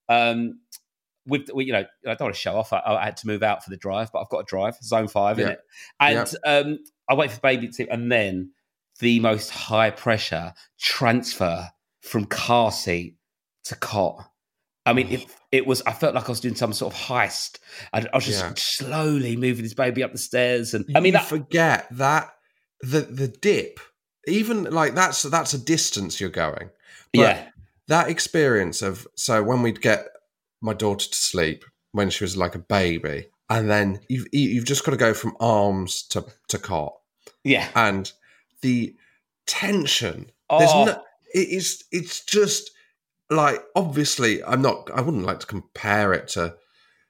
Um, 0.09 0.61
with 1.27 1.51
you 1.55 1.73
know, 1.75 1.85
I 2.07 2.15
don't 2.15 2.21
want 2.23 2.35
to 2.35 2.41
show 2.41 2.57
off. 2.57 2.73
I, 2.73 2.81
I 2.87 3.05
had 3.05 3.19
to 3.19 3.27
move 3.27 3.43
out 3.43 3.63
for 3.63 3.71
the 3.71 3.77
drive, 3.77 4.11
but 4.13 4.21
I've 4.21 4.31
got 4.31 4.39
a 4.39 4.45
drive, 4.45 4.77
zone 4.83 5.09
five, 5.09 5.39
in 5.39 5.49
it. 5.49 5.61
And 6.01 6.35
um, 6.47 6.79
I 7.09 7.15
wait 7.15 7.31
for 7.31 7.37
the 7.37 7.43
baby 7.43 7.69
to 7.69 7.89
and 7.89 8.11
then 8.11 8.53
the 9.01 9.21
most 9.21 9.51
high 9.51 9.91
pressure 9.91 10.55
transfer 10.79 11.69
from 12.03 12.25
car 12.27 12.73
seat 12.73 13.17
to 13.65 13.77
cot. 13.77 14.31
I 14.87 14.95
mean, 14.95 15.09
it, 15.09 15.27
it 15.53 15.67
was. 15.67 15.83
I 15.83 15.93
felt 15.93 16.15
like 16.15 16.25
I 16.25 16.33
was 16.33 16.41
doing 16.41 16.55
some 16.55 16.73
sort 16.73 16.95
of 16.95 16.99
heist. 16.99 17.59
I, 17.93 18.07
I 18.11 18.17
was 18.17 18.25
just 18.25 18.43
Yeah. 18.43 18.53
slowly 18.57 19.37
moving 19.37 19.63
this 19.63 19.75
baby 19.75 20.03
up 20.03 20.13
the 20.13 20.19
stairs, 20.19 20.73
and 20.73 20.87
I 20.95 21.01
mean, 21.01 21.13
you 21.13 21.19
that, 21.19 21.27
forget 21.27 21.87
that 21.91 22.31
the 22.81 23.01
the 23.03 23.29
dip, 23.29 23.81
even 24.27 24.65
like 24.65 24.95
that's 24.95 25.23
that's 25.23 25.53
a 25.53 25.59
distance 25.59 26.21
you're 26.21 26.31
going. 26.31 26.71
But 27.13 27.21
yeah, 27.21 27.49
that 27.89 28.09
experience 28.09 28.81
of 28.81 29.07
so 29.15 29.43
when 29.43 29.61
we'd 29.61 29.83
get 29.83 30.09
my 30.63 30.73
daughter 30.73 31.09
to 31.09 31.17
sleep 31.17 31.65
when 31.93 32.09
she 32.09 32.25
was 32.25 32.37
like 32.39 32.55
a 32.55 32.59
baby, 32.61 33.29
and 33.51 33.69
then 33.69 34.01
you've 34.09 34.27
you've 34.33 34.65
just 34.65 34.85
got 34.87 34.93
to 34.93 34.97
go 34.97 35.13
from 35.13 35.37
arms 35.39 36.03
to 36.05 36.25
to 36.49 36.59
cot, 36.59 36.98
yeah. 37.45 37.69
and 37.75 38.11
the 38.63 38.95
tension. 39.47 40.31
There's 40.51 40.71
Oh. 40.73 40.85
no. 40.85 41.03
It 41.35 41.49
is. 41.49 41.85
It's 41.93 42.25
just 42.25 42.71
like 43.31 43.63
obviously. 43.77 44.43
I'm 44.45 44.63
not. 44.63 44.91
I 44.95 45.01
wouldn't 45.01 45.25
like 45.25 45.41
to 45.41 45.47
compare 45.47 46.13
it 46.15 46.29
to 46.29 46.55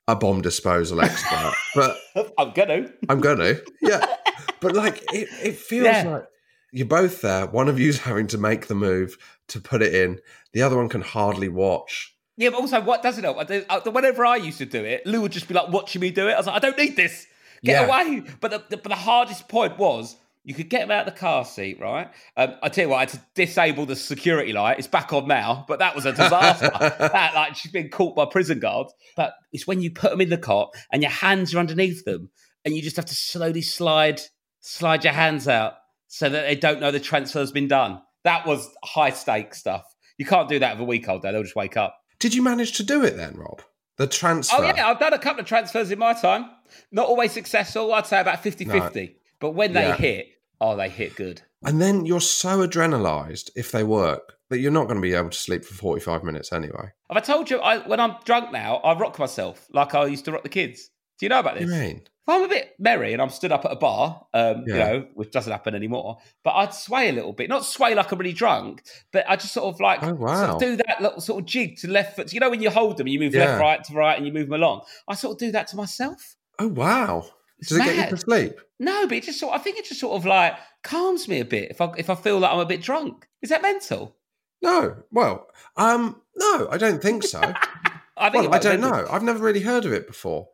a 0.09 0.16
bomb 0.16 0.40
disposal 0.42 1.00
expert, 1.00 1.52
but 1.74 1.96
I'm 2.38 2.52
gonna. 2.52 2.90
I'm 3.09 3.20
gonna. 3.20 3.54
Yeah. 3.81 4.04
But 4.61 4.74
like 4.74 5.04
it, 5.12 5.28
it 5.40 5.57
feels 5.57 5.85
Yeah. 5.85 6.02
like 6.09 6.24
you're 6.72 6.85
both 6.87 7.20
there. 7.20 7.46
One 7.46 7.68
of 7.68 7.78
you's 7.78 8.00
having 8.00 8.26
to 8.28 8.38
make 8.38 8.66
the 8.66 8.74
move 8.74 9.16
to 9.48 9.61
put 9.61 9.83
it 9.83 9.94
in. 9.94 10.18
The 10.52 10.62
other 10.62 10.76
one 10.76 10.88
can 10.88 11.00
hardly 11.00 11.48
watch. 11.48 12.12
Yeah, 12.37 12.50
but 12.50 12.59
also, 12.62 12.81
what 12.81 13.00
does 13.00 13.18
it 13.18 13.24
help? 13.24 13.38
I- 13.38 13.64
uh, 13.68 13.81
Whenever 13.92 14.26
I 14.26 14.35
used 14.35 14.59
to 14.59 14.66
do 14.66 14.85
it, 14.85 15.07
Lou 15.07 15.20
would 15.20 15.31
just 15.31 15.46
be 15.46 15.54
like 15.54 15.68
watching 15.68 16.00
me 16.00 16.11
do 16.11 16.26
it. 16.26 16.33
I 16.33 16.38
was 16.38 16.46
like, 16.48 16.57
I 16.57 16.59
don't 16.59 16.76
need 16.76 16.96
this. 16.96 17.28
Get 17.64 17.72
Yeah. 17.72 17.86
away. 17.86 18.22
But 18.40 18.50
the, 18.50 18.64
the, 18.70 18.76
but 18.76 18.88
the 18.88 18.94
hardest 18.96 19.48
point 19.48 19.78
was 19.78 20.16
you 20.44 20.54
could 20.54 20.70
get 20.70 20.82
him 20.82 20.90
out 20.90 21.06
of 21.06 21.12
the 21.14 21.18
car 21.18 21.44
seat, 21.44 21.78
right? 21.80 22.08
Um, 22.36 22.54
I 22.62 22.68
tell 22.70 22.84
you 22.84 22.88
what, 22.90 22.96
I 22.96 23.00
had 23.00 23.08
to 23.10 23.20
disable 23.34 23.84
the 23.84 23.96
security 23.96 24.52
light. 24.52 24.78
It's 24.78 24.88
back 24.88 25.12
on 25.12 25.28
now, 25.28 25.64
but 25.68 25.78
that 25.80 25.94
was 25.94 26.06
a 26.06 26.12
disaster. 26.12 26.70
that 26.78 27.34
like 27.34 27.54
she's 27.56 27.72
been 27.72 27.90
caught 27.90 28.16
by 28.16 28.24
prison 28.26 28.58
guards. 28.58 28.92
But 29.16 29.34
it's 29.52 29.66
when 29.66 29.80
you 29.82 29.90
put 29.90 30.10
them 30.10 30.20
in 30.20 30.30
the 30.30 30.38
cot 30.38 30.74
and 30.92 31.02
your 31.02 31.10
hands 31.12 31.54
are 31.54 31.58
underneath 31.58 32.04
them, 32.04 32.30
and 32.64 32.74
you 32.74 32.82
just 32.82 32.96
have 32.96 33.06
to 33.06 33.14
slowly 33.14 33.62
slide 33.62 34.20
slide 34.60 35.04
your 35.04 35.12
hands 35.12 35.46
out 35.48 35.74
so 36.08 36.28
that 36.28 36.42
they 36.46 36.54
don't 36.54 36.80
know 36.80 36.90
the 36.90 37.00
transfer's 37.00 37.52
been 37.52 37.68
done. 37.68 38.00
That 38.24 38.46
was 38.46 38.68
high 38.84 39.10
stakes 39.10 39.58
stuff. 39.58 39.84
You 40.16 40.24
can't 40.26 40.48
do 40.48 40.58
that 40.58 40.74
with 40.76 40.82
a 40.82 40.84
week 40.84 41.08
old 41.08 41.22
though; 41.22 41.32
they'll 41.32 41.42
just 41.42 41.56
wake 41.56 41.76
up. 41.76 41.96
Did 42.18 42.34
you 42.34 42.42
manage 42.42 42.72
to 42.78 42.82
do 42.82 43.04
it 43.04 43.16
then, 43.16 43.34
Rob? 43.36 43.60
The 43.98 44.04
oh, 44.04 44.08
transfer. 44.08 44.56
Oh 44.58 44.62
yeah, 44.62 44.88
I've 44.88 44.98
done 44.98 45.12
a 45.12 45.18
couple 45.18 45.40
of 45.40 45.46
transfers 45.46 45.90
in 45.90 45.98
my 45.98 46.14
time. 46.14 46.50
Not 46.90 47.08
always 47.08 47.32
successful. 47.32 47.92
I'd 47.92 48.06
say 48.06 48.20
about 48.20 48.42
50-50. 48.42 49.16
But 49.40 49.50
when 49.50 49.72
they 49.72 49.88
Yeah. 49.88 49.96
hit, 49.96 50.28
oh, 50.61 50.76
they 50.76 50.88
hit 50.88 51.16
good. 51.16 51.42
And 51.64 51.80
then 51.80 52.06
you're 52.06 52.20
so 52.20 52.66
adrenalized 52.66 53.50
if 53.56 53.72
they 53.72 53.82
work 53.82 54.34
that 54.50 54.61
you're 54.61 54.70
not 54.72 54.84
going 54.84 54.96
to 54.96 55.02
be 55.02 55.14
able 55.14 55.30
to 55.30 55.38
sleep 55.38 55.64
for 55.64 55.74
45 55.74 56.22
minutes 56.22 56.52
anyway. 56.52 56.92
Have 57.11 57.16
I 57.16 57.20
told 57.20 57.50
you? 57.50 57.58
I, 57.58 57.78
when 57.78 58.00
I'm 58.00 58.16
drunk 58.24 58.52
now, 58.52 58.76
I 58.76 58.96
rock 58.98 59.18
myself 59.18 59.66
like 59.72 59.94
I 59.94 60.06
used 60.06 60.24
to 60.26 60.32
rock 60.32 60.42
the 60.44 60.48
kids. 60.48 60.90
Do 61.18 61.26
you 61.26 61.31
know 61.31 61.40
about 61.40 61.54
What 61.54 61.61
do 61.61 61.66
this? 61.66 61.74
you 61.74 61.81
mean? 61.81 61.96
If 62.04 62.35
I'm 62.35 62.42
a 62.44 62.48
bit 62.48 62.74
merry 62.78 63.14
and 63.14 63.22
I'm 63.22 63.31
stood 63.31 63.52
up 63.52 63.64
at 63.64 63.72
a 63.72 63.76
bar, 63.76 64.26
um, 64.35 64.64
you 64.66 64.74
know, 64.74 65.07
which 65.14 65.31
doesn't 65.31 65.50
happen 65.50 65.74
anymore, 65.74 66.18
but 66.44 66.50
I'd 66.50 66.74
sway 66.74 67.09
a 67.09 67.12
little 67.12 67.33
bit. 67.33 67.48
Not 67.48 67.64
sway 67.64 67.94
like 67.94 68.12
I'm 68.12 68.18
really 68.18 68.35
drunk, 68.35 68.83
but 69.12 69.24
I 69.26 69.37
just 69.37 69.54
sort 69.54 69.74
of 69.74 69.81
like 69.81 70.02
Oh, 70.02 70.14
sort 70.14 70.50
of 70.50 70.61
do 70.61 70.76
that 70.76 71.00
little 71.00 71.22
sort 71.22 71.40
of 71.40 71.46
jig 71.46 71.78
to 71.78 71.88
left 71.88 72.16
foot. 72.16 72.33
You 72.35 72.40
know, 72.40 72.50
when 72.50 72.61
you 72.61 72.68
hold 72.68 72.98
them, 72.98 73.07
you 73.07 73.18
move 73.18 73.35
Yeah. 73.35 73.46
left, 73.46 73.61
right 73.61 73.85
to 73.85 73.94
right, 73.94 74.16
and 74.18 74.26
you 74.26 74.33
move 74.33 74.48
them 74.48 74.61
along. 74.61 74.83
I 75.09 75.14
sort 75.14 75.33
of 75.33 75.38
do 75.38 75.52
that 75.52 75.68
to 75.68 75.76
myself. 75.76 76.37
Oh, 76.59 76.68
wow. 76.68 77.24
It's 77.61 77.70
Does 77.70 77.78
it 77.78 77.85
get 77.87 78.11
you 78.11 78.16
to 78.16 78.22
sleep? 78.22 78.61
No, 78.78 79.07
but 79.09 79.16
it 79.16 79.22
just 79.24 79.40
sort. 79.40 79.54
I 79.54 79.59
think 79.59 79.78
it 79.78 79.87
just 79.87 79.98
sort 80.00 80.16
of 80.16 80.26
like 80.26 80.54
calms 80.85 81.28
me 81.28 81.40
a 81.40 81.44
bit 81.46 81.70
if 81.70 81.81
I 81.81 81.90
if 81.96 82.11
I 82.11 82.14
feel 82.14 82.40
that 82.40 82.52
I'm 82.52 82.61
a 82.61 82.66
bit 82.66 82.83
drunk. 82.83 83.26
Is 83.42 83.48
that 83.48 83.62
mental? 83.62 84.14
No. 84.62 85.02
Well, 85.11 85.48
um, 85.76 86.20
no, 86.37 86.68
I 86.70 86.76
don't 86.76 87.00
think 87.02 87.22
so. 87.24 87.40
I 88.18 88.31
think 88.31 88.44
well, 88.50 88.54
I 88.54 88.59
don't 88.59 88.81
know. 88.81 89.07
I've 89.11 89.22
never 89.22 89.42
really 89.42 89.61
heard 89.62 89.85
of 89.87 89.92
it 89.92 90.07
before. 90.07 90.48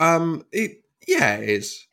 Um, 0.00 0.44
it, 0.52 0.82
yeah, 1.06 1.36
it 1.36 1.48
is. 1.48 1.86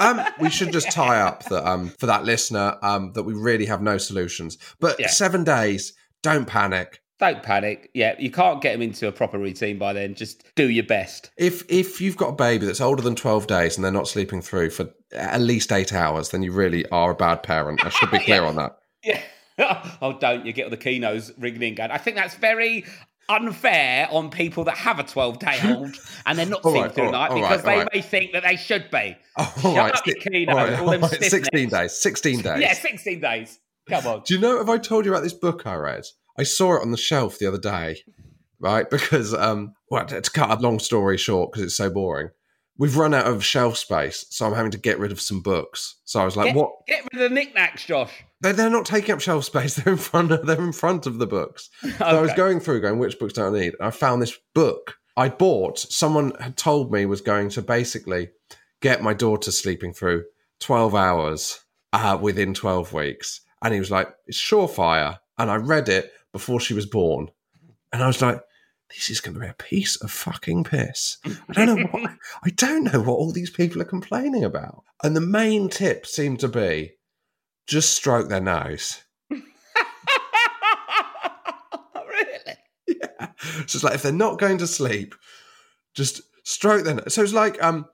Um, 0.00 0.20
we 0.40 0.50
should 0.50 0.72
just 0.72 0.90
tie 0.92 1.20
up 1.20 1.44
that 1.46 1.68
um, 1.68 1.88
for 1.98 2.06
that 2.06 2.24
listener 2.24 2.78
um, 2.82 3.12
that 3.12 3.22
we 3.24 3.34
really 3.34 3.66
have 3.66 3.82
no 3.82 3.98
solutions. 3.98 4.58
But 4.80 4.98
Yeah. 4.98 5.08
seven 5.08 5.44
days, 5.44 5.92
don't 6.22 6.46
panic. 6.46 7.00
Don't 7.20 7.42
panic. 7.42 7.90
Yeah, 7.94 8.16
you 8.18 8.30
can't 8.30 8.60
get 8.60 8.72
them 8.72 8.82
into 8.82 9.06
a 9.06 9.12
proper 9.12 9.38
routine 9.38 9.78
by 9.78 9.92
then. 9.92 10.14
Just 10.14 10.44
do 10.56 10.68
your 10.68 10.84
best. 10.84 11.30
If 11.36 11.62
if 11.70 12.00
you've 12.00 12.16
got 12.16 12.30
a 12.30 12.32
baby 12.36 12.66
that's 12.66 12.80
older 12.80 13.02
than 13.02 13.14
twelve 13.14 13.46
days 13.46 13.76
and 13.76 13.84
they're 13.84 13.92
not 13.92 14.08
sleeping 14.08 14.42
through 14.42 14.70
for 14.70 14.90
at 15.12 15.40
least 15.40 15.70
eight 15.70 15.92
hours, 15.92 16.30
then 16.30 16.42
you 16.42 16.50
really 16.50 16.84
are 16.90 17.12
a 17.12 17.14
bad 17.14 17.42
parent. 17.44 17.84
I 17.84 17.90
should 17.90 18.10
be 18.10 18.18
clear 18.24 18.42
Yeah. 18.42 18.48
on 18.48 18.56
that. 18.56 18.78
Yeah. 19.56 19.88
oh, 20.02 20.18
don't 20.18 20.44
you 20.44 20.52
get 20.52 20.64
all 20.64 20.70
the 20.70 20.76
keynotes 20.76 21.30
ringing 21.38 21.62
in 21.62 21.74
going. 21.76 21.92
I 21.92 21.98
think 21.98 22.16
that's 22.16 22.34
very 22.34 22.84
unfair 23.28 24.08
on 24.10 24.30
people 24.30 24.64
that 24.64 24.76
have 24.76 24.98
a 24.98 25.04
12 25.04 25.38
day 25.38 25.58
old 25.64 25.96
and 26.26 26.38
they're 26.38 26.46
not 26.46 26.64
All 26.64 26.74
right, 26.74 26.92
through 26.92 27.06
the 27.06 27.12
night 27.12 27.34
because 27.34 27.64
right, 27.64 27.88
they 27.92 27.98
may 27.98 28.02
think 28.02 28.32
that 28.32 28.42
they 28.42 28.56
should 28.56 28.90
be. 28.90 29.16
Oh, 29.36 29.52
Shut 29.56 29.64
all 29.64 29.76
right, 29.76 29.94
up, 29.96 30.04
keynote, 30.04 30.56
all 30.78 30.90
them 30.90 31.02
all 31.02 31.08
right, 31.08 31.10
stiff 31.16 31.24
sixteen 31.24 31.68
days. 31.68 31.92
Sixteen 31.92 32.40
days. 32.40 32.60
Yeah, 32.60 32.72
16 32.72 33.18
days. 33.18 33.58
Come 33.88 34.06
on. 34.06 34.22
Do 34.24 34.34
you 34.34 34.40
know 34.40 34.60
if 34.60 34.68
I 34.68 34.78
told 34.78 35.04
you 35.04 35.10
about 35.10 35.24
this 35.24 35.32
book 35.32 35.66
I 35.66 35.74
read? 35.74 36.04
I 36.38 36.44
saw 36.44 36.76
it 36.76 36.82
on 36.82 36.92
the 36.92 36.96
shelf 36.96 37.40
the 37.40 37.48
other 37.48 37.58
day, 37.58 38.02
right? 38.60 38.88
Because 38.88 39.34
um, 39.34 39.74
well, 39.90 40.06
to 40.06 40.22
cut 40.30 40.56
a 40.56 40.62
long 40.62 40.78
story 40.78 41.16
short, 41.16 41.50
because 41.50 41.64
it's 41.64 41.76
so 41.76 41.90
boring, 41.90 42.30
we've 42.78 42.96
run 42.96 43.14
out 43.14 43.26
of 43.26 43.44
shelf 43.44 43.76
space, 43.76 44.26
so 44.30 44.46
I'm 44.46 44.54
having 44.54 44.72
to 44.72 44.78
get 44.78 44.98
rid 44.98 45.12
of 45.12 45.20
some 45.20 45.40
books. 45.40 45.96
So 46.04 46.20
I 46.20 46.24
was 46.24 46.36
like, 46.36 46.46
Get, 46.46 46.56
"What? 46.56 46.70
get 46.86 47.04
rid 47.12 47.22
of 47.22 47.30
the 47.30 47.34
knickknacks, 47.34 47.84
Josh. 47.84 48.24
They're, 48.52 48.70
not 48.70 48.86
taking 48.86 49.14
up 49.14 49.20
shelf 49.20 49.44
space. 49.44 49.74
They're 49.84 49.92
in 49.92 49.98
front. 49.98 50.32
Of, 50.32 50.46
they're 50.46 50.60
in 50.60 50.72
front 50.72 51.06
of 51.06 51.18
the 51.18 51.26
books." 51.26 51.70
So 51.98 52.04
I 52.04 52.20
was 52.20 52.32
going 52.34 52.60
through, 52.60 52.80
going, 52.80 52.98
"Which 52.98 53.18
books 53.18 53.32
do 53.32 53.44
I 53.44 53.50
need?" 53.50 53.74
And 53.78 53.88
I 53.88 53.90
found 53.90 54.20
this 54.20 54.38
book 54.54 54.96
I 55.16 55.28
bought. 55.28 55.78
Someone 55.78 56.32
had 56.40 56.56
told 56.56 56.92
me 56.92 57.06
was 57.06 57.20
going 57.20 57.48
to 57.50 57.62
basically 57.62 58.30
get 58.80 59.02
my 59.02 59.14
daughter 59.14 59.50
sleeping 59.50 59.92
through 59.92 60.24
12 60.60 60.94
hours 60.94 61.60
uh, 61.92 62.18
within 62.20 62.54
12 62.54 62.92
weeks. 62.92 63.40
And 63.62 63.72
he 63.72 63.80
was 63.80 63.90
like, 63.90 64.12
it's 64.26 64.40
surefire. 64.40 65.18
And 65.38 65.50
I 65.50 65.56
read 65.56 65.88
it 65.88 66.12
before 66.32 66.60
she 66.60 66.74
was 66.74 66.86
born. 66.86 67.30
And 67.92 68.02
I 68.02 68.06
was 68.06 68.20
like, 68.20 68.40
this 68.90 69.08
is 69.08 69.20
going 69.20 69.34
to 69.34 69.40
be 69.40 69.46
a 69.46 69.54
piece 69.54 69.96
of 70.02 70.10
fucking 70.10 70.64
piss. 70.64 71.18
I 71.56 71.64
don't 71.64 71.80
know 71.80 71.86
what, 71.86 72.10
I 72.44 72.50
don't 72.50 72.92
know 72.92 73.00
what 73.00 73.14
all 73.14 73.32
these 73.32 73.50
people 73.50 73.80
are 73.80 73.86
complaining 73.86 74.44
about. 74.44 74.84
And 75.02 75.16
the 75.16 75.20
main 75.20 75.68
tip 75.68 76.06
seemed 76.06 76.40
to 76.40 76.48
be 76.48 76.92
just 77.66 77.94
stroke 77.94 78.28
their 78.28 78.40
nose. 78.40 79.02
really? 79.30 79.42
Yeah. 82.86 83.28
So 83.66 83.76
it's 83.76 83.84
like 83.84 83.94
if 83.94 84.02
they're 84.02 84.12
not 84.12 84.38
going 84.38 84.58
to 84.58 84.66
sleep, 84.66 85.14
just 85.94 86.22
stroke 86.44 86.84
their 86.84 86.94
nose. 86.94 87.14
So 87.14 87.22
it's 87.22 87.32
like 87.32 87.62
um, 87.62 87.86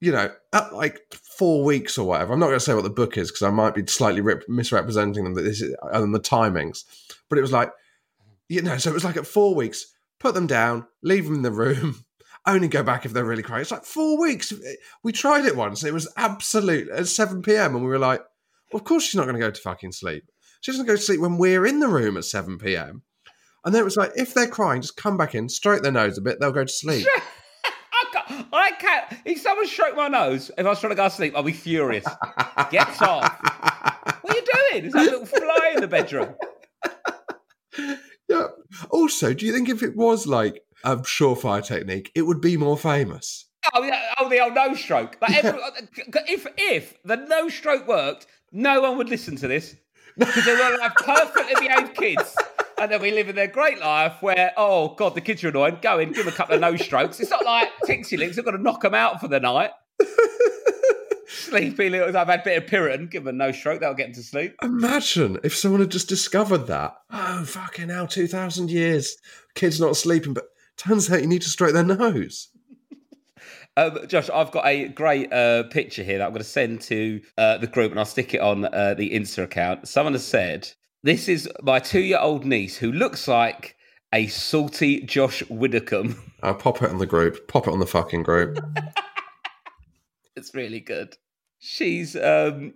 you 0.00 0.10
know, 0.10 0.30
at 0.52 0.74
like 0.74 1.00
four 1.12 1.64
weeks 1.64 1.96
or 1.96 2.06
whatever. 2.06 2.32
I'm 2.32 2.40
not 2.40 2.46
going 2.46 2.58
to 2.58 2.64
say 2.64 2.74
what 2.74 2.82
the 2.82 2.90
book 2.90 3.16
is 3.16 3.30
because 3.30 3.42
I 3.42 3.50
might 3.50 3.74
be 3.74 3.86
slightly 3.86 4.20
rep- 4.20 4.48
misrepresenting 4.48 5.22
them. 5.24 5.34
That 5.34 5.42
this 5.42 5.62
is 5.62 5.74
and 5.92 6.14
the 6.14 6.20
timings, 6.20 6.84
but 7.28 7.38
it 7.38 7.42
was 7.42 7.52
like, 7.52 7.70
you 8.48 8.62
know, 8.62 8.78
so 8.78 8.90
it 8.90 8.94
was 8.94 9.04
like 9.04 9.16
at 9.16 9.26
four 9.26 9.54
weeks, 9.54 9.94
put 10.18 10.34
them 10.34 10.48
down, 10.48 10.86
leave 11.02 11.26
them 11.26 11.36
in 11.36 11.42
the 11.42 11.52
room. 11.52 12.04
Only 12.46 12.66
go 12.66 12.82
back 12.82 13.06
if 13.06 13.12
they're 13.12 13.24
really 13.24 13.44
crying. 13.44 13.62
It's 13.62 13.70
like 13.70 13.84
four 13.84 14.18
weeks. 14.20 14.52
We 15.04 15.12
tried 15.12 15.44
it 15.44 15.56
once. 15.56 15.84
It 15.84 15.94
was 15.94 16.12
absolute 16.16 16.88
at 16.88 17.06
7 17.06 17.40
p.m. 17.40 17.76
and 17.76 17.84
we 17.84 17.88
were 17.88 18.00
like, 18.00 18.20
of 18.74 18.84
course 18.84 19.04
she's 19.04 19.16
not 19.16 19.24
going 19.24 19.34
to 19.34 19.40
go 19.40 19.50
to 19.50 19.60
fucking 19.60 19.92
sleep. 19.92 20.24
She 20.60 20.70
doesn't 20.70 20.86
go 20.86 20.96
to 20.96 21.02
sleep 21.02 21.20
when 21.20 21.38
we're 21.38 21.66
in 21.66 21.80
the 21.80 21.88
room 21.88 22.16
at 22.16 22.24
7 22.24 22.58
p.m. 22.58 23.02
And 23.64 23.74
then 23.74 23.82
it 23.82 23.84
was 23.84 23.96
like, 23.96 24.12
if 24.16 24.34
they're 24.34 24.48
crying, 24.48 24.82
just 24.82 24.96
come 24.96 25.16
back 25.16 25.34
in, 25.34 25.48
stroke 25.48 25.82
their 25.82 25.92
nose 25.92 26.18
a 26.18 26.20
bit, 26.20 26.40
they'll 26.40 26.52
go 26.52 26.64
to 26.64 26.72
sleep. 26.72 27.06
I 27.64 28.04
can't, 28.12 28.46
I 28.52 28.70
can't. 28.72 29.20
If 29.24 29.40
someone 29.40 29.66
stroked 29.66 29.96
my 29.96 30.08
nose, 30.08 30.50
if 30.56 30.66
I 30.66 30.68
was 30.68 30.80
trying 30.80 30.90
to 30.90 30.96
go 30.96 31.04
to 31.04 31.10
sleep, 31.10 31.34
I'll 31.36 31.42
be 31.42 31.52
furious. 31.52 32.04
Get 32.70 32.88
off. 33.02 33.38
What 34.22 34.34
are 34.34 34.36
you 34.36 34.44
doing? 34.70 34.84
Is 34.86 34.92
that 34.92 35.02
a 35.02 35.10
little 35.10 35.26
fly 35.26 35.72
in 35.74 35.80
the 35.80 35.88
bedroom? 35.88 36.34
yeah. 38.28 38.48
Also, 38.90 39.32
do 39.34 39.46
you 39.46 39.52
think 39.52 39.68
if 39.68 39.82
it 39.82 39.96
was 39.96 40.26
like 40.26 40.62
a 40.84 40.96
surefire 40.98 41.64
technique, 41.64 42.10
it 42.14 42.22
would 42.22 42.40
be 42.40 42.56
more 42.56 42.76
famous? 42.76 43.46
Oh, 43.74 43.82
yeah, 43.82 44.14
oh, 44.18 44.28
the 44.28 44.40
old 44.40 44.54
nose 44.54 44.80
stroke. 44.80 45.16
Like 45.20 45.44
every, 45.44 45.60
uh, 45.62 45.70
if 46.26 46.46
if 46.58 47.00
the 47.04 47.16
nose 47.16 47.54
stroke 47.54 47.86
worked, 47.86 48.26
no 48.52 48.80
one 48.80 48.98
would 48.98 49.08
listen 49.08 49.36
to 49.36 49.48
this 49.48 49.74
because 50.16 50.44
they 50.44 50.54
will 50.54 50.80
have 50.80 50.94
perfectly 50.94 51.54
behaved 51.66 51.96
kids, 51.96 52.36
and 52.78 52.92
then 52.92 53.00
we 53.00 53.10
live 53.10 53.28
in 53.28 53.36
their 53.36 53.46
great 53.46 53.78
life. 53.78 54.14
Where 54.20 54.52
oh 54.56 54.94
god, 54.94 55.14
the 55.14 55.20
kids 55.20 55.42
are 55.42 55.48
annoying. 55.48 55.78
Go 55.80 55.98
in, 55.98 56.12
give 56.12 56.24
them 56.24 56.32
a 56.32 56.36
couple 56.36 56.54
of 56.54 56.60
nose 56.60 56.84
strokes. 56.84 57.18
It's 57.20 57.30
not 57.30 57.44
like 57.44 57.70
Tixylix. 57.86 58.34
They've 58.34 58.44
got 58.44 58.52
to 58.52 58.62
knock 58.62 58.82
them 58.82 58.94
out 58.94 59.20
for 59.20 59.28
the 59.28 59.40
night. 59.40 59.70
Sleepy 61.28 61.88
little. 61.88 62.16
I've 62.16 62.28
had 62.28 62.40
a 62.40 62.44
bit 62.44 62.62
of 62.62 62.68
Piriton. 62.68 63.10
Give 63.10 63.24
them 63.24 63.34
a 63.34 63.46
no 63.46 63.52
stroke. 63.52 63.80
That'll 63.80 63.94
get 63.94 64.08
them 64.08 64.14
to 64.14 64.22
sleep. 64.22 64.54
Imagine 64.62 65.38
if 65.42 65.56
someone 65.56 65.80
had 65.80 65.90
just 65.90 66.08
discovered 66.08 66.66
that. 66.66 66.94
Oh, 67.10 67.44
fucking 67.44 67.88
hell, 67.88 68.06
2,000 68.06 68.70
years. 68.70 69.16
Kids 69.54 69.80
not 69.80 69.96
sleeping, 69.96 70.34
but 70.34 70.44
turns 70.76 71.10
out 71.10 71.20
you 71.20 71.26
need 71.26 71.42
to 71.42 71.50
stroke 71.50 71.72
their 71.72 71.84
nose. 71.84 72.48
Um, 73.76 74.06
Josh, 74.06 74.28
I've 74.28 74.50
got 74.50 74.66
a 74.66 74.88
great 74.88 75.32
uh, 75.32 75.64
picture 75.64 76.02
here 76.02 76.18
that 76.18 76.24
I'm 76.24 76.32
going 76.32 76.42
to 76.42 76.48
send 76.48 76.82
to 76.82 77.22
uh, 77.38 77.58
the 77.58 77.66
group 77.66 77.90
and 77.90 77.98
I'll 77.98 78.06
stick 78.06 78.34
it 78.34 78.40
on 78.40 78.66
uh, 78.66 78.94
the 78.94 79.10
Insta 79.10 79.44
account. 79.44 79.88
Someone 79.88 80.12
has 80.12 80.26
said, 80.26 80.70
This 81.02 81.28
is 81.28 81.48
my 81.62 81.78
two 81.78 82.00
year 82.00 82.18
old 82.20 82.44
niece 82.44 82.76
who 82.76 82.92
looks 82.92 83.26
like 83.28 83.76
a 84.12 84.26
salty 84.26 85.00
Josh 85.02 85.42
Widdicombe. 85.48 86.20
I'll 86.42 86.54
pop 86.54 86.82
it 86.82 86.90
on 86.90 86.98
the 86.98 87.06
group. 87.06 87.48
Pop 87.48 87.66
it 87.66 87.72
on 87.72 87.78
the 87.78 87.86
fucking 87.86 88.24
group. 88.24 88.58
it's 90.36 90.54
really 90.54 90.80
good. 90.80 91.16
She's 91.58 92.14
um, 92.16 92.74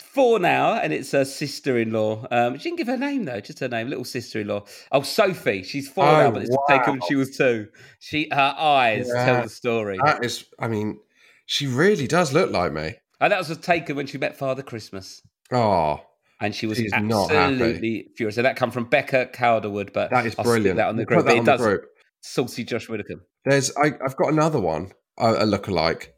four 0.00 0.38
now, 0.38 0.74
and 0.74 0.92
it's 0.92 1.12
her 1.12 1.24
sister-in-law. 1.24 2.26
Um, 2.30 2.58
she 2.58 2.64
didn't 2.64 2.78
give 2.78 2.86
her 2.88 2.96
name 2.96 3.24
though, 3.24 3.40
just 3.40 3.58
her 3.60 3.68
name, 3.68 3.88
little 3.88 4.04
sister-in-law. 4.04 4.64
Oh, 4.92 5.02
Sophie. 5.02 5.62
She's 5.62 5.88
four 5.88 6.04
Oh, 6.04 6.16
now, 6.24 6.30
but 6.30 6.42
it's 6.42 6.50
wow. 6.50 6.64
taken 6.68 6.92
when 6.94 7.02
she 7.08 7.14
was 7.14 7.36
two. 7.36 7.68
She, 8.00 8.28
her 8.32 8.54
eyes 8.58 9.10
Yeah. 9.12 9.24
tell 9.24 9.42
the 9.42 9.48
story, 9.48 9.98
That 10.04 10.24
is, 10.24 10.44
I 10.58 10.68
mean, 10.68 10.98
she 11.46 11.66
really 11.66 12.06
does 12.06 12.32
look 12.32 12.50
like 12.50 12.72
me. 12.72 12.94
and 13.20 13.32
that 13.32 13.38
was 13.48 13.56
taken 13.58 13.96
when 13.96 14.06
she 14.06 14.18
met 14.18 14.36
Father 14.36 14.62
Christmas. 14.62 15.22
Oh, 15.52 16.00
and 16.40 16.54
she 16.54 16.66
was 16.66 16.78
absolutely 16.92 18.08
furious. 18.16 18.34
So 18.34 18.42
that 18.42 18.56
come 18.56 18.70
from 18.70 18.84
Becca 18.84 19.30
Calderwood, 19.32 19.92
but 19.94 20.10
that 20.10 20.26
is 20.26 20.34
I'll 20.38 20.44
brilliant. 20.44 20.76
that 20.76 20.88
on 20.88 20.96
the 20.96 21.04
group. 21.06 21.20
Put 21.20 21.26
that 21.26 21.30
But 21.32 21.38
on 21.38 21.42
it 21.42 21.44
the 21.46 21.52
does 21.52 21.60
group. 21.60 21.84
saucy 22.20 22.64
Josh 22.64 22.88
Widdicombe. 22.88 23.22
There's, 23.44 23.74
I, 23.76 23.92
I've 24.04 24.16
got 24.16 24.32
another 24.32 24.60
one, 24.60 24.92
a, 25.18 25.34
a 25.34 25.44
lookalike. 25.46 26.08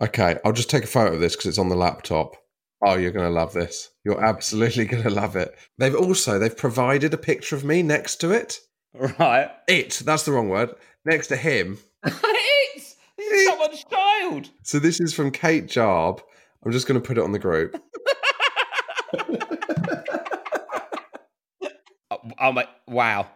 Okay, 0.00 0.36
I'll 0.44 0.52
just 0.52 0.70
take 0.70 0.84
a 0.84 0.88
photo 0.88 1.14
of 1.14 1.20
this 1.20 1.36
because 1.36 1.46
it's 1.46 1.58
on 1.58 1.68
the 1.68 1.76
laptop. 1.76 2.34
Oh, 2.84 2.96
you're 2.96 3.10
going 3.10 3.26
to 3.26 3.32
love 3.32 3.52
this. 3.52 3.90
You're 4.04 4.24
absolutely 4.24 4.84
going 4.86 5.02
to 5.02 5.10
love 5.10 5.36
it. 5.36 5.54
They've 5.78 5.94
also 5.94 6.38
they've 6.38 6.56
provided 6.56 7.12
a 7.14 7.18
picture 7.18 7.56
of 7.56 7.64
me 7.64 7.82
next 7.82 8.16
to 8.16 8.30
it. 8.32 8.60
Right. 8.94 9.50
It. 9.66 10.02
That's 10.04 10.24
the 10.24 10.32
wrong 10.32 10.48
word. 10.48 10.74
Next 11.04 11.28
to 11.28 11.36
him. 11.36 11.78
this 12.04 12.96
is 13.18 13.48
someone's 13.48 13.84
child. 13.84 14.50
So 14.62 14.78
this 14.78 15.00
is 15.00 15.12
from 15.12 15.30
Kate 15.30 15.66
Jarb. 15.66 16.20
I'm 16.64 16.72
just 16.72 16.86
going 16.86 17.00
to 17.00 17.06
put 17.06 17.18
it 17.18 17.24
on 17.24 17.32
the 17.32 17.38
group. 17.38 17.80
Oh, 22.10 22.20
oh 22.40 22.52
my! 22.52 22.66
Wow. 22.86 23.28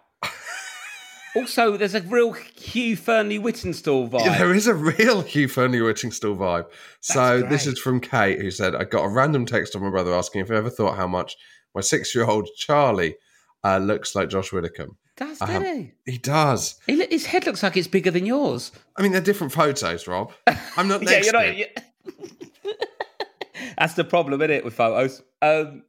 also, 1.36 1.76
there's 1.76 1.94
a 1.94 2.00
real 2.00 2.34
Hugh 2.72 2.96
Fearnley 2.96 3.38
Whittingstall 3.40 4.08
vibe. 4.08 4.24
Yeah, 4.24 4.38
there 4.38 4.54
is 4.54 4.66
a 4.66 4.74
real 4.74 5.20
Hugh 5.22 5.46
Fearnley 5.48 5.80
Whittingstall 5.80 6.36
vibe. 6.36 6.66
So 7.00 7.42
this 7.42 7.66
is 7.66 7.78
from 7.78 8.00
Kate, 8.00 8.40
who 8.40 8.50
said, 8.50 8.74
"I 8.74 8.84
got 8.84 9.04
a 9.04 9.08
random 9.08 9.44
text 9.46 9.72
from 9.74 9.82
my 9.84 9.90
brother 9.90 10.14
asking 10.14 10.40
if 10.42 10.50
I 10.50 10.54
ever 10.54 10.70
thought 10.70 10.96
how 10.96 11.06
much 11.06 11.36
my 11.74 11.80
six-year-old 11.80 12.48
Charlie 12.56 13.16
uh, 13.64 13.78
looks 13.78 14.14
like 14.14 14.28
Josh 14.28 14.52
Widdicombe. 14.52 14.96
Does 15.16 15.40
Um, 15.42 15.64
he? 15.64 15.92
He 16.12 16.18
does. 16.18 16.76
he? 16.86 16.96
look- 16.96 17.10
His 17.10 17.26
head 17.26 17.44
looks 17.46 17.62
like 17.62 17.76
it's 17.76 17.86
bigger 17.88 18.10
than 18.10 18.24
yours. 18.26 18.72
I 18.96 19.02
mean, 19.02 19.12
they're 19.12 19.20
different 19.20 19.52
photos, 19.52 20.06
Rob. 20.06 20.32
I'm 20.76 20.88
not 20.88 21.02
yeah, 21.04 21.10
next 21.10 21.26
you're 21.26 21.34
not. 21.34 21.44
him. 21.44 21.56
you- 21.58 22.72
That's 23.78 23.94
the 23.94 24.04
problem, 24.04 24.40
isn't 24.40 24.50
it, 24.50 24.64
with 24.64 24.74
photos? 24.74 25.22
Um, 25.40 25.82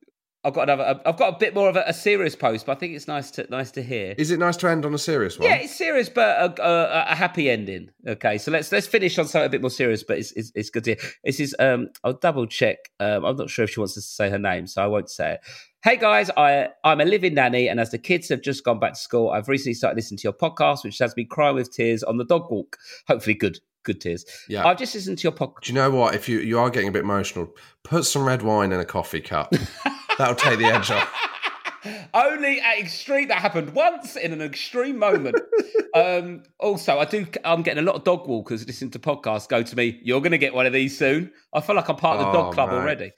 I've 0.45 0.53
got 0.53 0.63
another. 0.63 0.99
I've 1.05 1.15
got 1.15 1.35
a 1.35 1.37
bit 1.37 1.55
more 1.55 1.69
of 1.69 1.77
a, 1.77 1.83
a 1.87 1.93
serious 1.93 2.35
post, 2.35 2.65
but 2.65 2.73
I 2.73 2.75
think 2.75 2.93
it's 2.93 3.07
nice 3.07 3.31
to 3.31 3.47
nice 3.49 3.71
to 3.71 3.81
hear. 3.81 4.13
Is 4.17 4.29
it 4.29 4.39
nice 4.39 4.57
to 4.57 4.69
end 4.69 4.85
on 4.85 4.93
a 4.93 4.97
serious 4.97 5.39
one? 5.39 5.47
Yeah, 5.47 5.55
it's 5.55 5.75
serious, 5.75 6.09
but 6.09 6.59
a, 6.59 6.63
a, 6.63 7.11
a 7.11 7.15
happy 7.15 7.49
ending. 7.49 7.91
Okay, 8.05 8.37
so 8.37 8.51
let's 8.51 8.69
let's 8.69 8.85
finish 8.85 9.17
on 9.17 9.25
something 9.25 9.45
a 9.45 9.49
bit 9.49 9.61
more 9.61 9.69
serious, 9.69 10.03
but 10.03 10.17
it's 10.17 10.33
it's, 10.33 10.51
it's 10.53 10.69
good 10.69 10.83
to 10.83 10.95
hear. 10.95 11.11
This 11.23 11.39
is 11.39 11.55
um, 11.59 11.89
I'll 12.03 12.13
double 12.13 12.45
check. 12.45 12.77
Um, 12.99 13.23
I'm 13.23 13.37
not 13.37 13.49
sure 13.49 13.63
if 13.63 13.71
she 13.71 13.79
wants 13.79 13.97
us 13.97 14.05
to 14.05 14.11
say 14.11 14.29
her 14.29 14.39
name, 14.39 14.67
so 14.67 14.83
I 14.83 14.87
won't 14.87 15.09
say 15.09 15.33
it. 15.33 15.39
Hey 15.81 15.95
guys, 15.95 16.29
I 16.35 16.69
I'm 16.83 16.99
a 16.99 17.05
living 17.05 17.35
nanny, 17.35 17.69
and 17.69 17.79
as 17.79 17.91
the 17.91 17.97
kids 17.97 18.27
have 18.27 18.41
just 18.41 18.65
gone 18.65 18.79
back 18.79 18.93
to 18.93 18.99
school, 18.99 19.29
I've 19.29 19.47
recently 19.47 19.75
started 19.75 19.95
listening 19.95 20.17
to 20.19 20.23
your 20.23 20.33
podcast, 20.33 20.83
which 20.83 20.97
has 20.97 21.15
me 21.15 21.23
crying 21.23 21.55
with 21.55 21.71
tears 21.71 22.03
on 22.03 22.17
the 22.17 22.25
dog 22.25 22.51
walk. 22.51 22.77
Hopefully, 23.07 23.35
good 23.35 23.59
good 23.83 24.01
tears. 24.01 24.25
Yeah. 24.49 24.67
I've 24.67 24.77
just 24.77 24.93
listened 24.93 25.19
to 25.19 25.23
your 25.23 25.31
podcast. 25.31 25.61
Do 25.63 25.71
you 25.71 25.75
know 25.75 25.91
what? 25.91 26.15
If 26.15 26.27
you 26.27 26.39
you 26.39 26.59
are 26.59 26.69
getting 26.69 26.89
a 26.89 26.91
bit 26.91 27.03
emotional, 27.03 27.55
put 27.83 28.03
some 28.03 28.25
red 28.25 28.41
wine 28.41 28.73
in 28.73 28.81
a 28.81 28.85
coffee 28.85 29.21
cup. 29.21 29.53
That'll 30.17 30.35
take 30.35 30.59
the 30.59 30.65
edge 30.65 30.91
off. 30.91 31.11
Only 32.13 32.61
at 32.61 32.79
extreme 32.79 33.27
that 33.27 33.39
happened 33.39 33.73
once 33.73 34.15
in 34.15 34.31
an 34.31 34.41
extreme 34.41 34.97
moment. 34.97 35.35
um, 35.93 36.43
also, 36.59 36.97
I 36.99 37.05
do. 37.05 37.25
I'm 37.43 37.61
getting 37.61 37.83
a 37.83 37.85
lot 37.85 37.95
of 37.95 38.03
dog 38.05 38.25
walkers 38.27 38.65
listening 38.65 38.91
to 38.91 38.99
podcasts. 38.99 39.49
Go 39.49 39.63
to 39.63 39.75
me. 39.75 39.99
You're 40.03 40.21
going 40.21 40.31
to 40.31 40.37
get 40.37 40.53
one 40.53 40.65
of 40.65 40.71
these 40.73 40.97
soon. 40.97 41.31
I 41.53 41.59
feel 41.61 41.75
like 41.75 41.89
I'm 41.89 41.97
part 41.97 42.19
of 42.19 42.25
the 42.25 42.29
Oh, 42.29 42.33
dog 42.43 42.53
club 42.53 42.69
mate. 42.69 42.75
already. 42.75 43.11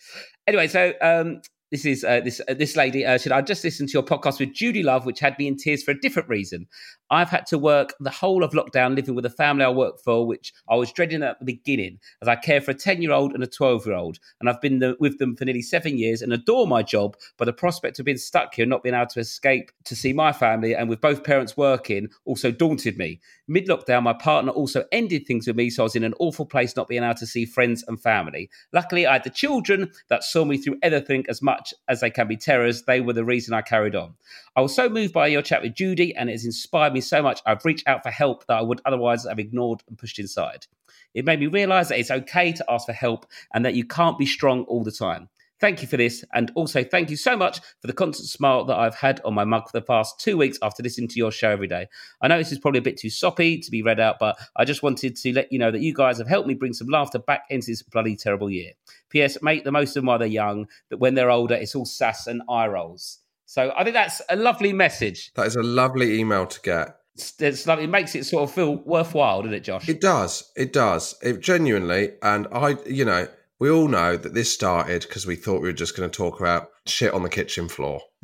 Anyway, 0.47 0.67
so 0.67 0.93
um, 1.01 1.41
this 1.72 1.86
is 1.86 2.03
uh, 2.03 2.22
this 2.22 2.41
uh, 2.47 2.53
this 2.53 2.76
lady. 2.76 3.05
Uh, 3.05 3.18
said 3.18 3.32
I 3.32 3.41
just 3.41 3.63
listened 3.63 3.89
to 3.89 3.93
your 3.93 4.03
podcast 4.03 4.39
with 4.39 4.53
Judi 4.53 4.84
Love, 4.84 5.05
which 5.05 5.20
had 5.20 5.38
me 5.39 5.47
in 5.47 5.57
tears 5.57 5.84
for 5.84 5.91
a 5.91 5.99
different 5.99 6.30
reason. 6.30 6.68
I've 7.09 7.30
had 7.30 7.45
to 7.47 7.57
work 7.57 7.93
the 7.99 8.09
whole 8.09 8.43
of 8.43 8.51
lockdown 8.51 8.95
living 8.95 9.16
with 9.16 9.26
a 9.26 9.30
family 9.30 9.63
I 9.63 9.70
work 9.70 9.99
for, 10.03 10.26
which 10.26 10.53
I 10.70 10.76
was 10.76 10.91
dreading 10.91 11.22
at 11.22 11.39
the 11.39 11.45
beginning, 11.45 11.99
as 12.22 12.28
I 12.28 12.36
care 12.36 12.61
for 12.61 12.72
a 12.72 12.76
10 12.76 13.01
year 13.01 13.11
old 13.11 13.34
and 13.34 13.43
a 13.43 13.47
12 13.47 13.86
year 13.86 13.95
old. 13.95 14.20
And 14.39 14.49
I've 14.49 14.61
been 14.61 14.80
the, 14.80 14.95
with 14.99 15.20
them 15.20 15.36
for 15.36 15.45
nearly 15.45 15.61
seven 15.61 15.97
years 15.97 16.22
and 16.22 16.34
adore 16.34 16.68
my 16.68 16.82
job. 16.82 17.16
But 17.38 17.45
the 17.45 17.53
prospect 17.53 17.99
of 17.99 18.05
being 18.05 18.18
stuck 18.18 18.55
here 18.55 18.66
not 18.66 18.84
being 18.84 18.95
able 18.95 19.07
to 19.07 19.20
escape 19.20 19.72
to 19.86 19.95
see 19.95 20.13
my 20.13 20.32
family 20.32 20.76
and 20.76 20.89
with 20.89 21.01
both 21.01 21.24
parents 21.24 21.55
working 21.55 22.09
also 22.26 22.51
daunted 22.51 22.97
me. 22.97 23.20
Mid 23.47 23.68
lockdown, 23.68 24.03
my 24.03 24.13
partner 24.13 24.51
also 24.51 24.86
ended 24.91 25.28
things 25.28 25.45
with 25.45 25.55
me, 25.55 25.70
so 25.70 25.84
I 25.84 25.86
was 25.86 25.95
in 25.95 26.03
an 26.03 26.16
awful 26.20 26.45
place 26.45 26.76
not 26.76 26.88
being 26.88 27.03
able 27.03 27.13
to 27.16 27.28
see 27.28 27.45
friends 27.45 27.84
and 27.88 28.01
family. 28.01 28.49
Luckily, 28.74 29.05
I 29.05 29.13
had 29.13 29.24
the 29.24 29.30
children 29.30 29.91
that 30.09 30.24
saw 30.24 30.45
me 30.45 30.57
through 30.57 30.78
everything 30.82 31.26
as 31.30 31.43
much 31.43 31.64
as 31.88 32.01
they 32.01 32.09
can 32.09 32.28
be 32.28 32.38
terrors. 32.38 32.84
They 32.84 33.01
were 33.01 33.13
the 33.13 33.26
reason 33.26 33.53
I 33.53 33.61
carried 33.61 33.95
on. 33.95 34.16
I 34.55 34.61
was 34.61 34.76
so 34.76 34.89
moved 34.89 35.13
by 35.13 35.28
your 35.28 35.41
chat 35.41 35.61
with 35.61 35.76
Judi, 35.76 36.13
and 36.16 36.30
it 36.30 36.34
has 36.34 36.45
inspired 36.45 36.93
me 36.93 37.01
so 37.01 37.22
much. 37.22 37.41
I've 37.45 37.66
reached 37.66 37.88
out 37.88 38.03
for 38.03 38.11
help 38.11 38.45
that 38.47 38.57
I 38.57 38.61
would 38.61 38.82
otherwise 38.86 39.26
have 39.26 39.39
ignored 39.39 39.84
and 39.88 39.97
pushed 39.97 40.20
inside. 40.20 40.68
It 41.13 41.26
made 41.26 41.39
me 41.39 41.47
realize 41.47 41.89
that 41.89 41.99
it's 41.99 42.11
okay 42.11 42.51
to 42.51 42.66
ask 42.70 42.86
for 42.86 42.93
help 42.93 43.26
and 43.53 43.66
that 43.66 43.74
you 43.74 43.86
can't 43.86 44.18
be 44.18 44.26
strong 44.26 44.63
all 44.63 44.84
the 44.84 44.91
time. 44.91 45.30
Thank 45.66 45.82
you 45.82 45.88
for 45.88 45.97
this. 45.97 46.24
And 46.32 46.51
also, 46.53 46.84
thank 46.84 47.09
you 47.09 47.16
so 47.16 47.36
much 47.36 47.59
for 47.82 47.88
the 47.88 47.93
constant 47.93 48.30
smile 48.30 48.66
that 48.66 48.78
I've 48.78 48.93
had 48.93 49.20
on 49.26 49.34
my 49.34 49.45
mug 49.45 49.63
for 49.63 49.76
the 49.76 49.82
past 49.82 50.20
two 50.20 50.38
weeks 50.38 50.59
after 50.61 50.84
listening 50.84 51.07
to 51.07 51.18
your 51.18 51.32
show 51.32 51.49
every 51.49 51.66
day. 51.66 51.88
I 52.22 52.28
know 52.28 52.38
this 52.38 52.51
is 52.51 52.59
probably 52.59 52.78
a 52.78 52.84
bit 52.84 52.97
too 52.97 53.09
soppy 53.09 53.57
to 53.57 53.72
be 53.72 53.82
read 53.82 53.99
out, 53.99 54.18
but 54.20 54.38
I 54.55 54.63
just 54.63 54.84
wanted 54.84 55.16
to 55.16 55.34
let 55.34 55.51
you 55.51 55.57
know 55.57 55.72
that 55.72 55.82
you 55.82 55.91
guys 55.91 56.20
have 56.20 56.28
helped 56.28 56.47
me 56.47 56.53
bring 56.53 56.74
some 56.74 56.86
laughter 56.89 57.18
back 57.18 57.45
into 57.49 57.72
this 57.72 57.82
bloody 57.82 58.16
terrible 58.16 58.47
year. 58.47 58.74
P.S. 59.09 59.39
Make 59.41 59.63
the 59.63 59.72
most 59.72 59.89
of 59.97 60.01
them 60.01 60.05
while 60.05 60.20
they're 60.20 60.28
young, 60.28 60.68
that 60.89 60.97
when 60.97 61.16
they're 61.16 61.32
older, 61.32 61.55
it's 61.55 61.74
all 61.74 61.86
sass 61.86 62.28
and 62.28 62.43
eye 62.47 62.68
rolls. 62.68 63.22
So 63.47 63.74
I 63.76 63.84
think 63.84 63.95
that's 63.95 64.22
a 64.30 64.36
lovely 64.36 64.72
message. 64.72 65.34
That 65.34 65.47
is 65.47 65.55
a 65.55 65.63
lovely 65.63 66.20
email 66.20 66.45
to 66.45 66.61
get. 66.61 66.95
It's, 67.16 67.41
it's 67.41 67.66
lovely. 67.66 67.86
It 67.86 67.89
makes 67.89 68.13
it 68.13 68.26
sort 68.26 68.43
of 68.43 68.53
feel 68.53 68.76
worthwhile, 68.76 69.41
doesn't 69.41 69.55
it, 69.55 69.63
Josh? 69.63 69.89
It 69.89 69.99
does. 69.99 70.51
It 70.55 70.74
does. 70.74 71.16
It 71.24 71.39
genuinely, 71.39 72.11
and 72.22 72.47
I, 72.51 72.78
you 72.86 73.05
know, 73.05 73.28
we 73.66 73.72
all 73.72 73.88
know 73.88 74.16
that 74.16 74.36
this 74.36 74.53
started 74.53 75.01
because 75.01 75.26
we 75.26 75.36
thought 75.36 75.59
we 75.59 75.68
were 75.70 75.74
just 75.74 75.97
going 75.97 76.07
to 76.07 76.16
talk 76.16 76.39
about 76.39 76.70
shit 76.86 77.11
on 77.16 77.24
the 77.24 77.30
kitchen 77.30 77.68
floor. 77.68 77.99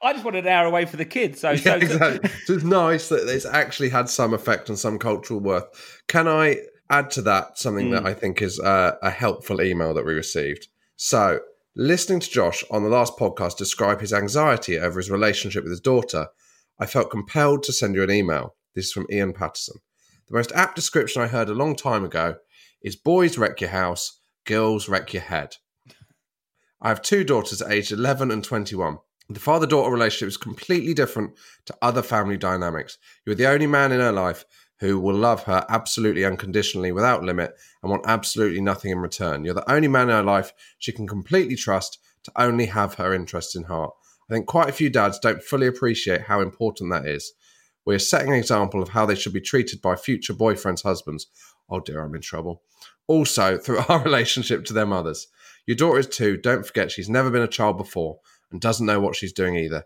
I 0.00 0.12
just 0.12 0.24
wanted 0.24 0.46
an 0.46 0.52
hour 0.52 0.66
away 0.66 0.84
for 0.86 0.96
the 0.96 1.04
kids. 1.04 1.40
So, 1.40 1.50
Yeah, 1.50 1.56
so 1.58 1.74
exactly. 1.74 2.30
so 2.44 2.52
it's 2.54 2.62
nice 2.62 3.08
that 3.08 3.28
it's 3.28 3.44
actually 3.44 3.88
had 3.88 4.08
some 4.08 4.32
effect 4.34 4.68
and 4.68 4.78
some 4.78 5.00
cultural 5.00 5.40
worth. 5.40 5.64
Can 6.06 6.28
I 6.28 6.58
add 6.88 7.10
to 7.12 7.22
that 7.22 7.58
something 7.58 7.90
that 7.90 8.04
Mm. 8.04 8.06
I 8.06 8.14
think 8.14 8.40
is 8.40 8.60
uh, 8.60 8.92
a 9.02 9.10
helpful 9.10 9.60
email 9.60 9.92
that 9.94 10.06
we 10.06 10.14
received? 10.14 10.68
So, 10.94 11.40
listening 11.74 12.20
to 12.20 12.30
Josh 12.30 12.62
on 12.70 12.84
the 12.84 12.88
last 12.88 13.16
podcast 13.18 13.56
describe 13.56 14.00
his 14.00 14.12
anxiety 14.12 14.78
over 14.78 15.00
his 15.00 15.10
relationship 15.10 15.64
with 15.64 15.72
his 15.72 15.80
daughter, 15.80 16.28
I 16.78 16.86
felt 16.86 17.10
compelled 17.10 17.64
to 17.64 17.72
send 17.72 17.96
you 17.96 18.04
an 18.04 18.12
email. 18.12 18.54
This 18.76 18.86
is 18.86 18.92
from 18.92 19.08
Ian 19.10 19.32
Patterson. 19.32 19.80
The 20.28 20.36
most 20.36 20.52
apt 20.52 20.76
description 20.76 21.22
I 21.22 21.26
heard 21.26 21.48
a 21.48 21.54
long 21.54 21.74
time 21.74 22.04
ago 22.04 22.36
is 22.82 22.96
boys 22.96 23.38
wreck 23.38 23.62
your 23.62 23.70
house, 23.70 24.20
girls 24.44 24.86
wreck 24.86 25.14
your 25.14 25.22
head. 25.22 25.56
I 26.82 26.90
have 26.90 27.00
two 27.00 27.24
daughters 27.24 27.62
aged 27.62 27.92
11 27.92 28.30
and 28.30 28.44
21. 28.44 28.98
The 29.30 29.40
father 29.40 29.66
daughter 29.66 29.90
relationship 29.90 30.28
is 30.28 30.36
completely 30.36 30.92
different 30.92 31.32
to 31.64 31.76
other 31.80 32.02
family 32.02 32.36
dynamics. 32.36 32.98
You're 33.24 33.36
the 33.36 33.48
only 33.48 33.66
man 33.66 33.90
in 33.90 34.00
her 34.00 34.12
life 34.12 34.44
who 34.80 35.00
will 35.00 35.16
love 35.16 35.44
her 35.44 35.64
absolutely 35.70 36.26
unconditionally 36.26 36.92
without 36.92 37.24
limit 37.24 37.54
and 37.82 37.90
want 37.90 38.04
absolutely 38.06 38.60
nothing 38.60 38.90
in 38.90 38.98
return. 38.98 39.44
You're 39.44 39.54
the 39.54 39.70
only 39.70 39.88
man 39.88 40.10
in 40.10 40.16
her 40.16 40.22
life 40.22 40.52
she 40.78 40.92
can 40.92 41.08
completely 41.08 41.56
trust 41.56 41.98
to 42.24 42.32
only 42.36 42.66
have 42.66 42.94
her 42.94 43.14
interests 43.14 43.56
in 43.56 43.64
heart. 43.64 43.94
I 44.28 44.34
think 44.34 44.46
quite 44.46 44.68
a 44.68 44.72
few 44.72 44.90
dads 44.90 45.18
don't 45.18 45.42
fully 45.42 45.66
appreciate 45.66 46.22
how 46.22 46.42
important 46.42 46.92
that 46.92 47.06
is. 47.06 47.32
We're 47.88 47.98
setting 47.98 48.28
an 48.28 48.38
example 48.38 48.82
of 48.82 48.90
how 48.90 49.06
they 49.06 49.14
should 49.14 49.32
be 49.32 49.40
treated 49.40 49.80
by 49.80 49.96
future 49.96 50.34
boyfriends' 50.34 50.82
husbands. 50.82 51.28
Oh 51.70 51.80
dear, 51.80 52.04
I'm 52.04 52.14
in 52.14 52.20
trouble. 52.20 52.60
Also, 53.06 53.56
through 53.56 53.78
our 53.88 54.02
relationship 54.02 54.66
to 54.66 54.74
their 54.74 54.84
mothers. 54.84 55.28
Your 55.66 55.78
daughter 55.78 56.00
is 56.00 56.06
two. 56.06 56.36
Don't 56.36 56.66
forget 56.66 56.90
she's 56.90 57.08
never 57.08 57.30
been 57.30 57.40
a 57.40 57.48
child 57.48 57.78
before 57.78 58.18
and 58.52 58.60
doesn't 58.60 58.84
know 58.84 59.00
what 59.00 59.16
she's 59.16 59.32
doing 59.32 59.56
either. 59.56 59.84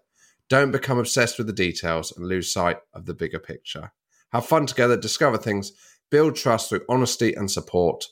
Don't 0.48 0.72
become 0.72 0.98
obsessed 0.98 1.38
with 1.38 1.46
the 1.46 1.52
details 1.52 2.10
and 2.10 2.26
lose 2.26 2.52
sight 2.52 2.78
of 2.92 3.06
the 3.06 3.14
bigger 3.14 3.38
picture. 3.38 3.92
Have 4.32 4.46
fun 4.46 4.66
together, 4.66 4.96
discover 4.96 5.38
things, 5.38 5.70
build 6.10 6.34
trust 6.34 6.70
through 6.70 6.84
honesty 6.88 7.34
and 7.34 7.48
support. 7.48 8.06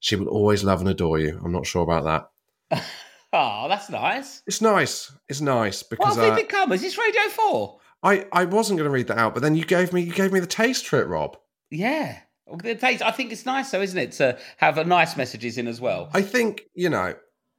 She 0.00 0.16
will 0.16 0.28
always 0.28 0.64
love 0.64 0.80
and 0.80 0.88
adore 0.88 1.18
you. 1.18 1.38
I'm 1.44 1.52
not 1.52 1.66
sure 1.66 1.82
about 1.82 2.30
that. 2.70 2.82
Oh, 3.36 3.66
that's 3.68 3.90
nice. 3.90 4.42
It's 4.46 4.60
nice. 4.60 5.10
It's 5.28 5.40
nice 5.40 5.82
What 5.82 5.90
because 5.90 6.14
have 6.14 6.32
uh, 6.32 6.36
we 6.36 6.42
become? 6.42 6.70
Is 6.70 6.82
this 6.82 6.96
Radio 6.96 7.22
4? 7.30 7.80
I, 8.04 8.26
I 8.32 8.44
wasn't 8.44 8.78
going 8.78 8.88
to 8.88 8.92
read 8.92 9.08
that 9.08 9.18
out, 9.18 9.34
but 9.34 9.42
then 9.42 9.56
you 9.56 9.64
gave 9.64 9.92
me 9.92 10.02
you 10.02 10.12
gave 10.12 10.32
me 10.32 10.38
the 10.40 10.46
taste 10.46 10.86
for 10.86 11.00
it, 11.00 11.06
Rob. 11.06 11.36
Yeah. 11.70 12.18
The 12.62 12.74
taste- 12.74 13.02
I 13.02 13.10
think 13.10 13.32
it's 13.32 13.46
nice, 13.46 13.70
though, 13.70 13.80
isn't 13.80 13.98
it, 13.98 14.12
to 14.12 14.38
have 14.58 14.76
a 14.78 14.84
nice 14.84 15.16
messages 15.16 15.56
in 15.58 15.66
as 15.66 15.80
well. 15.80 16.10
I 16.12 16.20
think 16.22 16.64
you 16.74 16.90
know 16.90 17.14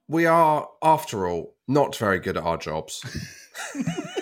we 0.07 0.27
are, 0.27 0.69
after 0.83 1.27
all, 1.27 1.55
not 1.67 1.95
very 1.95 2.19
good 2.19 2.37
at 2.37 2.43
our 2.43 2.57
jobs. 2.57 3.03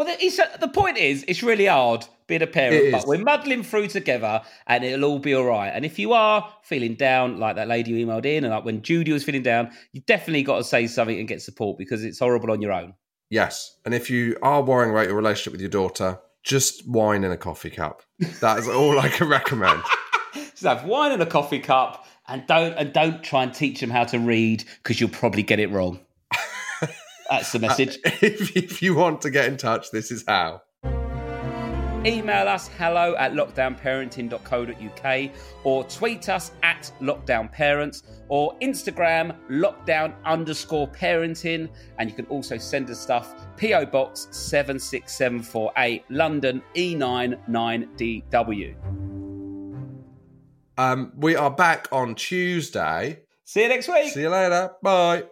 But 0.00 0.04
the, 0.06 0.24
it's, 0.24 0.38
uh, 0.38 0.56
the 0.58 0.68
point 0.68 0.96
is, 0.96 1.26
it's 1.28 1.42
really 1.42 1.66
hard 1.66 2.06
being 2.26 2.40
a 2.40 2.46
parent, 2.46 2.90
but 2.90 3.06
we're 3.06 3.18
muddling 3.22 3.62
through 3.62 3.88
together 3.88 4.40
and 4.66 4.82
it'll 4.82 5.04
all 5.04 5.18
be 5.18 5.34
all 5.34 5.44
right. 5.44 5.68
And 5.68 5.84
if 5.84 5.98
you 5.98 6.14
are 6.14 6.50
feeling 6.62 6.94
down, 6.94 7.38
like 7.38 7.56
that 7.56 7.68
lady 7.68 7.90
who 7.92 8.06
emailed 8.06 8.24
in, 8.24 8.44
and 8.44 8.54
like 8.54 8.64
when 8.64 8.80
Judi 8.80 9.12
was 9.12 9.24
feeling 9.24 9.42
down, 9.42 9.70
you 9.92 10.00
definitely 10.06 10.42
got 10.42 10.56
to 10.56 10.64
say 10.64 10.86
something 10.86 11.18
and 11.18 11.28
get 11.28 11.42
support 11.42 11.76
because 11.76 12.02
it's 12.02 12.18
horrible 12.18 12.50
on 12.50 12.62
your 12.62 12.72
own. 12.72 12.94
Yes, 13.30 13.76
and 13.84 13.94
if 13.94 14.10
you 14.10 14.36
are 14.42 14.60
worrying 14.60 14.90
about 14.90 15.06
your 15.06 15.14
relationship 15.14 15.52
with 15.52 15.60
your 15.60 15.70
daughter, 15.70 16.18
just 16.42 16.86
wine 16.86 17.22
in 17.22 17.30
a 17.30 17.36
coffee 17.36 17.70
cup. 17.70 18.02
That 18.40 18.58
is 18.58 18.68
all 18.68 18.98
I 18.98 19.08
can 19.08 19.28
recommend. 19.28 19.82
Just 20.34 20.62
have 20.62 20.84
wine 20.84 21.12
in 21.12 21.20
a 21.20 21.26
coffee 21.26 21.58
cup 21.58 22.06
and 22.28 22.46
don't 22.46 22.72
and 22.74 22.92
don't 22.92 23.22
try 23.22 23.42
and 23.42 23.52
teach 23.52 23.80
them 23.80 23.90
how 23.90 24.04
to 24.04 24.18
read 24.18 24.64
because 24.82 25.00
you'll 25.00 25.10
probably 25.10 25.42
get 25.42 25.58
it 25.58 25.70
wrong. 25.70 26.00
That's 27.30 27.50
the 27.52 27.58
message. 27.58 27.98
if, 28.04 28.56
if 28.56 28.82
you 28.82 28.94
want 28.94 29.22
to 29.22 29.30
get 29.30 29.46
in 29.46 29.56
touch, 29.56 29.90
this 29.90 30.10
is 30.10 30.24
how. 30.26 30.62
Email 32.06 32.48
us 32.48 32.66
hello 32.66 33.14
at 33.16 33.32
lockdownparenting.co.uk 33.34 35.30
or 35.64 35.84
tweet 35.84 36.30
us 36.30 36.52
at 36.62 36.90
lockdownparents 37.02 38.04
or 38.28 38.54
Instagram 38.60 39.36
lockdown 39.50 40.14
underscore 40.24 40.88
parenting. 40.88 41.68
And 41.98 42.08
you 42.08 42.16
can 42.16 42.24
also 42.26 42.56
send 42.56 42.88
us 42.88 42.98
stuff 42.98 43.34
PO 43.58 43.84
Box 43.84 44.28
76748 44.30 46.04
London 46.08 46.62
E 46.74 46.94
E99DW. 46.94 48.74
Um, 50.78 51.12
we 51.18 51.36
are 51.36 51.50
back 51.50 51.86
on 51.92 52.14
Tuesday. 52.14 53.24
See 53.44 53.60
you 53.60 53.68
next 53.68 53.88
week. 53.88 54.14
See 54.14 54.22
you 54.22 54.30
later. 54.30 54.70
Bye. 54.82 55.24